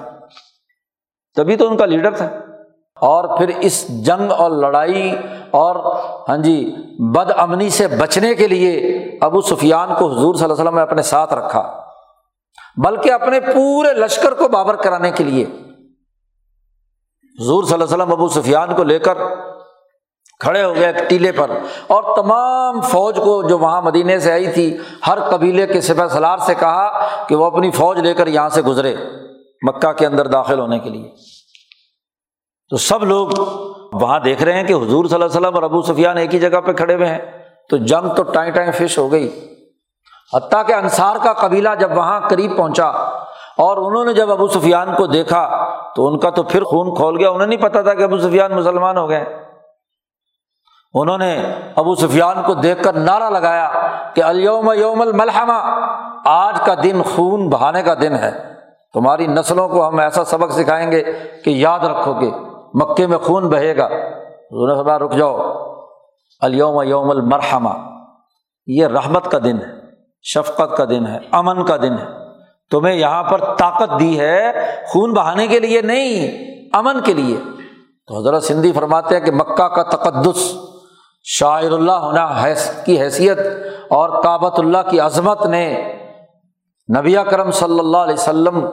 تبھی 1.35 1.55
تو 1.55 1.67
ان 1.67 1.77
کا 1.77 1.85
لیڈر 1.85 2.11
تھا۔ 2.11 2.29
اور 3.01 3.37
پھر 3.37 3.51
اس 3.59 4.05
جنگ 4.05 4.31
اور 4.31 4.51
لڑائی 4.51 5.15
اور 5.51 5.75
ہاں 6.29 6.37
جی 6.37 6.75
بد 6.99 7.31
امنی 7.37 7.69
سے 7.69 7.87
بچنے 7.87 8.35
کے 8.35 8.47
لیے 8.47 8.77
ابو 9.21 9.41
سفیان 9.41 9.89
کو 9.99 10.11
حضور 10.11 10.35
صلی 10.35 10.43
اللہ 10.43 10.53
علیہ 10.53 10.63
وسلم 10.63 10.75
نے 10.75 10.81
اپنے 10.81 11.01
ساتھ 11.01 11.33
رکھا۔ 11.33 11.88
بلکہ 12.83 13.11
اپنے 13.11 13.39
پورے 13.39 13.93
لشکر 13.93 14.33
کو 14.33 14.47
بابر 14.47 14.75
کرانے 14.75 15.11
کے 15.11 15.23
لیے۔ 15.23 15.45
حضور 17.41 17.63
صلی 17.63 17.73
اللہ 17.73 17.85
علیہ 17.85 17.95
وسلم 17.95 18.11
ابو 18.11 18.27
سفیان 18.27 18.75
کو 18.75 18.83
لے 18.83 18.99
کر 18.99 19.17
کھڑے 20.39 20.63
ہو 20.63 20.75
گئے 20.75 20.85
ایک 20.85 21.09
ٹیلے 21.09 21.31
پر 21.31 21.51
اور 21.87 22.15
تمام 22.15 22.81
فوج 22.81 23.15
کو 23.15 23.43
جو 23.43 23.57
وہاں 23.57 23.81
مدینے 23.81 24.19
سے 24.19 24.31
آئی 24.31 24.51
تھی، 24.51 24.77
ہر 25.07 25.17
قبیلے 25.29 25.67
کے 25.67 25.81
سپہ 25.81 26.07
سلار 26.07 26.37
سے 26.37 26.53
کہا 26.55 27.07
کہ 27.25 27.35
وہ 27.35 27.45
اپنی 27.45 27.71
فوج 27.71 27.99
لے 27.99 28.13
کر 28.13 28.27
یہاں 28.27 28.49
سے 28.49 28.61
گزرے 28.61 28.95
مکہ 29.67 29.91
کے 29.91 30.05
اندر 30.05 30.27
داخل 30.27 30.59
ہونے 30.59 30.79
کے 30.79 30.89
لیے۔ 30.89 31.11
تو 32.69 32.77
سب 32.77 33.03
لوگ 33.03 33.27
وہاں 33.93 34.19
دیکھ 34.19 34.43
رہے 34.43 34.53
ہیں 34.53 34.63
کہ 34.63 34.73
حضور 34.73 35.05
صلی 35.05 35.13
اللہ 35.13 35.25
علیہ 35.25 35.39
وسلم 35.39 35.55
اور 35.55 35.63
ابو 35.63 35.81
سفیان 35.81 36.17
ایک 36.17 36.33
ہی 36.33 36.39
جگہ 36.39 36.59
پہ 36.59 36.71
کھڑے 36.71 36.95
ہوئے 36.95 37.07
ہیں۔ 37.07 37.19
تو 37.69 37.77
جنگ 37.77 38.15
تو 38.15 38.23
ٹائیں 38.23 38.51
ٹائیں 38.51 38.71
فش 38.71 38.97
ہو 38.97 39.11
گئی۔ 39.11 39.48
حتیٰ 40.33 40.65
کہ 40.65 40.73
انصار 40.73 41.15
کا 41.23 41.33
قبیلہ 41.33 41.69
جب 41.79 41.97
وہاں 41.97 42.19
قریب 42.29 42.57
پہنچا 42.57 42.85
اور 43.57 43.77
انہوں 43.77 44.05
نے 44.05 44.13
جب 44.13 44.31
ابو 44.31 44.47
سفیان 44.47 44.95
کو 44.95 45.07
دیکھا 45.07 45.73
تو 45.95 46.07
ان 46.07 46.19
کا 46.19 46.29
تو 46.29 46.43
پھر 46.43 46.63
خون 46.63 46.95
کھول 46.95 47.17
گیا۔ 47.17 47.29
انہیں 47.29 47.47
نہیں 47.47 47.61
پتا 47.61 47.81
تھا 47.81 47.93
کہ 47.93 48.03
ابو 48.03 48.17
سفیان 48.17 48.51
مسلمان 48.51 48.97
ہو 48.97 49.09
گئے۔ 49.09 49.43
انہوں 50.93 51.17
نے 51.17 51.53
ابو 51.75 51.95
سفیان 51.95 52.35
کو 52.45 52.53
دیکھ 52.53 52.83
کر 52.83 52.93
نعرہ 52.93 53.29
لگایا 53.29 53.71
کہ 54.15 54.23
الوم 54.23 54.71
یوم 54.71 55.01
الملحمہ، 55.01 55.79
آج 56.25 56.61
کا 56.61 56.73
دن 56.83 57.01
خون 57.15 57.49
بہانے 57.49 57.83
کا 57.83 57.93
دن 57.93 58.15
ہے۔ 58.15 58.31
تمہاری 58.93 59.27
نسلوں 59.27 59.69
کو 59.69 59.87
ہم 59.87 59.99
ایسا 59.99 60.23
سبق 60.23 60.51
سکھائیں 60.51 60.91
گے 60.91 61.03
کہ 61.45 61.49
یاد 61.49 61.79
رکھو 61.79 62.13
کہ 62.13 62.31
مکے 62.73 63.07
میں 63.07 63.17
خون 63.17 63.49
بہے 63.49 63.77
گا۔ 63.77 63.89
رک 64.97 65.11
جاؤ۔ 65.11 65.37
الوم 66.39 66.81
یوم 66.81 67.09
المرحمہ، 67.09 67.99
یہ 68.67 68.87
رحمت 68.87 69.31
کا 69.31 69.37
دن 69.43 69.57
ہے۔ 69.57 69.78
شفقت 70.23 70.77
کا 70.77 70.85
دن 70.85 71.07
ہے، 71.07 71.17
امن 71.31 71.65
کا 71.65 71.77
دن 71.77 71.93
ہے۔ 71.93 72.05
تمہیں 72.71 72.95
یہاں 72.95 73.23
پر 73.23 73.55
طاقت 73.55 73.99
دی 73.99 74.19
ہے 74.19 74.51
خون 74.87 75.13
بہانے 75.13 75.47
کے 75.47 75.59
لیے 75.59 75.81
نہیں، 75.81 76.45
امن 76.73 77.01
کے 77.01 77.13
لیے۔ 77.13 77.37
تو 78.07 78.19
حضرت 78.19 78.43
سندھی 78.43 78.71
فرماتے 78.71 79.17
ہیں 79.17 79.25
کہ 79.25 79.31
مکہ 79.31 79.67
کا 79.67 79.83
تقدس 79.83 80.53
شاعر 81.23 81.71
اللہ 81.71 81.91
ہونا 81.91 82.45
کی 82.85 83.01
حیثیت 83.01 83.39
اور 83.89 84.23
کابت 84.23 84.59
اللہ 84.59 84.77
کی 84.89 84.99
عظمت 84.99 85.45
نے 85.45 85.93
نبی 86.99 87.15
کرم 87.29 87.51
صلی 87.51 87.79
اللہ 87.79 87.97
علیہ 87.97 88.13
وسلم 88.13 88.65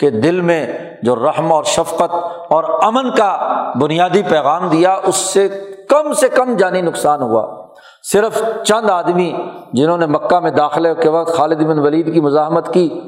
کے 0.00 0.10
دل 0.10 0.40
میں 0.40 0.66
جو 1.02 1.16
رحم 1.16 1.52
اور 1.52 1.64
شفقت 1.64 2.14
اور 2.48 2.82
امن 2.82 3.10
کا 3.10 3.62
بنیادی 3.80 4.22
پیغام 4.22 4.68
دیا، 4.68 4.98
اس 5.02 5.16
سے 5.16 5.48
کم 5.88 6.12
سے 6.12 6.28
کم 6.28 6.56
جانی 6.56 6.80
نقصان 6.80 7.22
ہوا۔ 7.22 7.59
صرف 8.02 8.42
چند 8.64 8.90
آدمی 8.90 9.32
جنہوں 9.72 9.98
نے 9.98 10.06
مکہ 10.06 10.40
میں 10.40 10.50
داخلے 10.50 10.94
کے 10.94 11.08
وقت 11.08 11.34
خالد 11.34 11.64
بن 11.64 11.78
ولید 11.78 12.14
کی 12.14 12.20
مزاحمت 12.20 12.74
کی، 12.74 13.00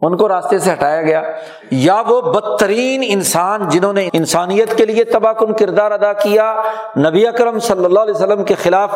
ان 0.00 0.16
کو 0.16 0.28
راستے 0.28 0.58
سے 0.58 0.72
ہٹایا 0.72 1.02
گیا۔ 1.02 1.22
یا 1.70 2.02
وہ 2.08 2.20
بدترین 2.20 3.02
انسان 3.06 3.68
جنہوں 3.68 3.92
نے 3.92 4.08
انسانیت 4.12 4.76
کے 4.76 4.86
لیے 4.86 5.04
تباہ 5.04 5.32
کن 5.32 5.52
کردار 5.52 5.90
ادا 5.90 6.12
کیا، 6.12 6.62
نبی 6.96 7.26
اکرم 7.26 7.58
صلی 7.58 7.84
اللہ 7.84 8.00
علیہ 8.00 8.14
وسلم 8.14 8.44
کے 8.44 8.54
خلاف 8.54 8.94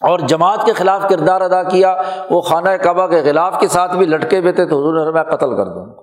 اور 0.00 0.18
جماعت 0.18 0.64
کے 0.64 0.72
خلاف 0.72 1.02
کردار 1.10 1.40
ادا 1.40 1.62
کیا، 1.62 2.02
وہ 2.30 2.40
خانہ 2.40 2.70
کعبہ 2.70 3.06
کے 3.06 3.22
خلاف 3.22 3.54
کے 3.60 3.68
ساتھ 3.68 3.96
بھی 3.96 4.06
لٹکے 4.06 4.38
ہوئے 4.38 4.52
تھے 4.52 4.66
تو 4.66 4.78
حضور 4.78 5.06
نے 5.06 5.12
میں 5.12 5.22
قتل 5.22 5.56
کر 5.56 5.64
دوں۔ 5.64 5.94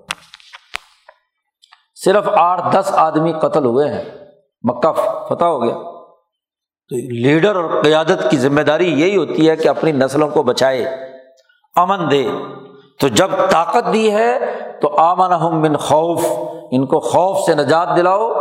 صرف 2.04 2.28
آٹھ 2.32 2.76
دس 2.76 2.90
آدمی 2.92 3.32
قتل 3.32 3.64
ہوئے 3.64 3.88
ہیں۔ 3.88 4.02
مکہ 4.62 4.92
فتح 5.28 5.44
ہو 5.44 5.62
گیا۔ 5.62 5.89
تو 6.90 6.96
لیڈر 6.96 7.56
اور 7.56 7.82
قیادت 7.82 8.30
کی 8.30 8.36
ذمہ 8.36 8.60
داری 8.60 9.00
یہی 9.00 9.16
ہوتی 9.16 9.50
ہے 9.50 9.56
کہ 9.56 9.68
اپنی 9.68 9.92
نسلوں 9.92 10.28
کو 10.28 10.42
بچائے، 10.42 10.84
امن 11.76 12.10
دے۔ 12.10 12.28
تو 13.00 13.08
جب 13.08 13.30
طاقت 13.50 13.92
دی 13.92 14.12
ہے 14.12 14.38
تو 14.82 14.96
آمن 14.96 15.32
ہم 15.32 15.62
بن 15.62 15.76
خوف، 15.76 16.26
ان 16.70 16.86
کو 16.86 17.00
خوف 17.00 17.38
سے 17.46 17.54
نجات 17.54 17.88
دلاؤ 17.96 18.32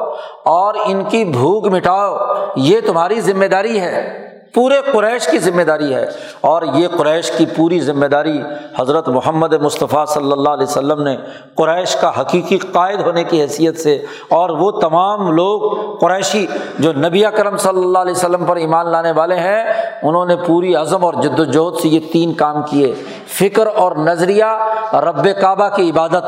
اور 0.45 0.73
ان 0.85 1.03
کی 1.03 1.25
بھوک 1.25 1.65
مٹاؤ، 1.65 2.17
یہ 2.55 2.79
تمہاری 2.85 3.21
ذمہ 3.21 3.45
داری 3.45 3.79
ہے۔ 3.79 4.28
پورے 4.53 4.75
قریش 4.91 5.27
کی 5.27 5.37
ذمہ 5.37 5.61
داری 5.61 5.95
ہے 5.95 6.05
اور 6.41 6.61
یہ 6.73 6.87
قریش 6.97 7.31
کی 7.31 7.45
پوری 7.55 7.79
ذمہ 7.79 8.05
داری 8.05 8.41
حضرت 8.79 9.09
محمد 9.09 9.53
مصطفیٰ 9.53 10.05
صلی 10.05 10.31
اللہ 10.31 10.49
علیہ 10.49 10.63
وسلم 10.63 11.01
نے 11.01 11.15
قریش 11.55 11.95
کا 11.95 12.21
حقیقی 12.21 12.57
قائد 12.57 13.01
ہونے 13.01 13.23
کی 13.23 13.41
حیثیت 13.41 13.79
سے 13.79 13.95
اور 14.29 14.49
وہ 14.49 14.71
تمام 14.71 15.31
لوگ 15.31 15.61
قریشی 15.97 16.45
جو 16.79 16.93
نبی 16.93 17.23
کرم 17.35 17.57
صلی 17.57 17.79
اللہ 17.79 17.97
علیہ 17.97 18.11
وسلم 18.11 18.45
پر 18.45 18.55
ایمان 18.55 18.89
لانے 18.89 19.11
والے 19.11 19.35
ہیں، 19.35 19.63
انہوں 20.03 20.25
نے 20.25 20.35
پوری 20.35 20.75
عزم 20.75 21.05
اور 21.05 21.13
جد 21.13 21.39
وجہد 21.39 21.81
سے 21.81 21.87
یہ 21.87 21.99
تین 22.13 22.33
کام 22.33 22.63
کیے۔ 22.63 22.93
فکر 23.27 23.67
اور 23.67 23.91
نظریہ، 23.95 24.45
رب 24.93 25.27
کعبہ 25.41 25.69
کی 25.69 25.89
عبادت، 25.89 26.23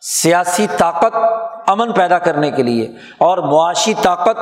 سیاسی 0.00 0.66
طاقت، 0.78 1.16
امن 1.70 1.92
پیدا 1.92 2.18
کرنے 2.18 2.50
کے 2.50 2.62
لیے 2.62 2.86
اور 3.18 3.38
معاشی 3.38 3.94
طاقت، 4.02 4.38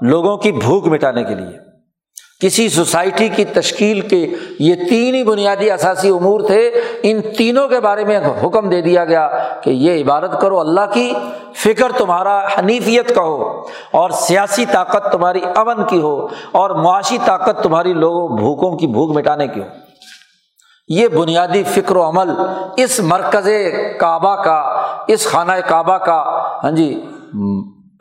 لوگوں 0.00 0.36
کی 0.36 0.52
بھوک 0.52 0.86
مٹانے 0.86 1.24
کے 1.24 1.34
لیے۔ 1.34 1.71
کسی 2.42 2.68
سوسائٹی 2.68 3.28
کی 3.28 3.44
تشکیل 3.54 4.00
کے 4.00 4.26
یہ 4.58 4.74
تین 4.88 5.14
ہی 5.14 5.22
بنیادی 5.24 5.70
اثاثی 5.70 6.08
امور 6.08 6.40
تھے، 6.40 6.60
ان 7.02 7.20
تینوں 7.36 7.68
کے 7.68 7.80
بارے 7.80 8.04
میں 8.04 8.18
حکم 8.42 8.68
دے 8.70 8.80
دیا 8.82 9.04
گیا 9.04 9.28
کہ 9.64 9.70
یہ 9.70 10.02
عبادت 10.02 10.40
کرو 10.40 10.58
اللہ 10.60 10.92
کی، 10.92 11.12
فکر 11.56 11.92
تمہارا 11.98 12.38
حنیفیت 12.58 13.14
کا 13.14 13.22
ہو 13.22 13.50
اور 13.92 14.10
سیاسی 14.18 14.64
طاقت 14.72 15.10
تمہاری 15.12 15.40
امن 15.56 15.84
کی 15.88 16.00
ہو 16.00 16.16
اور 16.52 16.70
معاشی 16.82 17.18
طاقت 17.24 17.62
تمہاری 17.62 17.92
لوگوں، 17.94 18.28
بھوکوں 18.36 18.76
کی 18.78 18.86
بھوک 18.86 19.16
مٹانے 19.16 19.46
کی 19.46 19.60
ہو۔ 19.60 19.66
یہ 20.88 21.08
بنیادی 21.08 21.62
فکر 21.64 21.96
و 21.96 22.02
عمل 22.02 22.30
اس 22.76 22.98
مرکز 23.02 23.48
کعبہ 24.00 24.34
کا، 24.42 24.58
اس 25.08 25.26
خانہ 25.26 25.52
کعبہ 25.68 25.98
کا 25.98 26.20
ہاں 26.64 26.70
جی 26.70 26.94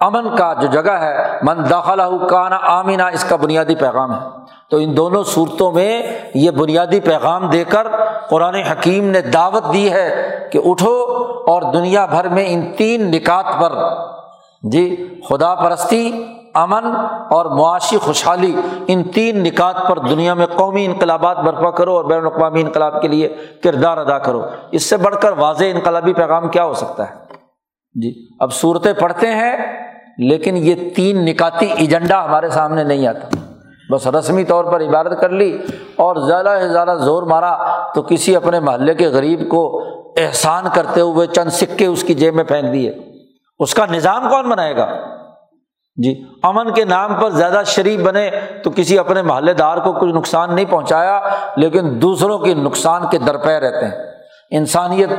امن 0.01 0.35
کا 0.35 0.53
جو 0.53 0.67
جگہ 0.67 0.91
ہے، 0.91 1.39
من 1.41 1.69
داخلہ 1.69 2.27
کانا 2.29 2.57
آمینہ 2.61 3.03
اس 3.03 3.23
کا 3.23 3.35
بنیادی 3.35 3.75
پیغام 3.75 4.13
ہے۔ 4.13 4.27
تو 4.69 4.77
ان 4.77 4.97
دونوں 4.97 5.23
صورتوں 5.23 5.71
میں 5.71 6.01
یہ 6.33 6.51
بنیادی 6.51 6.99
پیغام 6.99 7.49
دے 7.49 7.63
کر 7.63 7.87
قرآن 8.29 8.55
حکیم 8.55 9.05
نے 9.05 9.21
دعوت 9.21 9.73
دی 9.73 9.91
ہے 9.91 10.39
کہ 10.51 10.59
اٹھو 10.65 11.03
اور 11.47 11.61
دنیا 11.73 12.05
بھر 12.05 12.29
میں 12.29 12.45
ان 12.47 12.71
تین 12.77 13.11
نکات 13.11 13.45
پر 13.61 13.73
جی 14.71 15.15
خدا 15.29 15.55
پرستی، 15.55 16.25
امن 16.53 16.85
اور 17.29 17.45
معاشی 17.45 17.97
خوشحالی، 17.97 18.61
ان 18.87 19.03
تین 19.03 19.43
نکات 19.43 19.87
پر 19.87 19.99
دنیا 19.99 20.33
میں 20.33 20.45
قومی 20.45 20.85
انقلابات 20.85 21.37
برپا 21.37 21.71
کرو 21.71 21.95
اور 21.95 22.03
بین 22.03 22.19
الاقوامی 22.19 22.61
انقلاب 22.61 23.01
کے 23.01 23.07
لیے 23.07 23.35
کردار 23.63 23.97
ادا 23.97 24.17
کرو۔ 24.17 24.41
اس 24.71 24.89
سے 24.89 24.97
بڑھ 24.97 25.15
کر 25.15 25.31
واضح 25.31 25.63
انقلابی 25.63 26.13
پیغام 26.13 26.49
کیا 26.49 26.63
ہو 26.63 26.73
سکتا 26.73 27.09
ہے؟ 27.09 27.15
جی 28.01 28.27
اب 28.39 28.53
صورتیں 28.53 28.93
پڑھتے 28.93 29.27
ہیں۔ 29.27 29.81
لیکن 30.29 30.57
یہ 30.57 30.75
تین 30.95 31.25
نکاتی 31.25 31.65
ایجنڈا 31.65 32.25
ہمارے 32.25 32.49
سامنے 32.49 32.83
نہیں 32.83 33.07
آتا۔ 33.07 33.27
بس 33.89 34.07
رسمی 34.07 34.43
طور 34.43 34.65
پر 34.65 34.81
عبادت 34.81 35.21
کر 35.21 35.29
لی 35.29 35.57
اور 35.95 36.15
زیادہ 36.15 36.57
سے 36.61 36.69
زیادہ 36.69 36.97
زور 37.01 37.23
مارا 37.23 37.57
تو 37.93 38.01
کسی 38.01 38.35
اپنے 38.35 38.59
محلے 38.59 38.93
کے 38.93 39.07
غریب 39.07 39.49
کو 39.49 39.83
احسان 40.17 40.63
کرتے 40.73 41.01
ہوئے 41.01 41.27
چند 41.27 41.49
سکے 41.49 41.85
اس 41.85 42.03
کی 42.03 42.13
جیب 42.13 42.35
میں 42.35 42.43
پھینک 42.43 42.73
دیے۔ 42.73 42.91
اس 43.59 43.73
کا 43.73 43.85
نظام 43.85 44.29
کون 44.29 44.49
بنائے 44.49 44.77
گا؟ 44.77 44.87
جی 45.95 46.23
امن 46.43 46.73
کے 46.73 46.85
نام 46.85 47.13
پر 47.21 47.29
زیادہ 47.29 47.61
شریف 47.65 47.99
بنے 47.99 48.31
تو 48.63 48.71
کسی 48.75 48.99
اپنے 48.99 49.21
محلے 49.21 49.53
دار 49.53 49.77
کو 49.77 49.93
کچھ 49.93 50.15
نقصان 50.15 50.55
نہیں 50.55 50.65
پہنچایا، 50.69 51.21
لیکن 51.55 52.01
دوسروں 52.01 52.39
کے 52.39 52.53
نقصان 52.53 53.01
کے 53.11 53.17
درپے 53.17 53.59
رہتے 53.59 53.85
ہیں۔ 53.85 54.03
انسانیت 54.51 55.09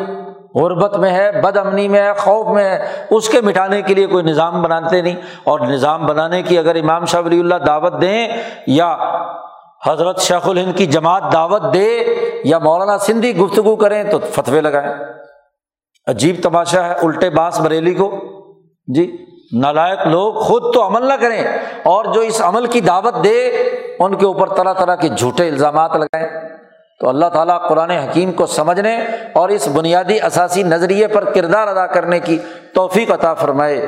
غربت 0.54 0.98
میں 0.98 1.10
ہے، 1.10 1.40
بد 1.40 1.56
امنی 1.56 1.88
میں 1.88 2.00
ہے، 2.00 2.12
خوف 2.12 2.46
میں 2.46 2.64
ہے، 2.64 2.86
اس 3.10 3.28
کے 3.28 3.40
مٹانے 3.40 3.82
کے 3.82 3.94
لیے 3.94 4.06
کوئی 4.06 4.24
نظام 4.24 4.62
بناتے 4.62 5.02
نہیں۔ 5.02 5.16
اور 5.44 5.60
نظام 5.60 6.06
بنانے 6.06 6.42
کی 6.42 6.58
اگر 6.58 6.74
امام 6.74 7.04
شاہ 7.04 7.20
ولی 7.20 7.40
اللہ 7.40 7.54
دعوت 7.54 8.00
دیں 8.00 8.28
یا 8.66 8.96
حضرت 9.86 10.20
شیخ 10.20 10.48
الہند 10.48 10.76
کی 10.76 10.86
جماعت 10.86 11.22
دعوت 11.32 11.62
دے 11.74 12.02
یا 12.44 12.58
مولانا 12.58 12.98
سندھی 12.98 13.36
گفتگو 13.36 13.76
کریں 13.76 14.04
تو 14.04 14.18
فتوے 14.18 14.60
لگائیں۔ 14.60 14.94
عجیب 16.06 16.36
تماشا 16.42 16.84
ہے، 16.84 16.92
الٹے 16.92 17.30
باس 17.30 17.60
بریلی 17.60 17.94
کو۔ 17.94 18.18
جی 18.86 19.16
نالائق 19.52 20.06
لوگ 20.06 20.34
خود 20.34 20.74
تو 20.74 20.86
عمل 20.86 21.06
نہ 21.06 21.14
کریں 21.20 21.44
اور 21.84 22.04
جو 22.04 22.20
اس 22.20 22.42
عمل 22.42 22.66
کی 22.66 22.80
دعوت 22.80 23.24
دے، 23.24 23.48
ان 23.98 24.14
کے 24.14 24.26
اوپر 24.26 24.48
طرح 24.48 24.72
طرح 24.72 24.94
کے 24.94 25.08
جھوٹے 25.08 25.48
الزامات 25.48 25.96
لگائیں۔ 25.96 26.51
تو 27.02 27.08
اللہ 27.08 27.26
تعالیٰ 27.26 27.68
قرآن 27.68 27.90
حکیم 27.90 28.32
کو 28.32 28.46
سمجھنے 28.46 28.96
اور 29.34 29.48
اس 29.48 29.68
بنیادی 29.68 30.20
اثاثی 30.20 30.62
نظریے 30.62 31.08
پر 31.08 31.32
کردار 31.32 31.66
ادا 31.66 31.86
کرنے 31.86 32.20
کی 32.20 32.38
توفیق 32.74 33.10
عطا 33.10 33.34
فرمائے۔ 33.34 33.82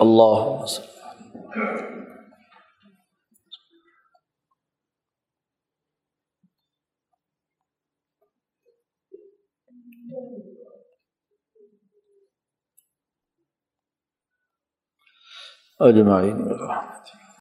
اللہ 0.00 0.64
اجمعین۔ 15.80 16.48